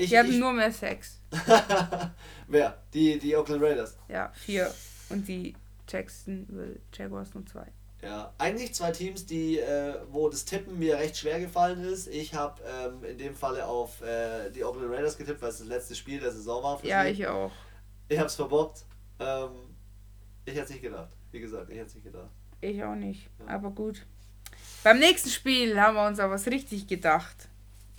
Ich, 0.00 0.08
Die 0.10 0.18
hatten 0.18 0.30
ich, 0.30 0.38
nur 0.38 0.52
mehr 0.54 0.72
Sex. 0.72 1.20
Wer? 2.48 2.82
Die, 2.94 3.18
die 3.18 3.36
Oakland 3.36 3.62
Raiders. 3.62 3.98
Ja, 4.08 4.32
vier. 4.32 4.72
Und 5.10 5.28
die 5.28 5.54
Jacksonville 5.86 6.80
Jaguars 6.90 7.34
nur 7.34 7.44
zwei. 7.44 7.66
Ja, 8.00 8.32
eigentlich 8.38 8.72
zwei 8.72 8.92
Teams, 8.92 9.26
die, 9.26 9.58
äh, 9.58 9.96
wo 10.10 10.30
das 10.30 10.46
Tippen 10.46 10.78
mir 10.78 10.96
recht 10.96 11.18
schwer 11.18 11.38
gefallen 11.38 11.84
ist. 11.84 12.06
Ich 12.06 12.32
habe 12.34 12.62
ähm, 12.64 13.04
in 13.04 13.18
dem 13.18 13.34
Falle 13.34 13.66
auf 13.66 14.00
äh, 14.00 14.48
die 14.50 14.64
Oakland 14.64 14.90
Raiders 14.90 15.18
getippt, 15.18 15.42
weil 15.42 15.50
es 15.50 15.58
das 15.58 15.66
letzte 15.66 15.94
Spiel 15.94 16.18
der 16.18 16.32
Saison 16.32 16.62
war. 16.62 16.82
ja, 16.82 17.04
sie. 17.04 17.10
ich 17.10 17.26
auch. 17.26 17.52
Ich 18.08 18.16
habe 18.16 18.28
es 18.28 18.34
verbockt. 18.34 18.86
Ähm, 19.18 19.50
ich 20.46 20.54
hätte 20.54 20.64
es 20.64 20.70
nicht 20.70 20.82
gedacht. 20.82 21.10
Wie 21.30 21.40
gesagt, 21.40 21.68
ich 21.68 21.76
hätte 21.76 21.88
es 21.88 21.94
nicht 21.94 22.04
gedacht. 22.04 22.30
Ich 22.62 22.82
auch 22.82 22.94
nicht. 22.94 23.28
Ja. 23.38 23.54
Aber 23.54 23.70
gut. 23.70 24.06
Beim 24.82 24.98
nächsten 24.98 25.28
Spiel 25.28 25.78
haben 25.78 25.94
wir 25.94 26.06
uns 26.06 26.18
aber 26.18 26.32
was 26.32 26.46
richtig 26.46 26.86
gedacht. 26.86 27.49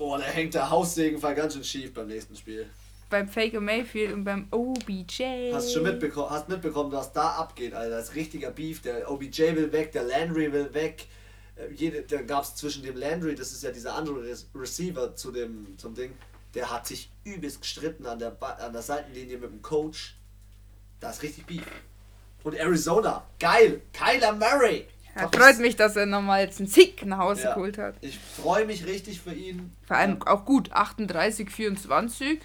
Boah, 0.01 0.17
da 0.17 0.23
hängt 0.23 0.55
der 0.55 0.67
Haussegenfall 0.67 1.35
ganz 1.35 1.53
schön 1.53 1.63
schief 1.63 1.93
beim 1.93 2.07
nächsten 2.07 2.35
Spiel. 2.35 2.67
Beim 3.11 3.27
Faker 3.27 3.61
Mayfield 3.61 4.13
und 4.13 4.23
beim 4.23 4.47
OBJ. 4.49 5.53
Hast 5.53 5.69
du 5.69 5.73
schon 5.73 5.83
mitbekommen, 5.83 6.31
hast 6.31 6.49
mitbekommen, 6.49 6.91
was 6.91 7.13
da 7.13 7.33
abgeht, 7.33 7.75
Alter. 7.75 7.97
Das 7.97 8.09
ist 8.09 8.15
richtiger 8.15 8.49
Beef. 8.49 8.81
Der 8.81 9.11
OBJ 9.11 9.55
will 9.55 9.71
weg, 9.71 9.91
der 9.91 10.01
Landry 10.01 10.51
will 10.51 10.73
weg. 10.73 11.05
Äh, 11.55 11.71
jede, 11.75 12.01
da 12.01 12.23
gab 12.23 12.45
es 12.45 12.55
zwischen 12.55 12.81
dem 12.81 12.97
Landry, 12.97 13.35
das 13.35 13.51
ist 13.51 13.61
ja 13.61 13.69
dieser 13.69 13.93
andere 13.93 14.25
Receiver 14.55 15.15
zu 15.15 15.31
dem, 15.31 15.77
zum 15.77 15.93
Ding, 15.93 16.13
der 16.55 16.71
hat 16.71 16.87
sich 16.87 17.11
übelst 17.23 17.61
gestritten 17.61 18.07
an 18.07 18.17
der, 18.17 18.35
an 18.41 18.73
der 18.73 18.81
Seitenlinie 18.81 19.37
mit 19.37 19.51
dem 19.51 19.61
Coach. 19.61 20.15
Da 20.99 21.11
ist 21.11 21.21
richtig 21.21 21.45
Beef. 21.45 21.61
Und 22.43 22.55
Arizona, 22.55 23.23
geil, 23.39 23.83
Kyler 23.93 24.33
Murray. 24.33 24.87
Ja, 25.15 25.29
freut 25.29 25.59
mich, 25.59 25.75
dass 25.75 25.95
er 25.95 26.05
nochmal 26.05 26.43
jetzt 26.43 26.59
einen 26.59 26.69
Sieg 26.69 27.05
nach 27.05 27.19
Hause 27.19 27.43
ja, 27.43 27.53
geholt 27.53 27.77
hat. 27.77 27.95
Ich 28.01 28.17
freue 28.17 28.65
mich 28.65 28.85
richtig 28.85 29.21
für 29.21 29.33
ihn. 29.33 29.71
Vor 29.85 29.97
allem 29.97 30.19
ja. 30.25 30.27
auch 30.27 30.45
gut, 30.45 30.71
38, 30.71 31.49
24. 31.49 32.39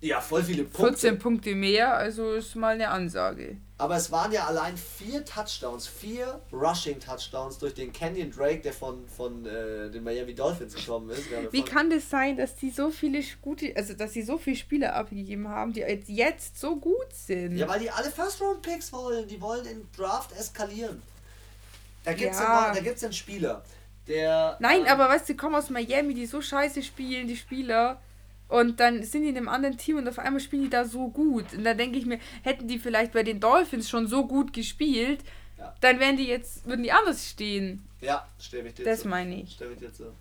Ja, 0.00 0.20
voll 0.20 0.42
viele 0.42 0.64
Punkte. 0.64 0.82
14 0.82 1.18
Punkte 1.18 1.54
mehr, 1.54 1.94
also 1.96 2.32
ist 2.32 2.56
mal 2.56 2.74
eine 2.74 2.88
Ansage. 2.88 3.56
Aber 3.78 3.96
es 3.96 4.12
waren 4.12 4.30
ja 4.32 4.46
allein 4.46 4.76
vier 4.76 5.24
Touchdowns, 5.24 5.86
vier 5.86 6.40
Rushing-Touchdowns 6.52 7.58
durch 7.58 7.72
den 7.72 7.90
Kenyon 7.90 8.30
Drake, 8.30 8.60
der 8.60 8.74
von, 8.74 9.08
von 9.08 9.46
äh, 9.46 9.90
den 9.90 10.04
Miami 10.04 10.34
Dolphins 10.34 10.74
gekommen 10.74 11.08
ist. 11.08 11.24
Wie 11.50 11.62
kann 11.62 11.88
das 11.88 12.08
sein, 12.08 12.36
dass 12.36 12.54
die 12.54 12.70
so 12.70 12.90
viele 12.90 13.22
gute, 13.40 13.74
also 13.74 13.94
dass 13.94 14.12
sie 14.12 14.22
so 14.22 14.36
viele 14.36 14.56
Spieler 14.56 14.94
abgegeben 14.94 15.48
haben, 15.48 15.72
die 15.72 15.80
jetzt 15.80 16.60
so 16.60 16.76
gut 16.76 17.12
sind? 17.12 17.56
Ja, 17.56 17.66
weil 17.66 17.80
die 17.80 17.90
alle 17.90 18.10
First-Round-Picks 18.10 18.92
wollen. 18.92 19.26
Die 19.26 19.40
wollen 19.40 19.64
im 19.64 19.88
Draft 19.96 20.32
eskalieren. 20.38 21.02
Da 22.04 22.12
gibt 22.12 22.32
es 22.32 22.38
ja. 22.38 22.72
da 22.72 22.80
gibt's 22.80 23.02
einen 23.02 23.12
Spieler, 23.12 23.64
der. 24.06 24.56
Nein, 24.60 24.80
ähm, 24.80 24.86
aber 24.86 25.08
weißt 25.08 25.28
du, 25.28 25.32
die 25.32 25.36
kommen 25.36 25.54
aus 25.54 25.70
Miami, 25.70 26.14
die 26.14 26.26
so 26.26 26.40
scheiße 26.40 26.82
spielen, 26.82 27.26
die 27.26 27.36
Spieler. 27.36 28.00
Und 28.46 28.78
dann 28.78 29.02
sind 29.02 29.22
die 29.22 29.30
in 29.30 29.36
einem 29.36 29.48
anderen 29.48 29.78
Team 29.78 29.96
und 29.96 30.06
auf 30.06 30.18
einmal 30.18 30.38
spielen 30.38 30.64
die 30.64 30.70
da 30.70 30.84
so 30.84 31.08
gut. 31.08 31.54
Und 31.54 31.64
da 31.64 31.72
denke 31.72 31.98
ich 31.98 32.04
mir, 32.04 32.18
hätten 32.42 32.68
die 32.68 32.78
vielleicht 32.78 33.12
bei 33.12 33.22
den 33.22 33.40
Dolphins 33.40 33.88
schon 33.88 34.06
so 34.06 34.26
gut 34.26 34.52
gespielt, 34.52 35.24
ja. 35.58 35.74
dann 35.80 35.98
wären 35.98 36.18
die 36.18 36.26
jetzt, 36.26 36.66
würden 36.66 36.82
die 36.82 36.92
anders 36.92 37.26
stehen. 37.26 37.88
Ja, 38.00 38.28
stimme 38.38 38.68
ich 38.68 38.74
dir 38.74 38.84
Das 38.84 39.00
zu. 39.00 39.08
meine 39.08 39.42
ich. 39.42 39.52
Stimme 39.52 39.72
ich 39.72 39.78
dir 39.78 39.92
zu. 39.92 40.12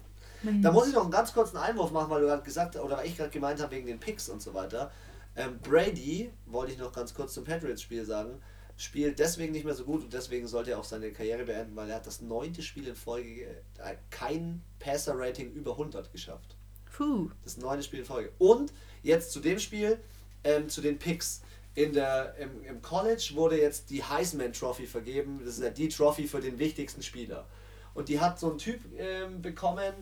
Da 0.61 0.71
muss 0.71 0.87
ich 0.87 0.93
noch 0.93 1.03
einen 1.03 1.11
ganz 1.11 1.33
kurzen 1.33 1.57
Einwurf 1.57 1.91
machen, 1.91 2.09
weil 2.09 2.21
du 2.21 2.27
gerade 2.27 2.43
gesagt 2.43 2.75
oder 2.75 2.97
weil 2.97 3.07
ich 3.07 3.17
gerade 3.17 3.29
gemeint 3.29 3.61
habe 3.61 3.75
wegen 3.75 3.87
den 3.87 3.99
Picks 3.99 4.29
und 4.29 4.41
so 4.41 4.53
weiter. 4.53 4.91
Ähm, 5.35 5.59
Brady, 5.59 6.31
wollte 6.47 6.73
ich 6.73 6.77
noch 6.77 6.91
ganz 6.91 7.13
kurz 7.13 7.33
zum 7.33 7.43
Patriots-Spiel 7.43 8.05
sagen, 8.05 8.41
spielt 8.77 9.19
deswegen 9.19 9.53
nicht 9.53 9.65
mehr 9.65 9.75
so 9.75 9.85
gut 9.85 10.03
und 10.03 10.13
deswegen 10.13 10.47
sollte 10.47 10.71
er 10.71 10.79
auch 10.79 10.83
seine 10.83 11.11
Karriere 11.11 11.45
beenden, 11.45 11.75
weil 11.75 11.89
er 11.89 11.97
hat 11.97 12.07
das 12.07 12.21
neunte 12.21 12.61
Spiel 12.61 12.87
in 12.87 12.95
Folge 12.95 13.43
äh, 13.43 13.95
kein 14.09 14.61
Passer-Rating 14.79 15.51
über 15.51 15.71
100 15.71 16.11
geschafft. 16.11 16.55
Puh. 16.95 17.29
Das 17.43 17.57
neunte 17.57 17.83
Spiel 17.83 17.99
in 17.99 18.05
Folge. 18.05 18.31
Und 18.37 18.73
jetzt 19.01 19.31
zu 19.31 19.39
dem 19.39 19.59
Spiel, 19.59 19.99
ähm, 20.43 20.69
zu 20.69 20.81
den 20.81 20.99
Picks. 20.99 21.41
In 21.75 21.93
der, 21.93 22.35
im, 22.37 22.63
Im 22.63 22.81
College 22.83 23.31
wurde 23.33 23.59
jetzt 23.59 23.89
die 23.89 24.03
Heisman 24.03 24.53
Trophy 24.53 24.85
vergeben. 24.85 25.41
Das 25.43 25.55
ist 25.55 25.63
ja 25.63 25.71
die 25.71 25.89
Trophy 25.89 26.27
für 26.27 26.39
den 26.39 26.59
wichtigsten 26.59 27.01
Spieler. 27.01 27.47
Und 27.95 28.09
die 28.09 28.19
hat 28.19 28.39
so 28.39 28.51
ein 28.51 28.59
Typ 28.59 28.79
ähm, 28.97 29.41
bekommen, 29.41 29.93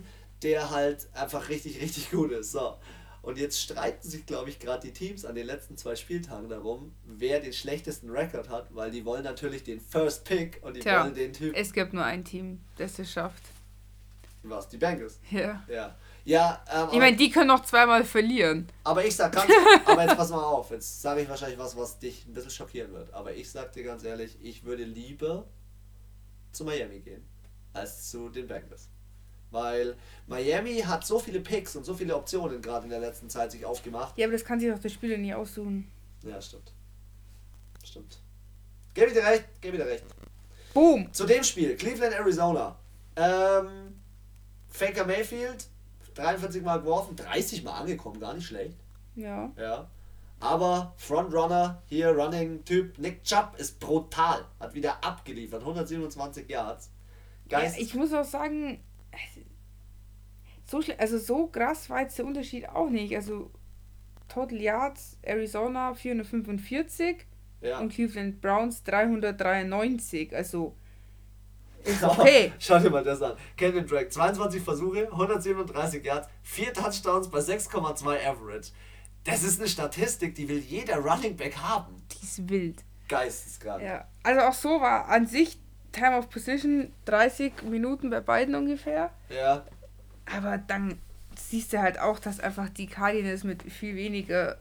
der 0.43 0.69
halt 0.69 1.07
einfach 1.13 1.47
richtig, 1.47 1.81
richtig 1.81 2.11
gut 2.11 2.31
ist. 2.31 2.51
So. 2.51 2.75
Und 3.21 3.37
jetzt 3.37 3.61
streiten 3.61 4.07
sich, 4.07 4.25
glaube 4.25 4.49
ich, 4.49 4.59
gerade 4.59 4.87
die 4.87 4.93
Teams 4.93 5.25
an 5.25 5.35
den 5.35 5.45
letzten 5.45 5.77
zwei 5.77 5.95
Spieltagen 5.95 6.49
darum, 6.49 6.91
wer 7.05 7.39
den 7.39 7.53
schlechtesten 7.53 8.09
Rekord 8.09 8.49
hat, 8.49 8.73
weil 8.73 8.89
die 8.89 9.05
wollen 9.05 9.23
natürlich 9.23 9.63
den 9.63 9.79
First 9.79 10.25
Pick 10.25 10.59
und 10.63 10.75
die 10.75 10.79
Tja, 10.79 11.03
wollen 11.03 11.13
den 11.13 11.31
Typ. 11.31 11.55
Es 11.55 11.71
gibt 11.71 11.93
nur 11.93 12.03
ein 12.03 12.25
Team, 12.25 12.61
das 12.77 12.97
es 12.97 13.11
schafft. 13.11 13.43
Was? 14.43 14.67
Die 14.69 14.77
Bengals? 14.77 15.19
Ja. 15.29 15.63
Ja. 15.67 15.95
Ja, 16.23 16.63
ähm, 16.71 16.89
ich 16.91 16.99
meine, 16.99 17.17
die 17.17 17.31
können 17.31 17.47
noch 17.47 17.63
zweimal 17.63 18.03
verlieren. 18.05 18.67
Aber 18.83 19.03
ich 19.03 19.15
sag 19.15 19.31
ganz, 19.33 19.51
aber 19.85 20.03
jetzt 20.03 20.17
pass 20.17 20.29
mal 20.29 20.43
auf, 20.43 20.69
jetzt 20.69 21.01
sage 21.01 21.21
ich 21.21 21.29
wahrscheinlich 21.29 21.57
was, 21.57 21.75
was 21.75 21.97
dich 21.97 22.25
ein 22.27 22.33
bisschen 22.33 22.51
schockieren 22.51 22.93
wird. 22.93 23.11
Aber 23.13 23.33
ich 23.33 23.49
sag 23.49 23.71
dir 23.73 23.83
ganz 23.83 24.03
ehrlich, 24.03 24.37
ich 24.41 24.63
würde 24.63 24.83
lieber 24.83 25.47
zu 26.51 26.63
Miami 26.63 26.99
gehen, 26.99 27.23
als 27.73 28.09
zu 28.09 28.29
den 28.29 28.47
Bengals. 28.47 28.89
Weil 29.51 29.95
Miami 30.27 30.79
hat 30.79 31.05
so 31.05 31.19
viele 31.19 31.41
Picks 31.41 31.75
und 31.75 31.85
so 31.85 31.93
viele 31.93 32.15
Optionen 32.15 32.61
gerade 32.61 32.85
in 32.85 32.89
der 32.89 32.99
letzten 32.99 33.29
Zeit 33.29 33.51
sich 33.51 33.65
aufgemacht. 33.65 34.17
Ja, 34.17 34.25
aber 34.25 34.33
das 34.33 34.45
kann 34.45 34.59
sich 34.59 34.71
auch 34.71 34.79
der 34.79 34.89
Spieler 34.89 35.17
nie 35.17 35.33
aussuchen. 35.33 35.91
Ja, 36.23 36.41
stimmt. 36.41 36.71
Stimmt. 37.83 38.19
Gebe 38.93 39.07
ich 39.07 39.13
dir 39.13 39.23
recht, 39.23 39.45
gebe 39.61 39.77
ich 39.77 39.83
dir 39.83 39.89
recht. 39.89 40.03
Boom. 40.73 41.11
Zu 41.13 41.25
dem 41.25 41.43
Spiel, 41.43 41.75
Cleveland, 41.75 42.13
Arizona. 42.13 42.77
Ähm, 43.15 43.99
Faker 44.69 45.05
Mayfield, 45.05 45.67
43 46.15 46.61
Mal 46.61 46.79
geworfen, 46.79 47.15
30 47.15 47.63
Mal 47.63 47.73
angekommen, 47.73 48.19
gar 48.19 48.33
nicht 48.33 48.47
schlecht. 48.47 48.77
Ja. 49.15 49.51
Ja. 49.57 49.89
Aber 50.39 50.93
Frontrunner, 50.97 51.81
hier 51.87 52.09
Running-Typ, 52.09 52.97
Nick 52.97 53.23
Chubb 53.23 53.55
ist 53.57 53.79
brutal. 53.79 54.45
Hat 54.59 54.73
wieder 54.73 55.03
abgeliefert, 55.03 55.61
127 55.61 56.49
Yards. 56.49 56.89
Geist. 57.47 57.75
Ja, 57.77 57.83
ich 57.83 57.93
muss 57.93 58.13
auch 58.13 58.25
sagen, 58.25 58.81
so 60.65 60.81
also 60.97 61.17
so 61.17 61.47
krass 61.47 61.89
war 61.89 62.01
jetzt 62.01 62.17
der 62.17 62.25
Unterschied 62.25 62.69
auch 62.69 62.89
nicht. 62.89 63.15
Also 63.15 63.51
Total 64.27 64.61
Yards 64.61 65.17
Arizona 65.21 65.93
445 65.93 67.25
ja. 67.61 67.79
und 67.79 67.93
Cleveland 67.93 68.39
Browns 68.41 68.83
393. 68.83 70.33
Also 70.33 70.75
ist 71.83 72.03
okay. 72.03 72.53
Schau 72.59 72.79
dir 72.79 72.89
mal 72.89 73.03
das 73.03 73.21
an. 73.21 73.35
Kevin 73.57 73.85
Drake, 73.85 74.09
22 74.09 74.61
Versuche, 74.61 75.11
137 75.11 76.03
Yards, 76.05 76.27
4 76.43 76.73
Touchdowns 76.73 77.29
bei 77.29 77.39
6,2 77.39 78.25
Average. 78.25 78.71
Das 79.23 79.43
ist 79.43 79.59
eine 79.59 79.69
Statistik, 79.69 80.35
die 80.35 80.47
will 80.47 80.59
jeder 80.59 80.97
Running 80.97 81.35
Back 81.35 81.57
haben. 81.57 82.03
Die 82.11 82.25
ist 82.25 82.49
wild. 82.49 82.83
Geisteskrank. 83.07 83.83
Ja. 83.83 84.07
Also 84.23 84.41
auch 84.41 84.53
so 84.53 84.81
war 84.81 85.07
an 85.09 85.27
sich 85.27 85.59
Time 85.91 86.17
of 86.17 86.29
Position 86.29 86.91
30 87.05 87.63
Minuten 87.63 88.09
bei 88.09 88.21
beiden 88.21 88.55
ungefähr. 88.55 89.11
Ja. 89.29 89.65
Aber 90.33 90.57
dann 90.57 90.97
siehst 91.35 91.73
du 91.73 91.81
halt 91.81 91.99
auch, 91.99 92.19
dass 92.19 92.39
einfach 92.39 92.69
die 92.69 92.87
Cardinals 92.87 93.43
mit 93.43 93.63
viel 93.63 93.95
weniger, 93.95 94.57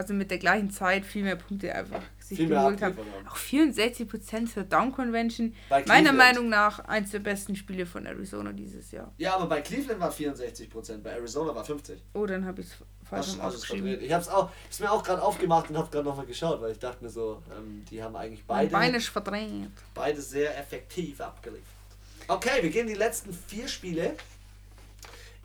also 0.00 0.14
mit 0.14 0.30
der 0.30 0.38
gleichen 0.38 0.70
Zeit 0.70 1.04
viel 1.04 1.22
mehr 1.22 1.36
Punkte 1.36 1.74
einfach 1.74 2.00
sich 2.20 2.38
viel 2.38 2.48
geholt 2.48 2.80
haben. 2.80 2.96
Auch 3.28 3.36
64% 3.36 4.48
für 4.48 4.64
Down 4.64 4.92
Convention. 4.92 5.54
Meiner 5.86 6.14
Meinung 6.14 6.48
nach 6.48 6.78
eins 6.86 7.10
der 7.10 7.18
besten 7.18 7.54
Spiele 7.54 7.84
von 7.84 8.06
Arizona 8.06 8.52
dieses 8.52 8.92
Jahr. 8.92 9.12
Ja, 9.18 9.34
aber 9.36 9.46
bei 9.46 9.60
Cleveland 9.60 10.00
war 10.00 10.10
64%, 10.10 11.02
bei 11.02 11.10
Arizona 11.10 11.54
war 11.54 11.64
50%. 11.64 11.98
Oh, 12.14 12.24
dann 12.24 12.46
habe 12.46 12.62
ich 12.62 12.68
es 12.68 12.76
falsch 13.08 13.38
aufgeschrieben. 13.38 14.00
Ich 14.00 14.10
habe 14.10 14.22
es 14.22 14.28
auch, 14.30 14.50
ist 14.70 14.80
mir 14.80 14.90
auch 14.90 15.02
gerade 15.02 15.20
aufgemacht 15.20 15.68
und 15.68 15.76
habe 15.76 15.90
gerade 15.90 16.08
nochmal 16.08 16.24
geschaut, 16.24 16.62
weil 16.62 16.72
ich 16.72 16.78
dachte 16.78 17.04
mir 17.04 17.10
so, 17.10 17.42
ähm, 17.54 17.84
die 17.90 18.02
haben 18.02 18.16
eigentlich 18.16 18.44
beide. 18.46 18.70
Beide 18.70 19.00
verdrängt. 19.00 19.76
Beide 19.92 20.22
sehr 20.22 20.58
effektiv 20.58 21.20
abgeliefert. 21.20 21.66
Okay, 22.26 22.62
wir 22.62 22.70
gehen 22.70 22.86
die 22.86 22.94
letzten 22.94 23.34
vier 23.34 23.68
Spiele. 23.68 24.14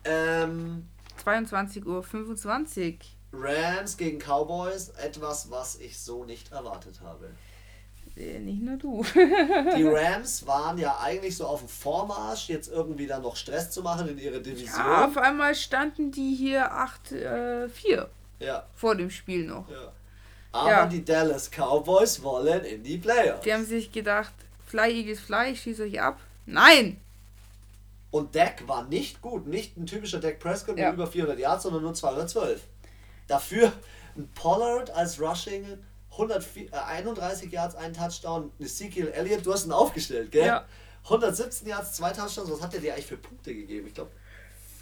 Ähm, 0.04 0.86
22.25 1.22 1.84
Uhr. 1.84 2.96
Rams 3.38 3.96
gegen 3.96 4.18
Cowboys, 4.18 4.90
etwas, 4.90 5.50
was 5.50 5.76
ich 5.76 5.98
so 5.98 6.24
nicht 6.24 6.52
erwartet 6.52 7.00
habe. 7.02 7.30
Äh, 8.16 8.38
nicht 8.38 8.62
nur 8.62 8.76
du. 8.76 9.04
die 9.76 9.84
Rams 9.84 10.46
waren 10.46 10.78
ja 10.78 10.98
eigentlich 11.00 11.36
so 11.36 11.46
auf 11.46 11.60
dem 11.60 11.68
Vormarsch, 11.68 12.48
jetzt 12.48 12.68
irgendwie 12.68 13.06
dann 13.06 13.22
noch 13.22 13.36
Stress 13.36 13.70
zu 13.70 13.82
machen 13.82 14.08
in 14.08 14.18
ihrer 14.18 14.38
Division. 14.38 14.78
Ja, 14.78 15.06
auf 15.06 15.16
einmal 15.16 15.54
standen 15.54 16.10
die 16.12 16.34
hier 16.34 16.72
8-4. 16.72 17.14
Äh, 17.14 18.06
ja. 18.44 18.66
Vor 18.74 18.94
dem 18.94 19.10
Spiel 19.10 19.44
noch. 19.44 19.68
Ja. 19.70 19.92
Aber 20.52 20.70
ja. 20.70 20.86
die 20.86 21.04
Dallas 21.04 21.50
Cowboys 21.50 22.22
wollen 22.22 22.64
in 22.64 22.82
die 22.82 22.96
Playoffs. 22.96 23.42
Die 23.42 23.52
haben 23.52 23.66
sich 23.66 23.92
gedacht, 23.92 24.32
Fly 24.66 24.90
Eagles 24.90 25.20
Fly, 25.20 25.54
schieß 25.54 25.80
euch 25.80 26.00
ab. 26.00 26.18
Nein! 26.46 26.98
Und 28.10 28.34
Dak 28.34 28.66
war 28.66 28.84
nicht 28.84 29.20
gut. 29.20 29.46
Nicht 29.46 29.76
ein 29.76 29.84
typischer 29.84 30.20
Dak 30.20 30.38
Prescott 30.38 30.78
ja. 30.78 30.86
mit 30.86 30.94
über 30.94 31.06
400 31.06 31.38
Yards, 31.38 31.64
sondern 31.64 31.82
nur 31.82 31.92
212. 31.92 32.62
Dafür 33.26 33.72
ein 34.16 34.28
Pollard 34.34 34.90
als 34.90 35.20
Rushing 35.20 35.78
131 36.12 37.52
äh, 37.52 37.54
Yards, 37.54 37.74
ein 37.74 37.92
Touchdown. 37.92 38.50
Ezekiel 38.58 39.08
Elliott, 39.08 39.44
du 39.44 39.52
hast 39.52 39.66
ihn 39.66 39.72
aufgestellt, 39.72 40.30
gell? 40.30 40.46
Ja. 40.46 40.66
117 41.04 41.68
Yards, 41.68 41.92
zwei 41.94 42.10
Touchdowns. 42.12 42.50
Was 42.50 42.62
hat 42.62 42.72
der 42.72 42.80
dir 42.80 42.94
eigentlich 42.94 43.06
für 43.06 43.16
Punkte 43.16 43.54
gegeben? 43.54 43.86
Ich 43.86 43.94
glaube 43.94 44.10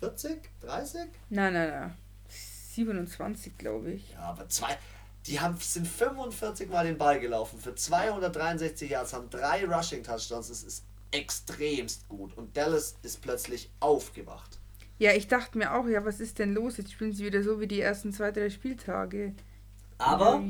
40, 0.01 0.41
30? 0.63 1.01
Nein, 1.31 1.53
nein, 1.53 1.69
nein. 1.69 1.95
27, 2.29 3.59
glaube 3.59 3.93
ich. 3.93 4.13
Ja, 4.13 4.21
aber 4.21 4.49
zwei. 4.49 4.79
Die 5.27 5.41
haben, 5.41 5.59
sind 5.59 5.87
45 5.87 6.69
Mal 6.71 6.87
den 6.87 6.99
Ball 6.99 7.21
gelaufen 7.21 7.59
für 7.59 7.75
263 7.75 8.91
Yards, 8.91 9.13
haben 9.13 9.31
drei 9.31 9.65
Rushing 9.65 10.03
Touchdowns. 10.03 10.49
Das 10.49 10.63
ist 10.63 10.85
extremst 11.11 12.09
gut. 12.09 12.37
Und 12.37 12.57
Dallas 12.57 12.97
ist 13.03 13.21
plötzlich 13.21 13.71
aufgewacht. 13.81 14.59
Ja, 14.99 15.13
ich 15.13 15.27
dachte 15.29 15.59
mir 15.59 15.75
auch, 15.75 15.87
ja, 15.87 16.05
was 16.05 16.21
ist 16.21 16.39
denn 16.39 16.55
los? 16.55 16.77
Jetzt 16.77 16.93
spielen 16.93 17.13
sie 17.13 17.25
wieder 17.25 17.43
so 17.43 17.61
wie 17.61 17.67
die 17.67 17.81
ersten 17.81 18.13
zwei, 18.13 18.31
drei 18.31 18.49
Spieltage. 18.49 19.35
Aber 19.99 20.43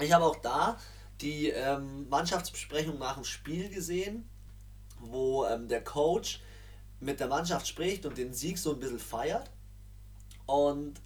ich 0.00 0.12
habe 0.12 0.24
auch 0.24 0.36
da 0.36 0.78
die 1.20 1.48
ähm, 1.48 2.08
Mannschaftsbesprechung 2.08 2.98
nach 2.98 3.14
dem 3.14 3.24
Spiel 3.24 3.68
gesehen, 3.68 4.28
wo 4.98 5.44
ähm, 5.46 5.68
der 5.68 5.82
Coach 5.84 6.42
mit 7.00 7.20
der 7.20 7.28
Mannschaft 7.28 7.68
spricht 7.68 8.06
und 8.06 8.16
den 8.18 8.32
Sieg 8.32 8.58
so 8.58 8.72
ein 8.72 8.80
bisschen 8.80 8.98
feiert. 8.98 9.50
Und 10.46 11.00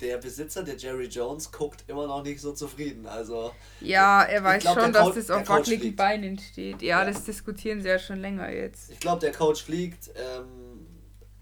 der 0.00 0.18
Besitzer, 0.18 0.62
der 0.62 0.76
Jerry 0.76 1.06
Jones, 1.06 1.50
guckt 1.50 1.84
immer 1.86 2.06
noch 2.06 2.22
nicht 2.22 2.40
so 2.40 2.52
zufrieden. 2.52 3.06
Also 3.06 3.52
ja, 3.80 4.22
er 4.22 4.42
weiß 4.42 4.62
glaub, 4.62 4.80
schon, 4.80 4.92
dass 4.92 5.14
das 5.14 5.30
auf 5.30 5.48
wackeligen 5.48 5.96
Beinen 5.96 6.38
steht. 6.38 6.82
Ja, 6.82 7.00
ja, 7.00 7.10
das 7.10 7.24
diskutieren 7.24 7.80
sie 7.80 7.88
ja 7.88 7.98
schon 7.98 8.20
länger 8.20 8.50
jetzt. 8.50 8.90
Ich 8.90 9.00
glaube, 9.00 9.20
der 9.20 9.32
Coach 9.32 9.62
fliegt, 9.62 10.10
ähm, 10.16 10.63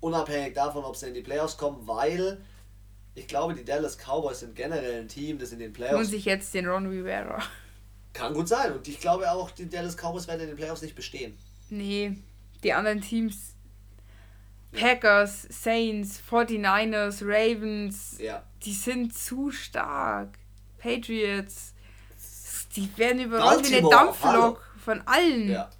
unabhängig 0.02 0.54
davon, 0.54 0.84
ob 0.84 0.96
sie 0.96 1.08
in 1.08 1.14
die 1.14 1.22
Playoffs 1.22 1.56
kommen, 1.56 1.86
weil 1.86 2.44
ich 3.14 3.26
glaube, 3.26 3.54
die 3.54 3.64
Dallas 3.64 3.96
Cowboys 3.96 4.40
sind 4.40 4.54
generell 4.54 5.00
ein 5.00 5.08
Team, 5.08 5.38
das 5.38 5.52
in 5.52 5.58
den 5.58 5.72
Playoffs. 5.72 5.98
Und 5.98 6.04
sich 6.06 6.24
jetzt 6.24 6.52
den 6.54 6.66
Ron 6.66 6.86
Rivera. 6.86 7.40
Kann 8.12 8.34
gut 8.34 8.48
sein. 8.48 8.72
Und 8.72 8.86
ich 8.88 9.00
glaube 9.00 9.30
auch, 9.30 9.50
die 9.50 9.68
Dallas 9.68 9.96
Cowboys 9.96 10.26
werden 10.28 10.42
in 10.42 10.48
den 10.48 10.56
Playoffs 10.56 10.82
nicht 10.82 10.94
bestehen. 10.94 11.38
Nee, 11.70 12.16
die 12.62 12.72
anderen 12.72 13.00
Teams 13.00 13.52
Packers, 14.72 15.46
Saints, 15.50 16.20
49ers, 16.30 17.22
Ravens, 17.22 18.16
ja. 18.18 18.42
die 18.64 18.72
sind 18.72 19.14
zu 19.14 19.50
stark. 19.50 20.38
Patriots, 20.78 21.74
die 22.74 22.88
werden 22.96 23.20
überrollt 23.20 23.70
wie 23.70 23.76
eine 23.76 23.88
Dampflok 23.88 24.62
von 24.82 25.02
allen. 25.06 25.50
Ja. 25.50 25.70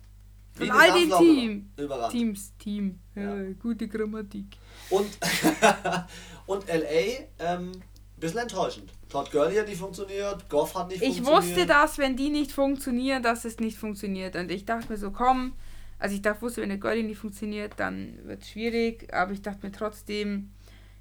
Von 0.54 0.70
all 0.70 0.92
den 0.92 1.10
Team. 1.18 1.72
Teams, 2.10 2.52
Team. 2.58 3.00
Ja. 3.14 3.36
Ja, 3.36 3.52
gute 3.60 3.88
Grammatik. 3.88 4.56
Und, 4.90 5.06
und 6.46 6.66
LA, 6.68 7.26
ähm, 7.38 7.72
bisschen 8.18 8.40
enttäuschend. 8.40 8.92
Todd 9.08 9.30
Gurley 9.30 9.56
hat 9.56 9.68
nicht 9.68 9.78
funktioniert, 9.78 10.48
Goff 10.48 10.74
hat 10.74 10.88
nicht 10.88 11.02
ich 11.02 11.16
funktioniert. 11.16 11.44
Ich 11.44 11.50
wusste, 11.50 11.66
dass 11.66 11.98
wenn 11.98 12.16
die 12.16 12.30
nicht 12.30 12.52
funktionieren, 12.52 13.22
dass 13.22 13.44
es 13.44 13.58
nicht 13.60 13.78
funktioniert. 13.78 14.36
Und 14.36 14.50
ich 14.50 14.64
dachte 14.64 14.90
mir 14.90 14.98
so, 14.98 15.10
komm, 15.10 15.54
also 15.98 16.14
ich 16.14 16.22
dachte, 16.22 16.42
wusste, 16.42 16.62
wenn 16.62 16.68
der 16.68 16.78
Girlie 16.78 17.02
nicht 17.02 17.18
funktioniert, 17.18 17.74
dann 17.76 18.18
wird 18.24 18.42
es 18.42 18.50
schwierig. 18.50 19.12
Aber 19.12 19.32
ich 19.32 19.42
dachte 19.42 19.66
mir 19.66 19.72
trotzdem, 19.72 20.50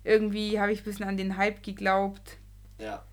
irgendwie 0.03 0.59
habe 0.59 0.71
ich 0.71 0.81
ein 0.81 0.83
bisschen 0.83 1.07
an 1.07 1.17
den 1.17 1.37
Hype 1.37 1.63
geglaubt. 1.63 2.37
Ja. 2.79 3.03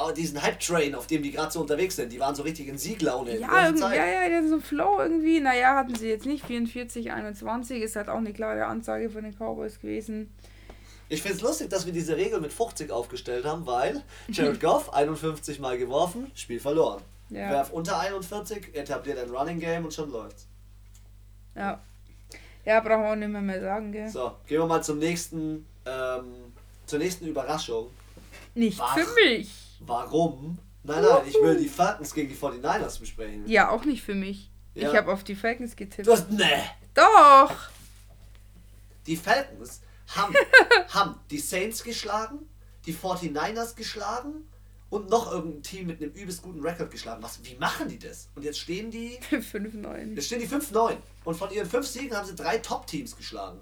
Aber 0.00 0.14
diesen 0.14 0.40
Hype-Train, 0.40 0.94
auf 0.94 1.06
dem 1.06 1.22
die 1.22 1.30
gerade 1.30 1.52
so 1.52 1.60
unterwegs 1.60 1.96
sind, 1.96 2.10
die 2.10 2.18
waren 2.18 2.34
so 2.34 2.42
richtig 2.42 2.68
in 2.68 2.78
Sieglaune. 2.78 3.38
Ja, 3.38 3.66
irgendwie, 3.66 3.82
ja, 3.82 4.06
ja, 4.06 4.28
der 4.30 4.48
so 4.48 4.58
Flow 4.58 4.98
irgendwie. 4.98 5.40
Naja, 5.40 5.76
hatten 5.76 5.94
sie 5.94 6.08
jetzt 6.08 6.24
nicht. 6.24 6.42
44, 6.46 7.12
21 7.12 7.82
ist 7.82 7.96
halt 7.96 8.08
auch 8.08 8.16
eine 8.16 8.32
klare 8.32 8.64
Ansage 8.64 9.10
von 9.10 9.24
den 9.24 9.34
Cowboys 9.34 9.78
gewesen. 9.78 10.32
Ich 11.10 11.20
finde 11.20 11.36
es 11.36 11.42
lustig, 11.42 11.68
dass 11.68 11.84
wir 11.84 11.92
diese 11.92 12.16
Regel 12.16 12.40
mit 12.40 12.50
50 12.50 12.90
aufgestellt 12.90 13.44
haben, 13.44 13.66
weil 13.66 14.02
Jared 14.28 14.58
Goff 14.62 14.90
51 14.94 15.60
Mal 15.60 15.76
geworfen, 15.76 16.30
Spiel 16.34 16.60
verloren. 16.60 17.02
Ja. 17.28 17.50
Werf 17.50 17.70
unter 17.70 18.00
41, 18.00 18.74
etabliert 18.74 19.18
ein 19.18 19.28
Running 19.28 19.60
Game 19.60 19.84
und 19.84 19.92
schon 19.92 20.10
läuft's. 20.10 20.46
Ja. 21.54 21.78
Ja, 22.64 22.80
brauchen 22.80 23.02
wir 23.02 23.12
auch 23.12 23.16
nicht 23.16 23.28
mehr, 23.28 23.42
mehr 23.42 23.60
sagen, 23.60 23.92
gell? 23.92 24.08
So, 24.08 24.32
gehen 24.46 24.60
wir 24.60 24.66
mal 24.66 24.82
zum 24.82 24.98
nächsten, 24.98 25.66
ähm, 25.84 26.54
zur 26.86 26.98
nächsten 26.98 27.26
Überraschung. 27.26 27.88
Nicht 28.54 28.78
War, 28.78 28.96
für 28.96 29.06
mich. 29.26 29.69
Warum? 29.80 30.58
Nein, 30.82 31.02
nein, 31.02 31.22
ich 31.26 31.34
will 31.34 31.56
die 31.58 31.68
Falcons 31.68 32.14
gegen 32.14 32.28
die 32.28 32.36
49ers 32.36 33.00
besprechen. 33.00 33.46
Ja, 33.46 33.70
auch 33.70 33.84
nicht 33.84 34.02
für 34.02 34.14
mich. 34.14 34.50
Ja. 34.74 34.90
Ich 34.90 34.96
habe 34.96 35.12
auf 35.12 35.24
die 35.24 35.34
Falcons 35.34 35.76
getippt. 35.76 36.06
Du 36.06 36.12
hast, 36.12 36.30
ne. 36.30 36.62
Doch. 36.94 37.52
Die 39.06 39.16
Falcons 39.16 39.80
haben, 40.14 40.34
haben 40.88 41.16
die 41.30 41.38
Saints 41.38 41.82
geschlagen, 41.82 42.48
die 42.86 42.94
49ers 42.94 43.74
geschlagen 43.74 44.48
und 44.90 45.08
noch 45.10 45.30
irgendein 45.30 45.62
Team 45.62 45.86
mit 45.86 46.02
einem 46.02 46.12
übelst 46.12 46.42
guten 46.42 46.60
Rekord 46.60 46.90
geschlagen. 46.90 47.22
Was, 47.22 47.44
wie 47.44 47.56
machen 47.56 47.88
die 47.88 47.98
das? 47.98 48.28
Und 48.34 48.44
jetzt 48.44 48.58
stehen 48.58 48.90
die 48.90 49.18
5-9. 49.30 50.14
Jetzt 50.14 50.26
stehen 50.26 50.40
die 50.40 50.48
5-9. 50.48 50.96
Und 51.24 51.34
von 51.36 51.50
ihren 51.50 51.68
5 51.68 51.86
Siegen 51.86 52.16
haben 52.16 52.26
sie 52.26 52.34
drei 52.34 52.58
Top-Teams 52.58 53.16
geschlagen. 53.16 53.60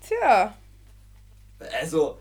Tja. 0.00 0.54
Also, 1.80 2.18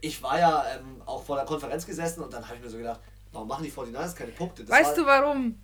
ich 0.00 0.22
war 0.22 0.38
ja 0.38 0.64
ähm, 0.76 1.02
auch 1.04 1.22
vor 1.22 1.36
der 1.36 1.44
Konferenz 1.44 1.86
gesessen 1.86 2.22
und 2.22 2.32
dann 2.32 2.44
habe 2.44 2.56
ich 2.56 2.62
mir 2.62 2.70
so 2.70 2.78
gedacht, 2.78 3.00
warum 3.32 3.48
machen 3.48 3.64
die 3.64 3.72
49ers 3.72 4.14
keine 4.14 4.32
Punkte? 4.32 4.64
Das 4.64 4.70
weißt 4.70 4.96
du 4.96 5.06
warum? 5.06 5.56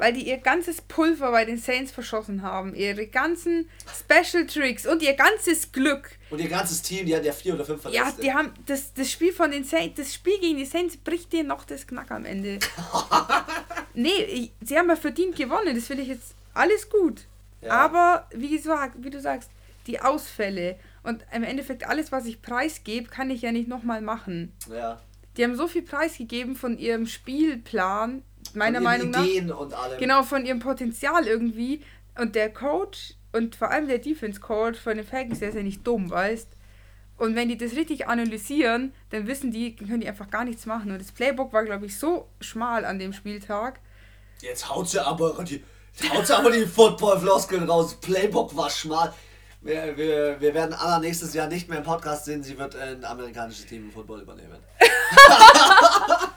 weil 0.00 0.14
die 0.14 0.26
ihr 0.26 0.38
ganzes 0.38 0.80
Pulver 0.80 1.30
bei 1.30 1.44
den 1.44 1.58
Saints 1.58 1.92
verschossen 1.92 2.42
haben. 2.42 2.74
Ihre 2.74 3.06
ganzen 3.06 3.68
Special 3.94 4.46
Tricks 4.46 4.86
und 4.86 5.02
ihr 5.02 5.12
ganzes 5.12 5.72
Glück. 5.72 6.12
Und 6.30 6.40
ihr 6.40 6.48
ganzes 6.48 6.80
Team, 6.80 7.04
die 7.04 7.14
hatten 7.14 7.26
ja 7.26 7.32
vier 7.32 7.52
oder 7.52 7.66
fünf 7.66 7.82
Verletzte. 7.82 8.22
Ja, 8.22 8.22
die 8.22 8.32
haben 8.32 8.54
das, 8.64 8.94
das 8.94 9.10
Spiel 9.10 9.32
von 9.32 9.50
den 9.50 9.64
Saints, 9.64 10.00
das 10.00 10.14
Spiel 10.14 10.38
gegen 10.40 10.56
die 10.56 10.64
Saints 10.64 10.96
bricht 10.96 11.34
dir 11.34 11.44
noch 11.44 11.64
das 11.64 11.86
Knack 11.86 12.10
am 12.10 12.24
Ende. 12.24 12.58
nee, 13.94 14.50
sie 14.62 14.78
haben 14.78 14.88
ja 14.88 14.96
verdient 14.96 15.36
gewonnen, 15.36 15.74
das 15.74 15.90
will 15.90 16.00
ich 16.00 16.08
jetzt 16.08 16.34
alles 16.54 16.88
gut. 16.88 17.26
Ja. 17.60 17.72
Aber 17.72 18.26
wie 18.32 18.56
gesagt, 18.56 18.94
wie 19.00 19.10
du 19.10 19.20
sagst, 19.20 19.50
die 19.86 20.00
Ausfälle 20.00 20.76
und 21.02 21.24
im 21.32 21.42
Endeffekt 21.42 21.88
alles, 21.88 22.12
was 22.12 22.26
ich 22.26 22.42
preisgebe, 22.42 23.08
kann 23.08 23.30
ich 23.30 23.42
ja 23.42 23.52
nicht 23.52 23.68
nochmal 23.68 24.00
machen. 24.02 24.52
Ja. 24.70 25.00
Die 25.36 25.44
haben 25.44 25.56
so 25.56 25.66
viel 25.68 25.82
preisgegeben 25.82 26.56
von 26.56 26.76
ihrem 26.78 27.06
Spielplan, 27.06 28.22
meiner 28.54 28.80
Meinung 28.80 29.10
nach. 29.10 29.24
Ideen 29.24 29.52
und 29.52 29.72
allem. 29.72 29.98
Genau, 29.98 30.22
von 30.22 30.44
ihrem 30.44 30.58
Potenzial 30.58 31.26
irgendwie. 31.26 31.82
Und 32.18 32.34
der 32.34 32.52
Coach 32.52 33.14
und 33.32 33.54
vor 33.54 33.70
allem 33.70 33.86
der 33.86 33.98
Defense 33.98 34.40
Coach 34.40 34.78
von 34.78 34.96
den 34.96 35.06
Falcons, 35.06 35.38
der 35.38 35.50
ist 35.50 35.54
ja 35.54 35.62
nicht 35.62 35.86
dumm, 35.86 36.10
weißt 36.10 36.48
Und 37.16 37.36
wenn 37.36 37.48
die 37.48 37.56
das 37.56 37.72
richtig 37.76 38.08
analysieren, 38.08 38.92
dann 39.10 39.26
wissen 39.26 39.52
die, 39.52 39.76
können 39.76 40.00
die 40.00 40.08
einfach 40.08 40.30
gar 40.30 40.44
nichts 40.44 40.66
machen. 40.66 40.90
Und 40.90 41.00
das 41.00 41.12
Playbook 41.12 41.52
war, 41.52 41.64
glaube 41.64 41.86
ich, 41.86 41.96
so 41.96 42.28
schmal 42.40 42.84
an 42.84 42.98
dem 42.98 43.12
Spieltag. 43.12 43.80
Jetzt 44.40 44.68
haut 44.68 44.88
sie 44.88 45.04
aber 45.04 45.44
die, 45.44 45.62
haut 46.12 46.26
sie 46.26 46.36
aber 46.36 46.50
die 46.50 46.66
Football-Floskeln 46.66 47.68
raus. 47.70 47.94
Playbook 48.00 48.56
war 48.56 48.70
schmal. 48.70 49.14
Wir, 49.62 49.96
wir, 49.96 50.40
wir 50.40 50.54
werden 50.54 50.72
Anna 50.72 50.98
nächstes 51.00 51.34
Jahr 51.34 51.46
nicht 51.46 51.68
mehr 51.68 51.78
im 51.78 51.84
Podcast 51.84 52.24
sehen. 52.24 52.42
Sie 52.42 52.58
wird 52.58 52.74
ein 52.76 53.04
amerikanisches 53.04 53.66
Team 53.66 53.84
im 53.84 53.92
Football 53.92 54.22
übernehmen. 54.22 54.58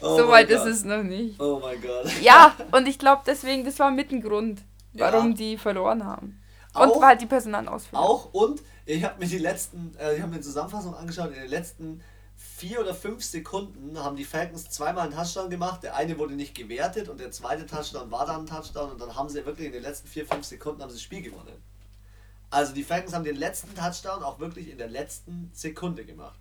Oh 0.00 0.16
so 0.16 0.28
weit 0.28 0.48
ist 0.48 0.64
es 0.64 0.84
noch 0.84 1.02
nicht. 1.02 1.40
Oh 1.40 1.58
mein 1.60 1.80
Gott. 1.82 2.06
Ja, 2.20 2.54
und 2.70 2.86
ich 2.86 3.00
glaube 3.00 3.22
deswegen, 3.26 3.64
das 3.64 3.80
war 3.80 3.90
mit 3.90 4.12
ein 4.12 4.20
Grund, 4.20 4.62
warum 4.92 5.30
ja. 5.30 5.34
die 5.34 5.58
verloren 5.58 6.04
haben. 6.04 6.40
Und 6.72 6.92
auch, 6.92 7.02
halt 7.02 7.20
die 7.20 7.26
Personalausfälle. 7.26 8.00
Auch 8.00 8.32
und 8.32 8.62
ich 8.86 9.02
habe 9.02 9.18
mir 9.18 9.26
die 9.26 9.38
letzten, 9.38 9.96
äh, 9.98 10.14
ich 10.14 10.20
habe 10.20 10.30
mir 10.30 10.36
die 10.36 10.44
Zusammenfassung 10.44 10.94
angeschaut, 10.94 11.32
in 11.32 11.40
den 11.40 11.48
letzten 11.48 12.00
vier 12.36 12.80
oder 12.80 12.94
fünf 12.94 13.24
Sekunden 13.24 13.98
haben 13.98 14.14
die 14.14 14.24
Falcons 14.24 14.70
zweimal 14.70 15.08
einen 15.08 15.16
Touchdown 15.16 15.50
gemacht. 15.50 15.82
Der 15.82 15.96
eine 15.96 16.16
wurde 16.16 16.34
nicht 16.34 16.54
gewertet 16.54 17.08
und 17.08 17.18
der 17.18 17.32
zweite 17.32 17.66
Touchdown 17.66 18.10
war 18.12 18.24
dann 18.24 18.42
ein 18.42 18.46
Touchdown 18.46 18.92
und 18.92 19.00
dann 19.00 19.16
haben 19.16 19.28
sie 19.28 19.44
wirklich 19.44 19.66
in 19.66 19.72
den 19.72 19.82
letzten 19.82 20.06
vier, 20.06 20.24
fünf 20.24 20.44
Sekunden 20.44 20.80
haben 20.80 20.90
sie 20.90 20.96
das 20.96 21.02
Spiel 21.02 21.22
gewonnen. 21.22 21.60
Also 22.50 22.72
die 22.72 22.82
Falcons 22.82 23.14
haben 23.14 23.24
den 23.24 23.36
letzten 23.36 23.74
Touchdown 23.74 24.22
auch 24.22 24.38
wirklich 24.38 24.70
in 24.70 24.78
der 24.78 24.88
letzten 24.88 25.50
Sekunde 25.52 26.04
gemacht. 26.04 26.40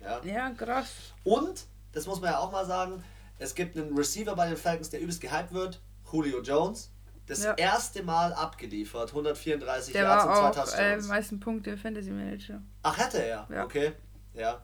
Ja, 0.00 0.20
ja 0.24 0.50
krass. 0.50 0.88
Und 1.22 1.66
das 1.92 2.06
muss 2.06 2.20
man 2.20 2.32
ja 2.32 2.38
auch 2.38 2.50
mal 2.50 2.66
sagen, 2.66 3.02
es 3.38 3.54
gibt 3.54 3.76
einen 3.76 3.96
Receiver 3.96 4.34
bei 4.34 4.48
den 4.48 4.56
Falcons, 4.56 4.90
der 4.90 5.00
übelst 5.00 5.20
gehypt 5.20 5.52
wird, 5.52 5.80
Julio 6.10 6.40
Jones. 6.42 6.90
Das 7.26 7.42
ja. 7.42 7.54
erste 7.54 8.02
Mal 8.02 8.32
abgeliefert, 8.34 9.08
134 9.08 9.92
der 9.92 10.02
Yards 10.02 10.24
und 10.24 10.32
zwei 10.32 10.50
Touchdowns. 10.50 10.76
Der 10.76 10.92
äh, 10.92 11.00
meisten 11.00 11.40
Punkte 11.40 11.76
Fantasy 11.76 12.10
Manager. 12.10 12.62
Ach, 12.82 12.98
hatte 12.98 13.18
er? 13.18 13.46
Ja. 13.50 13.64
Okay. 13.64 13.92
Ja. 14.34 14.62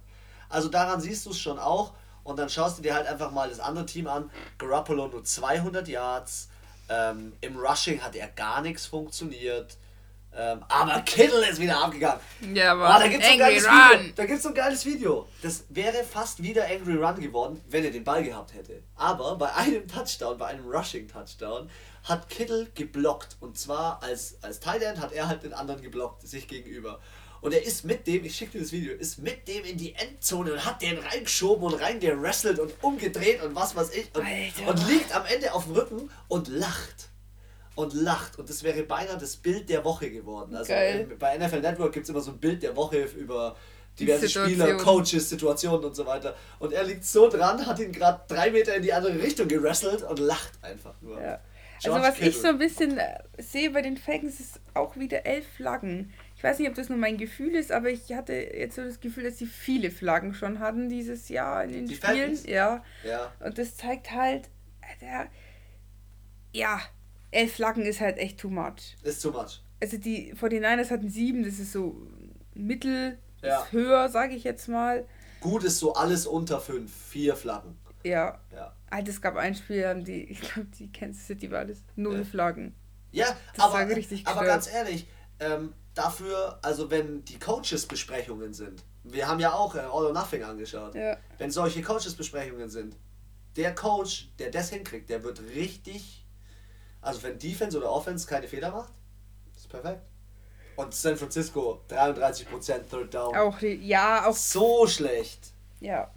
Also 0.48 0.68
daran 0.68 1.00
siehst 1.00 1.24
du 1.26 1.30
es 1.30 1.38
schon 1.38 1.58
auch. 1.58 1.94
Und 2.22 2.38
dann 2.38 2.50
schaust 2.50 2.78
du 2.78 2.82
dir 2.82 2.94
halt 2.94 3.06
einfach 3.06 3.30
mal 3.30 3.48
das 3.48 3.60
andere 3.60 3.86
Team 3.86 4.06
an. 4.06 4.30
Garoppolo 4.58 5.08
nur 5.08 5.24
200 5.24 5.88
Yards. 5.88 6.50
Ähm, 6.90 7.32
Im 7.40 7.56
Rushing 7.56 8.02
hat 8.02 8.14
er 8.14 8.28
gar 8.28 8.60
nichts 8.60 8.84
funktioniert. 8.84 9.78
Ähm, 10.36 10.64
aber 10.68 11.00
Kittle 11.00 11.48
ist 11.48 11.60
wieder 11.60 11.82
abgegangen. 11.82 12.20
Ja, 12.54 12.72
aber 12.72 12.96
oh, 12.96 13.00
da 13.00 13.08
gibt's 13.08 13.26
Angry 13.26 13.58
so 13.58 13.68
ein 13.68 13.74
Run. 13.74 14.00
Video. 14.00 14.12
Da 14.14 14.26
gibt's 14.26 14.42
so 14.44 14.48
ein 14.50 14.54
geiles 14.54 14.86
Video. 14.86 15.28
Das 15.42 15.64
wäre 15.68 16.04
fast 16.04 16.42
wieder 16.42 16.66
Angry 16.66 16.94
Run 16.94 17.20
geworden, 17.20 17.60
wenn 17.68 17.84
er 17.84 17.90
den 17.90 18.04
Ball 18.04 18.22
gehabt 18.22 18.54
hätte. 18.54 18.82
Aber 18.94 19.36
bei 19.36 19.52
einem 19.54 19.88
Touchdown, 19.88 20.38
bei 20.38 20.46
einem 20.46 20.66
Rushing 20.66 21.08
Touchdown, 21.08 21.68
hat 22.04 22.28
Kittle 22.28 22.68
geblockt. 22.74 23.36
Und 23.40 23.58
zwar 23.58 24.02
als, 24.02 24.38
als 24.42 24.60
Tight 24.60 24.82
End 24.82 25.00
hat 25.00 25.12
er 25.12 25.26
halt 25.28 25.42
den 25.42 25.52
anderen 25.52 25.82
geblockt, 25.82 26.26
sich 26.26 26.46
gegenüber. 26.46 27.00
Und 27.40 27.52
er 27.52 27.64
ist 27.64 27.84
mit 27.84 28.06
dem, 28.06 28.24
ich 28.24 28.36
schicke 28.36 28.52
dir 28.52 28.60
das 28.60 28.72
Video, 28.72 28.94
ist 28.94 29.18
mit 29.18 29.48
dem 29.48 29.64
in 29.64 29.78
die 29.78 29.94
Endzone 29.94 30.52
und 30.52 30.64
hat 30.64 30.82
den 30.82 30.98
reingeschoben 30.98 31.64
und 31.64 31.74
reingerasselt 31.74 32.58
und 32.58 32.72
umgedreht 32.82 33.42
und 33.42 33.54
was 33.54 33.74
weiß 33.74 33.90
ich. 33.94 34.10
Und, 34.14 34.68
und 34.68 34.88
liegt 34.88 35.14
am 35.14 35.24
Ende 35.24 35.52
auf 35.54 35.64
dem 35.64 35.72
Rücken 35.74 36.10
und 36.28 36.48
lacht 36.48 37.09
und 37.74 37.94
lacht. 37.94 38.38
Und 38.38 38.48
das 38.48 38.62
wäre 38.62 38.82
beinahe 38.82 39.18
das 39.18 39.36
Bild 39.36 39.68
der 39.68 39.84
Woche 39.84 40.10
geworden. 40.10 40.54
Also 40.54 40.72
Geil. 40.72 41.08
Äh, 41.10 41.14
bei 41.14 41.38
NFL 41.38 41.60
Network 41.60 41.92
gibt 41.92 42.04
es 42.04 42.10
immer 42.10 42.20
so 42.20 42.32
ein 42.32 42.38
Bild 42.38 42.62
der 42.62 42.76
Woche 42.76 43.02
über 43.16 43.56
diverse 43.98 44.26
Situation. 44.26 44.68
Spieler, 44.68 44.76
Coaches, 44.76 45.28
Situationen 45.28 45.84
und 45.84 45.94
so 45.94 46.06
weiter. 46.06 46.34
Und 46.58 46.72
er 46.72 46.84
liegt 46.84 47.04
so 47.04 47.28
dran, 47.28 47.64
hat 47.66 47.78
ihn 47.78 47.92
gerade 47.92 48.20
drei 48.28 48.50
Meter 48.50 48.74
in 48.74 48.82
die 48.82 48.92
andere 48.92 49.20
Richtung 49.20 49.48
gerasselt 49.48 50.02
und 50.02 50.18
lacht 50.18 50.52
einfach 50.62 50.94
nur. 51.00 51.20
Ja. 51.20 51.40
Also 51.82 51.98
was 51.98 52.14
Kittle. 52.14 52.28
ich 52.28 52.36
so 52.36 52.48
ein 52.48 52.58
bisschen 52.58 52.98
äh, 52.98 53.18
sehe 53.38 53.70
bei 53.70 53.80
den 53.80 53.96
Falcons 53.96 54.38
ist 54.38 54.60
auch 54.74 54.96
wieder 54.96 55.24
elf 55.24 55.46
Flaggen. 55.56 56.12
Ich 56.36 56.44
weiß 56.44 56.58
nicht, 56.58 56.68
ob 56.68 56.74
das 56.74 56.88
nur 56.88 56.98
mein 56.98 57.16
Gefühl 57.16 57.54
ist, 57.54 57.72
aber 57.72 57.88
ich 57.88 58.12
hatte 58.12 58.34
jetzt 58.34 58.76
so 58.76 58.82
das 58.82 59.00
Gefühl, 59.00 59.24
dass 59.24 59.38
sie 59.38 59.46
viele 59.46 59.90
Flaggen 59.90 60.34
schon 60.34 60.58
hatten 60.58 60.88
dieses 60.88 61.28
Jahr 61.30 61.64
in 61.64 61.72
den 61.72 61.86
die 61.86 61.94
Spielen. 61.94 62.38
Ja. 62.46 62.84
ja. 63.04 63.32
Und 63.40 63.56
das 63.56 63.76
zeigt 63.76 64.10
halt, 64.10 64.48
der, 65.00 65.28
ja, 66.52 66.80
elf 67.30 67.54
Flaggen 67.54 67.84
ist 67.84 68.00
halt 68.00 68.18
echt 68.18 68.38
too 68.38 68.50
much. 68.50 68.96
Ist 69.02 69.22
too 69.22 69.30
much. 69.30 69.62
Also 69.80 69.96
die 69.96 70.34
49ers 70.34 70.90
hatten 70.90 71.08
sieben, 71.08 71.44
das 71.44 71.58
ist 71.58 71.72
so 71.72 71.96
mittel 72.54 73.18
ja. 73.42 73.66
höher, 73.70 74.08
sage 74.08 74.34
ich 74.34 74.44
jetzt 74.44 74.68
mal. 74.68 75.06
Gut 75.40 75.64
ist 75.64 75.78
so 75.78 75.94
alles 75.94 76.26
unter 76.26 76.60
fünf, 76.60 76.92
vier 76.92 77.34
Flaggen. 77.34 77.78
Ja. 78.04 78.38
ja. 78.52 78.74
Alter, 78.90 79.10
es 79.10 79.20
gab 79.20 79.36
ein 79.36 79.54
Spiel, 79.54 79.86
haben 79.86 80.04
die, 80.04 80.24
ich 80.24 80.40
glaube, 80.40 80.68
die 80.78 80.90
Kansas 80.92 81.26
City 81.26 81.50
war 81.50 81.64
das, 81.64 81.78
null 81.96 82.18
ja. 82.18 82.24
Flaggen. 82.24 82.74
Ja, 83.12 83.26
das 83.54 83.64
aber, 83.64 83.78
aber 84.24 84.44
ganz 84.44 84.72
ehrlich, 84.72 85.06
ähm, 85.40 85.72
dafür, 85.94 86.58
also 86.62 86.90
wenn 86.90 87.24
die 87.24 87.38
Coaches-Besprechungen 87.38 88.52
sind, 88.52 88.84
wir 89.02 89.26
haben 89.26 89.40
ja 89.40 89.52
auch 89.52 89.74
äh, 89.74 89.80
All 89.80 90.06
or 90.06 90.12
Nothing 90.12 90.44
angeschaut, 90.44 90.94
ja. 90.94 91.16
wenn 91.38 91.50
solche 91.50 91.82
Coaches-Besprechungen 91.82 92.68
sind, 92.68 92.96
der 93.56 93.74
Coach, 93.74 94.30
der 94.38 94.50
das 94.50 94.70
hinkriegt, 94.70 95.10
der 95.10 95.24
wird 95.24 95.40
richtig, 95.54 96.19
also 97.00 97.22
wenn 97.22 97.38
Defense 97.38 97.76
oder 97.76 97.90
Offense 97.90 98.26
keine 98.26 98.48
Fehler 98.48 98.70
macht, 98.70 98.92
ist 99.56 99.68
perfekt. 99.68 100.02
Und 100.76 100.94
San 100.94 101.16
Francisco 101.16 101.82
33% 101.88 102.88
Third 102.88 103.12
Down. 103.12 103.36
Auch, 103.36 103.60
ja, 103.60 104.26
auch. 104.26 104.36
So 104.36 104.86
schlecht. 104.86 105.52
Ja. 105.80 106.10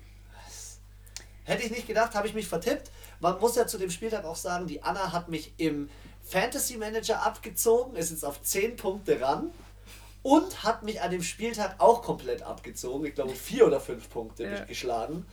Hätte 1.43 1.63
ich 1.63 1.71
nicht 1.71 1.87
gedacht, 1.87 2.15
habe 2.15 2.27
ich 2.27 2.33
mich 2.33 2.47
vertippt. 2.47 2.89
Man 3.19 3.39
muss 3.39 3.55
ja 3.55 3.67
zu 3.67 3.77
dem 3.77 3.89
Spieltag 3.89 4.23
auch 4.25 4.35
sagen, 4.35 4.67
die 4.67 4.81
Anna 4.81 5.11
hat 5.11 5.29
mich 5.29 5.53
im 5.57 5.89
Fantasy 6.23 6.77
Manager 6.77 7.21
abgezogen, 7.21 7.95
ist 7.95 8.11
jetzt 8.11 8.23
auf 8.23 8.41
10 8.41 8.77
Punkte 8.77 9.19
ran 9.19 9.51
und 10.21 10.63
hat 10.63 10.83
mich 10.83 11.01
an 11.01 11.11
dem 11.11 11.23
Spieltag 11.23 11.75
auch 11.79 12.01
komplett 12.01 12.43
abgezogen. 12.43 13.05
Ich 13.05 13.15
glaube, 13.15 13.35
4 13.35 13.67
oder 13.67 13.79
5 13.79 14.09
Punkte 14.09 14.43
ja. 14.45 14.63
geschlagen. 14.63 15.25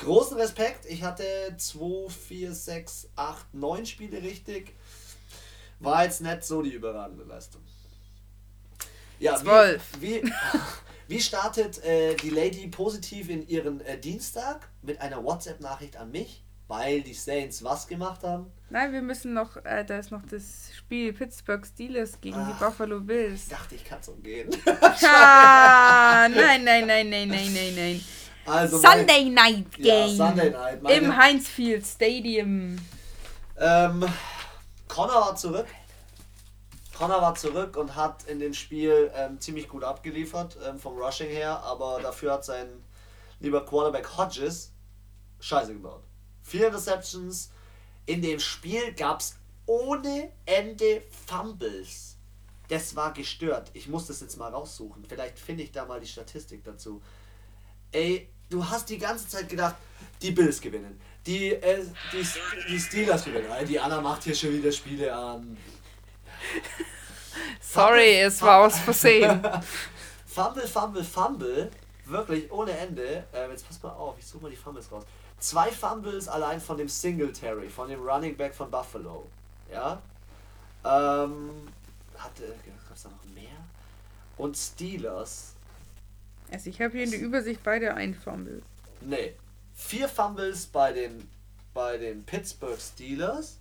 Großen 0.00 0.36
Respekt. 0.38 0.86
Ich 0.86 1.02
hatte 1.02 1.24
2, 1.56 2.08
4, 2.08 2.54
6, 2.54 3.08
8, 3.16 3.54
9 3.54 3.86
Spiele 3.86 4.22
richtig. 4.22 4.74
War 5.80 6.04
jetzt 6.04 6.20
nicht 6.20 6.44
so 6.44 6.62
die 6.62 6.72
überragende 6.72 7.24
Leistung. 7.24 7.62
Ja, 9.18 9.36
12. 9.36 9.82
Wie, 10.00 10.22
wie, 10.22 10.32
wie 11.08 11.20
startet 11.20 11.82
äh, 11.84 12.14
die 12.14 12.30
Lady 12.30 12.66
positiv 12.68 13.28
in 13.28 13.46
ihren 13.48 13.80
äh, 13.80 13.98
Dienstag? 13.98 14.68
Mit 14.82 15.00
einer 15.00 15.22
WhatsApp-Nachricht 15.22 15.96
an 15.96 16.10
mich, 16.10 16.44
weil 16.68 17.02
die 17.02 17.14
Saints 17.14 17.62
was 17.64 17.86
gemacht 17.86 18.22
haben? 18.22 18.50
Nein, 18.70 18.92
wir 18.92 19.02
müssen 19.02 19.32
noch, 19.32 19.56
äh, 19.64 19.84
da 19.84 19.98
ist 19.98 20.10
noch 20.10 20.22
das 20.30 20.70
Spiel 20.76 21.12
Pittsburgh 21.12 21.64
Steelers 21.66 22.20
gegen 22.20 22.36
Ach, 22.38 22.48
die 22.48 22.64
Buffalo 22.64 23.00
Bills. 23.00 23.44
Ich 23.44 23.48
dachte, 23.48 23.74
ich 23.74 23.84
kann 23.84 24.02
so 24.02 24.14
gehen. 24.16 24.50
ah, 24.66 26.28
nein, 26.28 26.64
nein, 26.64 26.86
nein, 26.86 27.08
nein, 27.08 27.28
nein, 27.28 27.52
nein, 27.52 27.74
nein. 27.74 28.04
Also 28.44 28.78
Sunday 28.78 29.24
mein, 29.24 29.34
Night 29.34 29.72
Game. 29.72 30.16
Ja, 30.16 30.26
Sunday 30.26 30.50
Night. 30.50 30.80
Im 30.90 31.16
Heinz 31.16 31.48
Field 31.48 31.86
Stadium. 31.86 32.78
Ähm, 33.58 34.04
Connor 34.88 35.20
war 35.20 35.36
zurück. 35.36 35.66
Connor 36.96 37.22
war 37.22 37.34
zurück 37.34 37.76
und 37.76 37.94
hat 37.94 38.24
in 38.24 38.40
dem 38.40 38.54
Spiel 38.54 39.10
ähm, 39.14 39.40
ziemlich 39.40 39.68
gut 39.68 39.84
abgeliefert 39.84 40.58
ähm, 40.66 40.78
vom 40.78 40.98
Rushing 40.98 41.28
her, 41.28 41.62
aber 41.62 42.00
dafür 42.00 42.32
hat 42.32 42.44
sein 42.44 42.66
lieber 43.38 43.64
Quarterback 43.64 44.16
Hodges 44.16 44.72
Scheiße 45.40 45.74
gebaut. 45.74 46.02
Vier 46.42 46.66
Interceptions. 46.68 47.50
In 48.06 48.22
dem 48.22 48.40
Spiel 48.40 48.92
gab 48.94 49.20
es 49.20 49.36
ohne 49.66 50.32
Ende 50.46 51.02
Fumbles. 51.26 52.16
Das 52.68 52.96
war 52.96 53.12
gestört. 53.12 53.70
Ich 53.74 53.88
muss 53.88 54.06
das 54.06 54.20
jetzt 54.20 54.36
mal 54.36 54.52
raussuchen. 54.52 55.04
Vielleicht 55.06 55.38
finde 55.38 55.62
ich 55.62 55.72
da 55.72 55.84
mal 55.84 56.00
die 56.00 56.06
Statistik 56.06 56.64
dazu. 56.64 57.02
Ey, 57.92 58.28
du 58.50 58.68
hast 58.68 58.88
die 58.88 58.98
ganze 58.98 59.28
Zeit 59.28 59.48
gedacht, 59.48 59.76
die 60.20 60.32
Bills 60.32 60.60
gewinnen. 60.60 61.00
Die, 61.26 61.52
äh, 61.52 61.84
die, 62.12 62.26
die 62.68 62.78
Steelers 62.78 63.24
gewinnen. 63.24 63.46
Die 63.66 63.78
Anna 63.78 64.00
macht 64.00 64.24
hier 64.24 64.34
schon 64.34 64.52
wieder 64.52 64.72
Spiele 64.72 65.14
an. 65.14 65.56
Sorry, 67.60 67.98
Fumble, 67.98 68.26
es 68.26 68.42
war 68.42 68.66
aus 68.66 68.78
Versehen. 68.78 69.42
Fumble, 70.26 70.66
Fumble, 70.66 71.04
Fumble. 71.04 71.70
Wirklich 72.06 72.50
ohne 72.50 72.70
Ende. 72.70 73.24
Ähm, 73.34 73.50
jetzt 73.50 73.66
pass 73.66 73.82
mal 73.82 73.90
auf, 73.90 74.16
ich 74.18 74.26
suche 74.26 74.44
mal 74.44 74.50
die 74.50 74.56
Fumbles 74.56 74.90
raus. 74.90 75.04
Zwei 75.38 75.70
Fumbles 75.70 76.28
allein 76.28 76.60
von 76.60 76.78
dem 76.78 76.88
Singletary, 76.88 77.68
von 77.68 77.88
dem 77.88 78.00
Running 78.00 78.36
Back 78.36 78.54
von 78.54 78.70
Buffalo. 78.70 79.26
Ja. 79.70 80.00
Ähm, 80.84 81.50
hatte, 82.16 82.46
gab 82.86 82.96
es 82.96 83.02
da 83.02 83.10
noch 83.10 83.34
mehr? 83.34 83.52
Und 84.36 84.56
Steelers. 84.56 85.54
Also 86.50 86.70
ich 86.70 86.80
habe 86.80 86.92
hier 86.92 87.04
in 87.04 87.10
der 87.10 87.20
Übersicht 87.20 87.62
beide 87.62 87.94
ein 87.94 88.14
Fumble. 88.14 88.62
Nee. 89.02 89.34
Vier 89.78 90.08
Fumbles 90.08 90.66
bei 90.66 90.92
den, 90.92 91.30
bei 91.72 91.96
den 91.96 92.24
Pittsburgh 92.24 92.78
Steelers. 92.78 93.58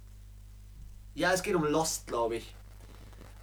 Ja, 1.13 1.31
es 1.31 1.43
geht 1.43 1.53
um 1.55 1.63
Lost, 1.63 2.07
glaube 2.07 2.37
ich. 2.37 2.55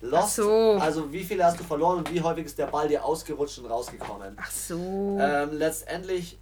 Lost, 0.00 0.34
so. 0.34 0.76
also 0.80 1.10
wie 1.12 1.22
viele 1.22 1.44
hast 1.44 1.58
du 1.58 1.64
verloren 1.64 1.98
und 1.98 2.12
wie 2.12 2.20
häufig 2.20 2.44
ist 2.46 2.58
der 2.58 2.66
Ball 2.66 2.88
dir 2.88 3.04
ausgerutscht 3.04 3.58
und 3.60 3.66
rausgekommen? 3.66 4.36
Ach 4.36 4.50
so. 4.50 5.16
Ähm, 5.20 5.52
letztendlich 5.52 6.36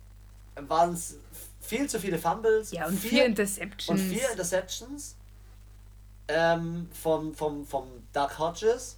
waren 0.57 0.95
es 0.95 1.17
viel 1.61 1.89
zu 1.89 2.01
viele 2.01 2.19
Fumbles. 2.19 2.73
Ja, 2.73 2.87
und 2.87 2.99
vier, 2.99 3.11
vier 3.11 3.27
Interceptions. 3.27 4.01
Und 4.01 4.09
vier 4.09 4.31
Interceptions 4.31 5.17
ähm, 6.29 6.89
vom, 6.93 7.35
vom, 7.35 7.67
vom 7.67 7.89
Doug 8.15 8.39
Hodges. 8.39 8.97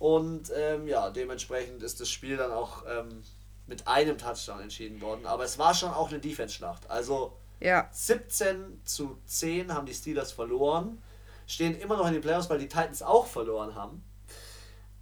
Und 0.00 0.52
ähm, 0.54 0.88
ja, 0.88 1.10
dementsprechend 1.10 1.82
ist 1.84 2.00
das 2.00 2.10
Spiel 2.10 2.36
dann 2.36 2.50
auch 2.50 2.82
ähm, 2.86 3.22
mit 3.66 3.86
einem 3.86 4.18
Touchdown 4.18 4.60
entschieden 4.60 5.00
worden. 5.00 5.26
Aber 5.26 5.44
es 5.44 5.58
war 5.58 5.74
schon 5.74 5.90
auch 5.90 6.10
eine 6.10 6.20
Defense-Schlacht. 6.20 6.90
Also 6.90 7.36
ja. 7.60 7.88
17 7.90 8.82
zu 8.84 9.18
10 9.26 9.72
haben 9.74 9.86
die 9.86 9.94
Steelers 9.94 10.32
verloren 10.32 11.02
stehen 11.46 11.78
immer 11.78 11.96
noch 11.96 12.06
in 12.06 12.12
den 12.12 12.22
Playoffs, 12.22 12.50
weil 12.50 12.58
die 12.58 12.68
Titans 12.68 13.02
auch 13.02 13.26
verloren 13.26 13.74
haben. 13.74 14.02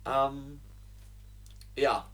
Ähm, 0.04 0.60
ja, 1.76 2.08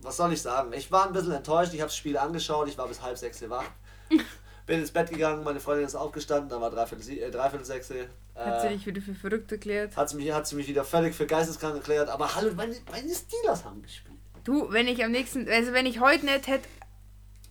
was 0.00 0.16
soll 0.16 0.32
ich 0.32 0.42
sagen? 0.42 0.72
Ich 0.72 0.90
war 0.90 1.06
ein 1.06 1.12
bisschen 1.12 1.32
enttäuscht. 1.32 1.72
Ich 1.72 1.80
habe 1.80 1.88
das 1.88 1.96
Spiel 1.96 2.18
angeschaut. 2.18 2.68
Ich 2.68 2.76
war 2.76 2.88
bis 2.88 3.00
halb 3.00 3.16
sechs 3.16 3.48
wach. 3.48 3.64
Bin 4.66 4.80
ins 4.80 4.90
Bett 4.90 5.10
gegangen. 5.10 5.44
Meine 5.44 5.60
Freundin 5.60 5.86
ist 5.86 5.94
aufgestanden. 5.94 6.48
Dann 6.48 6.60
war 6.60 6.70
dreiviertel, 6.70 7.18
äh, 7.18 7.30
dreiviertel 7.30 7.64
sechs. 7.64 7.90
Äh, 7.90 8.06
hat 8.34 8.62
sie 8.62 8.68
dich 8.68 8.86
wieder 8.86 9.00
für 9.00 9.14
verrückt 9.14 9.50
erklärt? 9.52 9.96
Hat 9.96 10.10
sie, 10.10 10.16
mich, 10.16 10.32
hat 10.32 10.46
sie 10.46 10.56
mich 10.56 10.66
wieder 10.66 10.84
völlig 10.84 11.14
für 11.14 11.26
geisteskrank 11.26 11.76
erklärt. 11.76 12.08
Aber 12.08 12.34
hallo, 12.34 12.52
meine, 12.54 12.74
meine 12.90 13.14
Steelers 13.14 13.64
haben 13.64 13.82
gespielt. 13.82 14.11
Du, 14.44 14.72
wenn 14.72 14.88
ich 14.88 15.04
am 15.04 15.12
nächsten, 15.12 15.48
also 15.48 15.72
wenn 15.72 15.86
ich 15.86 16.00
heute 16.00 16.26
nicht 16.26 16.46
hätte 16.46 16.68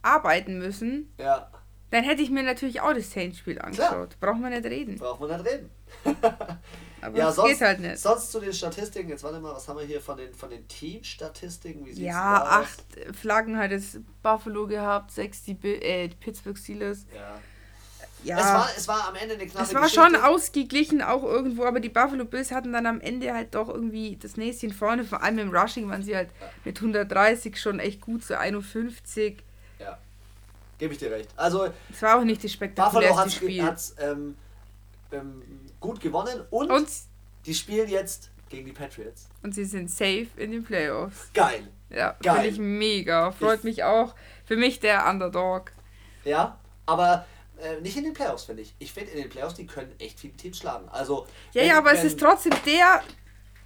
arbeiten 0.01 0.57
müssen, 0.57 1.13
ja. 1.17 1.49
dann 1.91 2.03
hätte 2.03 2.21
ich 2.21 2.29
mir 2.29 2.43
natürlich 2.43 2.81
auch 2.81 2.93
das 2.93 3.11
Saints-Spiel 3.11 3.59
angeschaut. 3.59 4.19
Brauchen 4.19 4.41
wir 4.41 4.49
nicht 4.49 4.65
reden. 4.65 4.97
Brauchen 4.97 5.29
wir 5.29 5.37
nicht 5.37 5.49
reden. 5.49 5.69
Aber 7.01 7.17
ja, 7.17 7.31
sonst, 7.31 7.49
geht 7.49 7.61
halt 7.61 7.79
nicht. 7.79 7.97
Sonst 7.97 8.31
zu 8.31 8.39
den 8.39 8.53
Statistiken, 8.53 9.09
jetzt 9.09 9.23
warte 9.23 9.39
mal, 9.39 9.53
was 9.53 9.67
haben 9.67 9.79
wir 9.79 9.85
hier 9.85 10.01
von 10.01 10.17
den, 10.17 10.33
von 10.33 10.49
den 10.49 10.67
Teamstatistiken? 10.67 11.85
Wie 11.85 12.03
ja, 12.03 12.43
acht 12.43 12.83
Flaggen 13.19 13.57
hat 13.57 13.71
es 13.71 13.99
Buffalo 14.21 14.67
gehabt, 14.67 15.11
sechs 15.11 15.43
die, 15.43 15.57
äh, 15.63 16.07
die 16.07 16.15
Pittsburgh 16.15 16.57
Steelers. 16.57 17.05
Ja. 17.15 17.39
Ja, 18.23 18.37
es 18.37 18.45
war, 18.45 18.69
es 18.77 18.87
war 18.87 19.07
am 19.07 19.15
Ende 19.15 19.35
eine 19.35 19.47
knappe 19.47 19.65
Es 19.65 19.73
war 19.73 19.81
Geschichte. 19.81 20.03
schon 20.03 20.15
ausgeglichen 20.15 21.01
auch 21.01 21.23
irgendwo, 21.23 21.65
aber 21.65 21.79
die 21.79 21.89
Buffalo 21.89 22.25
Bills 22.25 22.51
hatten 22.51 22.71
dann 22.73 22.85
am 22.85 23.01
Ende 23.01 23.33
halt 23.33 23.55
doch 23.55 23.69
irgendwie 23.69 24.17
das 24.17 24.37
Näschen 24.37 24.71
vorne. 24.73 25.03
Vor 25.03 25.23
allem 25.23 25.39
im 25.39 25.55
Rushing 25.55 25.89
waren 25.89 26.03
sie 26.03 26.15
halt 26.15 26.29
mit 26.63 26.77
130 26.77 27.59
schon 27.59 27.79
echt 27.79 28.01
gut, 28.01 28.23
so 28.23 28.35
51. 28.35 29.41
Ja, 29.79 29.97
gebe 30.77 30.93
ich 30.93 30.99
dir 30.99 31.11
recht. 31.11 31.29
Also, 31.35 31.69
es 31.91 32.01
war 32.01 32.19
auch 32.19 32.23
nicht 32.23 32.43
das 32.43 32.51
spektakulärste 32.51 33.31
Spiel. 33.31 33.61
Buffalo 33.61 33.71
hat 33.71 33.81
ähm, 33.99 34.35
ähm, 35.11 35.41
gut 35.79 35.99
gewonnen 35.99 36.41
und, 36.51 36.69
und 36.71 36.87
die 37.45 37.55
spielen 37.55 37.89
jetzt 37.89 38.29
gegen 38.49 38.65
die 38.65 38.73
Patriots. 38.73 39.27
Und 39.41 39.55
sie 39.55 39.65
sind 39.65 39.89
safe 39.89 40.27
in 40.37 40.51
den 40.51 40.63
Playoffs. 40.63 41.29
Geil. 41.33 41.67
Ja, 41.89 42.15
finde 42.21 42.47
ich 42.47 42.59
mega. 42.59 43.31
Freut 43.31 43.59
ich 43.59 43.63
mich 43.63 43.83
auch. 43.83 44.13
Für 44.45 44.57
mich 44.57 44.79
der 44.79 45.07
Underdog. 45.09 45.71
Ja, 46.23 46.57
aber 46.85 47.25
äh, 47.61 47.81
nicht 47.81 47.97
in 47.97 48.03
den 48.03 48.13
Playoffs, 48.13 48.45
finde 48.45 48.63
ich. 48.63 48.73
Ich 48.79 48.91
finde, 48.91 49.11
in 49.11 49.21
den 49.21 49.29
Playoffs, 49.29 49.55
die 49.55 49.65
können 49.65 49.93
echt 49.99 50.19
viele 50.19 50.33
Teams 50.33 50.57
schlagen. 50.57 50.87
Also, 50.89 51.27
ja, 51.53 51.63
ja, 51.63 51.77
aber 51.77 51.93
es 51.93 52.03
ist 52.03 52.19
trotzdem 52.19 52.53
der, 52.65 53.01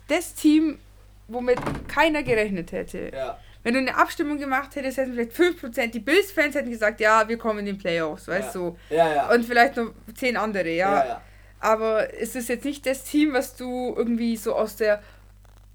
das 0.08 0.34
Team, 0.34 0.80
womit 1.28 1.60
keiner 1.88 2.24
gerechnet 2.24 2.72
hätte. 2.72 3.12
Ja. 3.14 3.40
Wenn 3.64 3.74
du 3.74 3.80
eine 3.80 3.98
Abstimmung 3.98 4.38
gemacht 4.38 4.76
hättest, 4.76 4.98
hätten 4.98 5.14
vielleicht 5.14 5.32
5%, 5.32 5.88
die 5.88 6.00
Bills-Fans 6.00 6.54
hätten 6.54 6.70
gesagt, 6.70 7.00
ja, 7.00 7.28
wir 7.28 7.38
kommen 7.38 7.60
in 7.60 7.66
den 7.66 7.78
Playoffs, 7.80 8.28
weißt 8.28 8.54
du? 8.54 8.60
Ja. 8.60 8.76
So. 8.90 8.96
Ja, 8.96 9.16
ja. 9.16 9.34
Und 9.34 9.44
vielleicht 9.44 9.76
noch 9.76 9.92
10 10.14 10.38
andere, 10.38 10.70
ja. 10.70 11.00
ja, 11.00 11.06
ja. 11.06 11.22
Aber 11.60 12.14
es 12.14 12.36
ist 12.36 12.48
jetzt 12.50 12.64
nicht 12.64 12.86
das 12.86 13.04
Team, 13.04 13.34
was 13.34 13.56
du 13.56 13.96
irgendwie 13.98 14.38
so 14.38 14.54
aus 14.54 14.76
der 14.76 15.02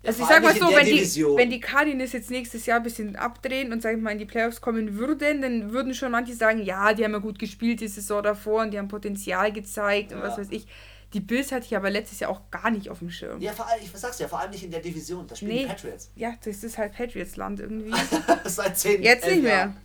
also 0.03 0.23
ich 0.23 0.29
sag 0.29 0.43
mal 0.43 0.55
so, 0.55 0.67
wenn 0.75 0.87
die, 0.87 1.37
wenn 1.37 1.51
die 1.51 1.61
Cardinals 1.61 2.13
jetzt 2.13 2.31
nächstes 2.31 2.65
Jahr 2.65 2.79
ein 2.79 2.83
bisschen 2.83 3.17
abdrehen 3.17 3.73
und 3.73 3.83
sag 3.83 3.97
ich 3.97 4.03
mal 4.03 4.13
in 4.13 4.19
die 4.19 4.25
Playoffs 4.25 4.61
kommen 4.61 4.97
würden, 4.97 5.43
dann 5.43 5.73
würden 5.73 5.95
schon 5.95 6.11
manche 6.11 6.35
sagen, 6.35 6.63
ja, 6.63 6.95
die 6.95 7.05
haben 7.05 7.13
ja 7.13 7.19
gut 7.19 7.39
gespielt 7.39 7.81
die 7.81 7.89
Saison 7.89 8.23
davor 8.23 8.63
und 8.63 8.71
die 8.71 8.79
haben 8.79 8.89
Potenzial 8.89 9.53
gezeigt 9.53 10.11
ja. 10.13 10.17
und 10.17 10.23
was 10.23 10.39
weiß 10.39 10.49
ich. 10.51 10.67
Die 11.13 11.21
Bills 11.21 11.51
hatte 11.51 11.67
ich 11.67 11.77
aber 11.77 11.91
letztes 11.91 12.21
Jahr 12.21 12.31
auch 12.31 12.41
gar 12.51 12.71
nicht 12.71 12.89
auf 12.89 13.01
dem 13.01 13.11
Schirm. 13.11 13.41
Ja, 13.41 13.53
vor 13.53 13.67
allem, 13.69 13.83
ich 13.83 13.91
sag's 13.93 14.21
ja, 14.21 14.29
vor 14.29 14.39
allem 14.39 14.53
nicht 14.53 14.63
in 14.63 14.71
der 14.71 14.81
Division. 14.81 15.27
Da 15.27 15.35
spielen 15.35 15.53
Nee. 15.53 15.63
die 15.63 15.67
Patriots. 15.67 16.11
Ja, 16.15 16.35
das 16.45 16.63
ist 16.63 16.79
halt 16.79 16.93
Patriots-Land 16.93 17.61
irgendwie. 17.61 17.93
Seit 18.45 18.79
zehn 18.79 19.03
Jetzt 19.03 19.27
nicht 19.27 19.43
mehr. 19.43 19.57
Jahren. 19.57 19.77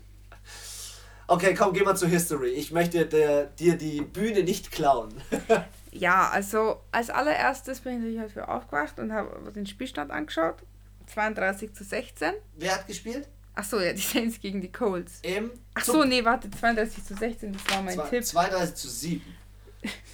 Okay, 1.27 1.55
komm, 1.55 1.73
geh 1.73 1.81
mal 1.81 1.95
zu 1.95 2.07
History. 2.07 2.49
Ich 2.49 2.71
möchte 2.71 3.07
der, 3.07 3.45
dir 3.45 3.75
die 3.75 4.01
Bühne 4.01 4.43
nicht 4.43 4.71
klauen. 4.71 5.09
Ja, 5.97 6.29
also 6.29 6.81
als 6.91 7.09
allererstes 7.09 7.79
bin 7.79 7.93
ich 7.93 7.99
natürlich 7.99 8.19
halt 8.19 8.31
für 8.31 8.47
aufgewacht 8.49 8.99
und 8.99 9.13
habe 9.13 9.51
den 9.53 9.65
Spielstand 9.65 10.11
angeschaut. 10.11 10.57
32 11.07 11.73
zu 11.73 11.83
16. 11.83 12.33
Wer 12.57 12.73
hat 12.75 12.87
gespielt? 12.87 13.27
Ach 13.53 13.63
so, 13.63 13.79
ja, 13.79 13.93
die 13.93 14.01
Saints 14.01 14.39
gegen 14.41 14.59
die 14.59 14.71
Colts. 14.71 15.19
Im 15.21 15.51
Ach 15.73 15.83
Sup- 15.85 15.95
so, 15.95 16.03
nee, 16.03 16.25
warte, 16.25 16.49
32 16.51 17.03
zu 17.05 17.15
16, 17.15 17.53
das 17.53 17.69
war 17.69 17.81
mein 17.81 17.93
Zwei- 17.95 18.09
Tipp. 18.09 18.25
32 18.25 18.75
zu 18.75 18.89
7. 18.89 19.21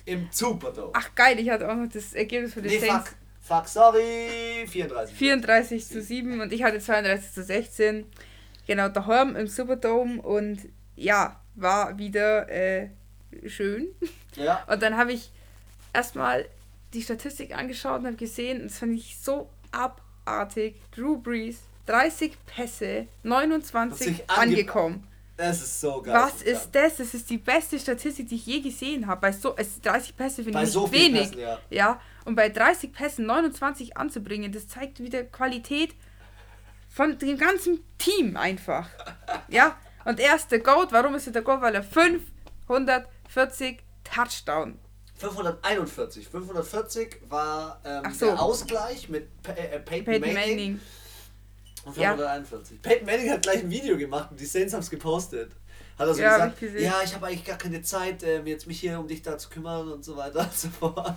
Im 0.05 0.27
Superdome. 0.31 0.91
Ach 0.93 1.15
geil, 1.15 1.39
ich 1.39 1.49
hatte 1.49 1.69
auch 1.71 1.75
noch 1.75 1.89
das 1.89 2.13
Ergebnis 2.13 2.53
für 2.53 2.61
die 2.61 2.69
nee, 2.69 2.79
Saints. 2.79 3.09
fuck. 3.09 3.17
Fuck, 3.41 3.67
sorry. 3.67 4.67
34. 4.67 5.15
34 5.17 5.87
zu 5.87 6.01
7 6.01 6.41
und 6.41 6.53
ich 6.53 6.61
hatte 6.63 6.79
32 6.79 7.31
zu 7.31 7.43
16. 7.43 8.05
Genau, 8.67 8.89
daheim 8.89 9.35
im 9.35 9.47
Superdome 9.47 10.21
und 10.21 10.59
ja, 10.95 11.41
war 11.55 11.97
wieder 11.97 12.47
äh, 12.49 12.89
schön. 13.47 13.87
Ja. 14.35 14.63
Und 14.67 14.83
dann 14.83 14.95
habe 14.97 15.13
ich 15.13 15.31
erstmal 15.93 16.45
die 16.93 17.01
Statistik 17.01 17.55
angeschaut 17.55 17.99
und 17.99 18.05
habe 18.07 18.15
gesehen, 18.17 18.63
das 18.63 18.79
fand 18.79 18.95
ich 18.95 19.17
so 19.21 19.49
abartig. 19.71 20.75
Drew 20.95 21.17
Brees, 21.17 21.59
30 21.85 22.33
Pässe, 22.45 23.07
29 23.23 23.91
Hat 23.91 23.97
sich 24.17 24.23
ange- 24.29 24.37
angekommen. 24.41 25.07
Das 25.37 25.61
ist 25.61 25.79
so 25.81 26.01
geil. 26.01 26.13
Was 26.13 26.41
ist 26.43 26.69
das? 26.73 26.97
Das 26.97 27.13
ist 27.15 27.29
die 27.29 27.37
beste 27.39 27.79
Statistik, 27.79 28.27
die 28.29 28.35
ich 28.35 28.45
je 28.45 28.59
gesehen 28.59 29.07
habe. 29.07 29.21
Bei 29.21 29.31
so, 29.31 29.55
es 29.57 29.81
30 29.81 30.15
Pässe 30.15 30.43
finde 30.43 30.59
ich 30.59 30.65
nicht 30.65 30.73
so 30.73 30.91
wenig. 30.91 31.21
Pässen, 31.31 31.39
ja. 31.39 31.57
ja, 31.71 32.01
und 32.25 32.35
bei 32.35 32.49
30 32.49 32.91
Pässen 32.93 33.25
29 33.25 33.97
anzubringen, 33.97 34.51
das 34.51 34.67
zeigt 34.67 34.99
wieder 34.99 35.23
Qualität 35.23 35.95
von 36.89 37.17
dem 37.17 37.37
ganzen 37.37 37.79
Team 37.97 38.35
einfach. 38.37 38.89
Ja, 39.47 39.77
und 40.05 40.19
er 40.19 40.35
ist 40.35 40.51
der 40.51 40.59
Goat. 40.59 40.91
Warum 40.91 41.15
ist 41.15 41.25
er 41.27 41.33
der 41.33 41.41
Goat? 41.41 41.61
Weil 41.61 41.75
er 41.75 41.83
540 41.83 43.79
Touchdown. 44.03 44.77
541. 45.21 46.27
540 46.27 47.21
war 47.29 47.79
ähm, 47.85 48.11
so. 48.13 48.25
der 48.27 48.41
Ausgleich 48.41 49.09
mit 49.09 49.41
Pa- 49.43 49.53
äh, 49.53 49.79
Peyton, 49.79 50.05
Peyton 50.05 50.33
Manning. 50.33 50.33
Manning. 50.55 50.79
Und 51.85 51.97
Ja. 51.97 52.09
541. 52.11 52.81
Peyton 52.81 53.05
Manning 53.05 53.29
hat 53.31 53.41
gleich 53.43 53.59
ein 53.59 53.69
Video 53.69 53.97
gemacht 53.97 54.29
und 54.31 54.39
die 54.39 54.45
Saints 54.45 54.73
haben 54.73 54.81
es 54.81 54.89
gepostet. 54.89 55.51
Hat 55.97 56.07
er 56.07 56.13
so 56.13 56.21
Ja, 56.21 56.33
gesagt, 56.47 56.61
ich 56.61 56.81
ja, 56.81 57.01
ich 57.03 57.13
habe 57.13 57.27
eigentlich 57.27 57.45
gar 57.45 57.57
keine 57.57 57.81
Zeit, 57.81 58.23
ähm, 58.23 58.47
jetzt 58.47 58.65
mich 58.67 58.79
hier 58.79 58.99
um 58.99 59.07
dich 59.07 59.21
da 59.21 59.37
zu 59.37 59.49
kümmern 59.49 59.91
und 59.91 60.03
so 60.03 60.15
weiter 60.17 60.39
und 60.41 60.53
so 60.53 60.69
fort. 60.69 61.15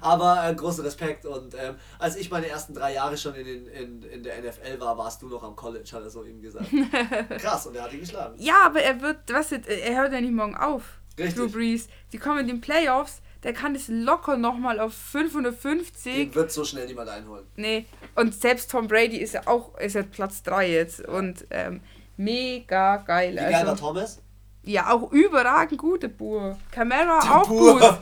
Aber 0.00 0.48
äh, 0.48 0.54
großen 0.54 0.82
Respekt 0.84 1.26
und 1.26 1.54
ähm, 1.54 1.76
als 1.98 2.16
ich 2.16 2.30
meine 2.30 2.48
ersten 2.48 2.72
drei 2.74 2.94
Jahre 2.94 3.16
schon 3.16 3.34
in, 3.34 3.44
den, 3.44 3.66
in, 3.68 4.02
in 4.04 4.22
der 4.22 4.38
NFL 4.40 4.80
war, 4.80 4.96
warst 4.96 5.20
du 5.22 5.28
noch 5.28 5.42
am 5.42 5.54
College, 5.54 5.88
hat 5.92 6.02
er 6.02 6.10
so 6.10 6.24
ihm 6.24 6.40
gesagt. 6.40 6.66
Krass, 7.38 7.66
und 7.66 7.76
er 7.76 7.82
hat 7.84 7.92
ihn 7.92 8.00
geschlagen. 8.00 8.34
Ja, 8.38 8.62
aber 8.66 8.80
er 8.82 9.00
wird, 9.00 9.18
was, 9.32 9.52
er 9.52 9.96
hört 9.96 10.12
ja 10.12 10.20
nicht 10.20 10.32
morgen 10.32 10.56
auf. 10.56 10.99
Richtig. 11.18 11.34
Drew 11.36 11.48
Brees. 11.48 11.88
Die 12.12 12.18
kommen 12.18 12.40
in 12.40 12.46
den 12.46 12.60
Playoffs. 12.60 13.20
Der 13.42 13.54
kann 13.54 13.72
das 13.72 13.88
locker 13.88 14.36
nochmal 14.36 14.78
auf 14.80 14.92
550. 14.94 16.14
Den 16.14 16.34
wird 16.34 16.52
so 16.52 16.64
schnell 16.64 16.86
niemand 16.86 17.08
einholen. 17.08 17.46
Nee, 17.56 17.86
und 18.14 18.34
selbst 18.34 18.70
Tom 18.70 18.86
Brady 18.86 19.16
ist 19.16 19.32
ja 19.34 19.46
auch 19.46 19.76
ist 19.78 19.94
ja 19.94 20.02
Platz 20.02 20.42
3 20.42 20.70
jetzt. 20.70 21.00
Und 21.06 21.46
ähm, 21.50 21.80
mega 22.18 22.98
geil. 22.98 23.32
Wie 23.32 23.36
geil 23.36 23.52
war 23.52 23.68
Also, 23.70 23.86
Thomas? 23.86 24.20
ja, 24.62 24.92
auch 24.92 25.10
überragend 25.10 25.78
gute 25.78 26.10
Bur. 26.10 26.58
Camera 26.70 27.18
auch 27.40 27.48
gut. 27.48 27.80
Puh. 27.80 27.94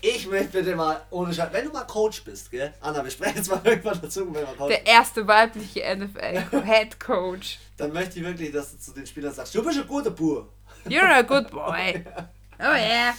Ich 0.00 0.28
möchte 0.28 0.58
bitte 0.62 0.76
mal, 0.76 1.00
ohne 1.10 1.34
Scheiß, 1.34 1.48
wenn 1.52 1.64
du 1.64 1.72
mal 1.72 1.82
Coach 1.84 2.22
bist, 2.22 2.52
gell? 2.52 2.72
Anna, 2.80 3.02
wir 3.02 3.10
sprechen 3.10 3.38
jetzt 3.38 3.50
mal 3.50 3.60
irgendwann 3.64 3.98
dazu, 4.00 4.24
wenn 4.26 4.34
wir 4.34 4.54
Coach 4.56 4.68
Der 4.68 4.86
erste 4.86 5.26
weibliche 5.26 5.80
NFL 5.96 6.62
Head 6.64 7.00
Coach. 7.00 7.58
Dann 7.76 7.92
möchte 7.92 8.20
ich 8.20 8.24
wirklich, 8.24 8.52
dass 8.52 8.70
du 8.70 8.78
zu 8.78 8.92
den 8.92 9.04
Spielern 9.06 9.34
sagst, 9.34 9.52
du 9.56 9.64
bist 9.64 9.80
ein 9.80 9.86
guter 9.88 10.10
Bur. 10.10 10.48
You're 10.86 11.10
a 11.18 11.22
good 11.22 11.50
boy. 11.50 12.04
Oh 12.64 12.76
yeah. 12.76 13.12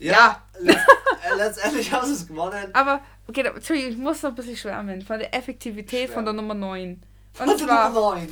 Ja, 0.00 0.42
letzt, 0.58 0.80
äh, 1.24 1.36
letztendlich 1.36 1.92
haben 1.92 2.04
sie 2.04 2.14
es 2.14 2.26
gewonnen. 2.26 2.74
Aber, 2.74 3.00
okay, 3.28 3.42
Entschuldigung, 3.46 3.92
ich 3.92 3.96
muss 3.96 4.20
noch 4.22 4.30
ein 4.30 4.34
bisschen 4.34 4.56
schwärmen 4.56 5.02
von 5.02 5.20
der 5.20 5.32
Effektivität 5.32 6.10
von 6.10 6.24
der 6.24 6.34
Schwärmen. 6.34 6.48
Nummer 6.48 6.54
9. 6.54 7.02
Und 7.38 7.48
Und 7.48 7.58
zwar 7.60 7.90
Nummer 7.90 8.16
9. 8.16 8.28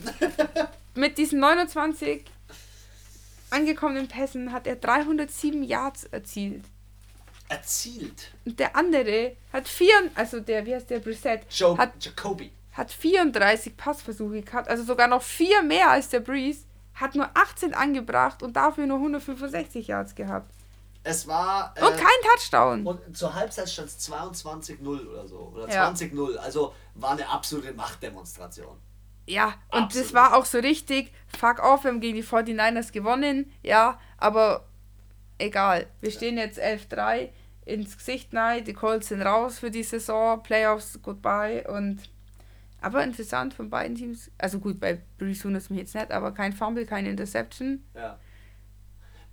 mit 0.97 1.19
diesen 1.19 1.39
29 1.39 2.25
angekommenen 3.51 4.09
Pässen 4.09 4.51
hat 4.53 4.67
er 4.67 4.75
307 4.75 5.63
Yards 5.63 6.05
erzielt. 6.05 6.65
Erzielt. 7.49 8.33
Und 8.45 8.59
der 8.59 8.75
andere 8.75 9.37
hat 9.53 9.69
vier, 9.69 9.95
also 10.17 10.41
der, 10.41 10.67
wie 10.67 10.75
heißt 10.75 10.91
der, 10.91 10.99
Brissett, 10.99 11.43
Joe, 11.51 11.79
hat, 11.79 11.93
Jacoby. 12.01 12.51
hat 12.73 12.91
34 12.91 13.77
Passversuche 13.77 14.43
gehabt, 14.43 14.69
also 14.69 14.83
sogar 14.83 15.07
noch 15.07 15.23
vier 15.23 15.63
mehr 15.63 15.91
als 15.91 16.09
der 16.09 16.21
Breeze, 16.21 16.65
hat 17.01 17.15
nur 17.15 17.29
18 17.35 17.75
angebracht 17.75 18.43
und 18.43 18.55
dafür 18.55 18.87
nur 18.87 18.99
165 18.99 19.87
Yards 19.89 20.15
gehabt. 20.15 20.53
Es 21.03 21.27
war. 21.27 21.73
äh, 21.77 21.85
Und 21.85 21.97
kein 21.97 22.07
Touchdown. 22.35 22.87
Und 22.87 23.17
zur 23.17 23.35
Halbzeit 23.35 23.69
stand 23.71 23.89
es 23.89 23.99
22-0 24.11 25.09
oder 25.09 25.27
so. 25.27 25.53
Oder 25.55 25.69
Ja. 25.73 25.89
20-0. 25.91 26.37
Also 26.37 26.75
war 26.95 27.13
eine 27.13 27.27
absolute 27.29 27.73
Machtdemonstration. 27.73 28.77
Ja, 29.27 29.55
und 29.71 29.85
Absolut. 29.85 30.07
das 30.07 30.15
war 30.15 30.35
auch 30.37 30.45
so 30.45 30.59
richtig, 30.59 31.13
fuck 31.29 31.61
off, 31.63 31.85
wir 31.85 31.91
haben 31.93 32.01
gegen 32.01 32.17
die 32.17 32.25
49ers 32.25 32.91
gewonnen, 32.91 33.53
ja, 33.63 33.99
aber 34.19 34.65
egal. 35.39 35.87
Wir 36.01 36.11
stehen 36.11 36.37
jetzt 36.37 36.59
11-3 36.59 37.29
ins 37.65 37.97
Gesicht 37.97 38.33
nein, 38.33 38.65
die 38.65 38.73
Colts 38.73 39.09
sind 39.09 39.23
raus 39.23 39.61
für 39.61 39.71
die 39.71 39.85
Saison, 39.85 40.43
Playoffs, 40.43 40.99
goodbye 41.03 41.65
und 41.69 42.01
aber 42.81 43.03
interessant 43.05 43.55
von 43.55 43.69
beiden 43.71 43.97
Teams, 43.97 44.31
also 44.39 44.59
gut, 44.59 44.81
bei 44.81 45.01
Brees 45.19 45.45
wundert 45.45 45.63
es 45.63 45.71
mich 45.71 45.81
jetzt 45.81 45.95
nicht, 45.95 46.11
aber 46.11 46.33
kein 46.33 46.53
Fumble, 46.53 46.87
keine 46.87 47.11
Interception. 47.11 47.85
Ja. 47.95 48.19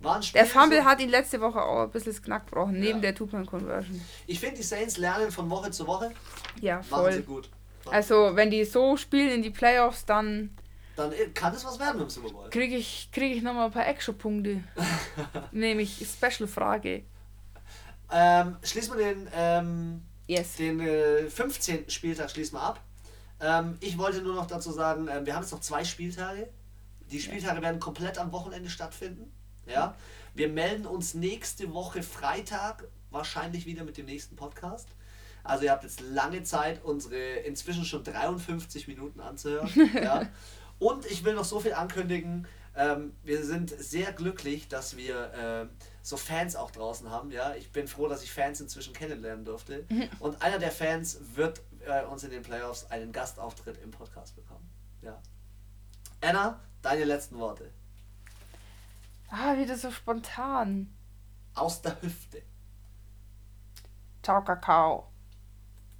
War 0.00 0.16
ein 0.16 0.22
Spiel 0.22 0.40
Der 0.40 0.46
Fumble 0.48 0.78
so- 0.78 0.84
hat 0.84 1.00
ihn 1.00 1.08
letzte 1.08 1.40
Woche 1.40 1.60
auch 1.60 1.82
ein 1.84 1.90
bisschen 1.90 2.22
Knack 2.22 2.46
gebrochen, 2.46 2.74
neben 2.78 2.98
Ja. 2.98 3.02
der 3.02 3.14
Two-Point-Conversion. 3.16 4.00
Ich 4.26 4.38
finde, 4.38 4.56
die 4.56 4.62
Saints 4.62 4.96
lernen 4.96 5.30
von 5.32 5.50
Woche 5.50 5.70
zu 5.72 5.86
Woche. 5.86 6.12
Ja, 6.60 6.76
Machen 6.90 7.12
sie 7.12 7.22
voll. 7.22 7.22
gut. 7.22 7.50
Also, 7.90 8.36
wenn 8.36 8.50
die 8.50 8.64
so 8.64 8.96
spielen 8.96 9.30
in 9.30 9.42
die 9.42 9.50
Playoffs, 9.50 10.04
dann 10.04 10.50
Dann 10.94 11.10
äh, 11.12 11.26
kann 11.34 11.54
es 11.54 11.64
was 11.64 11.78
werden 11.80 12.00
im 12.02 12.08
Super 12.10 12.30
Bowl. 12.30 12.50
kriege 12.50 12.76
ich, 12.76 13.08
krieg 13.12 13.34
ich 13.36 13.42
nochmal 13.42 13.66
ein 13.66 13.72
paar 13.72 13.88
Extra-Punkte. 13.88 14.62
Nämlich 15.52 16.06
Special-Frage. 16.06 17.02
Ähm, 18.12 18.56
schließen 18.62 18.96
wir 18.96 19.04
den, 19.14 19.28
ähm, 19.34 20.02
Yes. 20.26 20.56
den 20.56 20.80
äh, 20.80 21.24
15. 21.30 21.88
Spieltag 21.90 22.30
schließen 22.30 22.56
wir 22.58 22.62
ab. 22.62 22.80
Ähm, 23.40 23.76
ich 23.80 23.98
wollte 23.98 24.22
nur 24.22 24.34
noch 24.34 24.46
dazu 24.46 24.72
sagen, 24.72 25.08
ähm, 25.10 25.26
wir 25.26 25.34
haben 25.34 25.42
jetzt 25.42 25.52
noch 25.52 25.60
zwei 25.60 25.84
Spieltage. 25.84 26.48
Die 27.10 27.20
Spieltage 27.20 27.62
werden 27.62 27.80
komplett 27.80 28.18
am 28.18 28.32
Wochenende 28.32 28.68
stattfinden. 28.68 29.32
Ja. 29.66 29.94
Wir 30.34 30.48
melden 30.48 30.86
uns 30.86 31.14
nächste 31.14 31.72
Woche 31.72 32.02
Freitag 32.02 32.84
wahrscheinlich 33.10 33.66
wieder 33.66 33.84
mit 33.84 33.96
dem 33.96 34.06
nächsten 34.06 34.36
Podcast. 34.36 34.88
Also 35.44 35.64
ihr 35.64 35.72
habt 35.72 35.84
jetzt 35.84 36.00
lange 36.00 36.42
Zeit, 36.42 36.84
unsere 36.84 37.16
inzwischen 37.16 37.84
schon 37.84 38.04
53 38.04 38.88
Minuten 38.88 39.20
anzuhören. 39.20 39.70
ja. 39.94 40.28
Und 40.78 41.06
ich 41.06 41.24
will 41.24 41.34
noch 41.34 41.44
so 41.44 41.60
viel 41.60 41.72
ankündigen. 41.72 42.46
Ähm, 42.76 43.12
wir 43.24 43.44
sind 43.44 43.70
sehr 43.70 44.12
glücklich, 44.12 44.68
dass 44.68 44.96
wir 44.96 45.32
ähm, 45.36 45.70
so 46.02 46.16
Fans 46.16 46.54
auch 46.54 46.70
draußen 46.70 47.10
haben. 47.10 47.30
Ja, 47.32 47.54
ich 47.54 47.72
bin 47.72 47.88
froh, 47.88 48.08
dass 48.08 48.22
ich 48.22 48.30
Fans 48.30 48.60
inzwischen 48.60 48.92
kennenlernen 48.92 49.44
durfte. 49.44 49.86
Und 50.20 50.40
einer 50.42 50.58
der 50.58 50.70
Fans 50.70 51.18
wird 51.34 51.60
äh, 51.88 52.04
uns 52.04 52.22
in 52.24 52.30
den 52.30 52.42
Playoffs 52.42 52.90
einen 52.90 53.12
Gastauftritt 53.12 53.78
im 53.82 53.90
Podcast 53.90 54.36
bekommen. 54.36 54.68
Ja. 55.02 55.20
Anna, 56.20 56.60
deine 56.82 57.04
letzten 57.04 57.38
Worte. 57.38 57.70
Ah, 59.30 59.56
wieder 59.56 59.76
so 59.76 59.90
spontan. 59.90 60.94
Aus 61.54 61.82
der 61.82 62.00
Hüfte. 62.00 62.42
Ciao, 64.22 64.42
Kakao. 64.42 65.12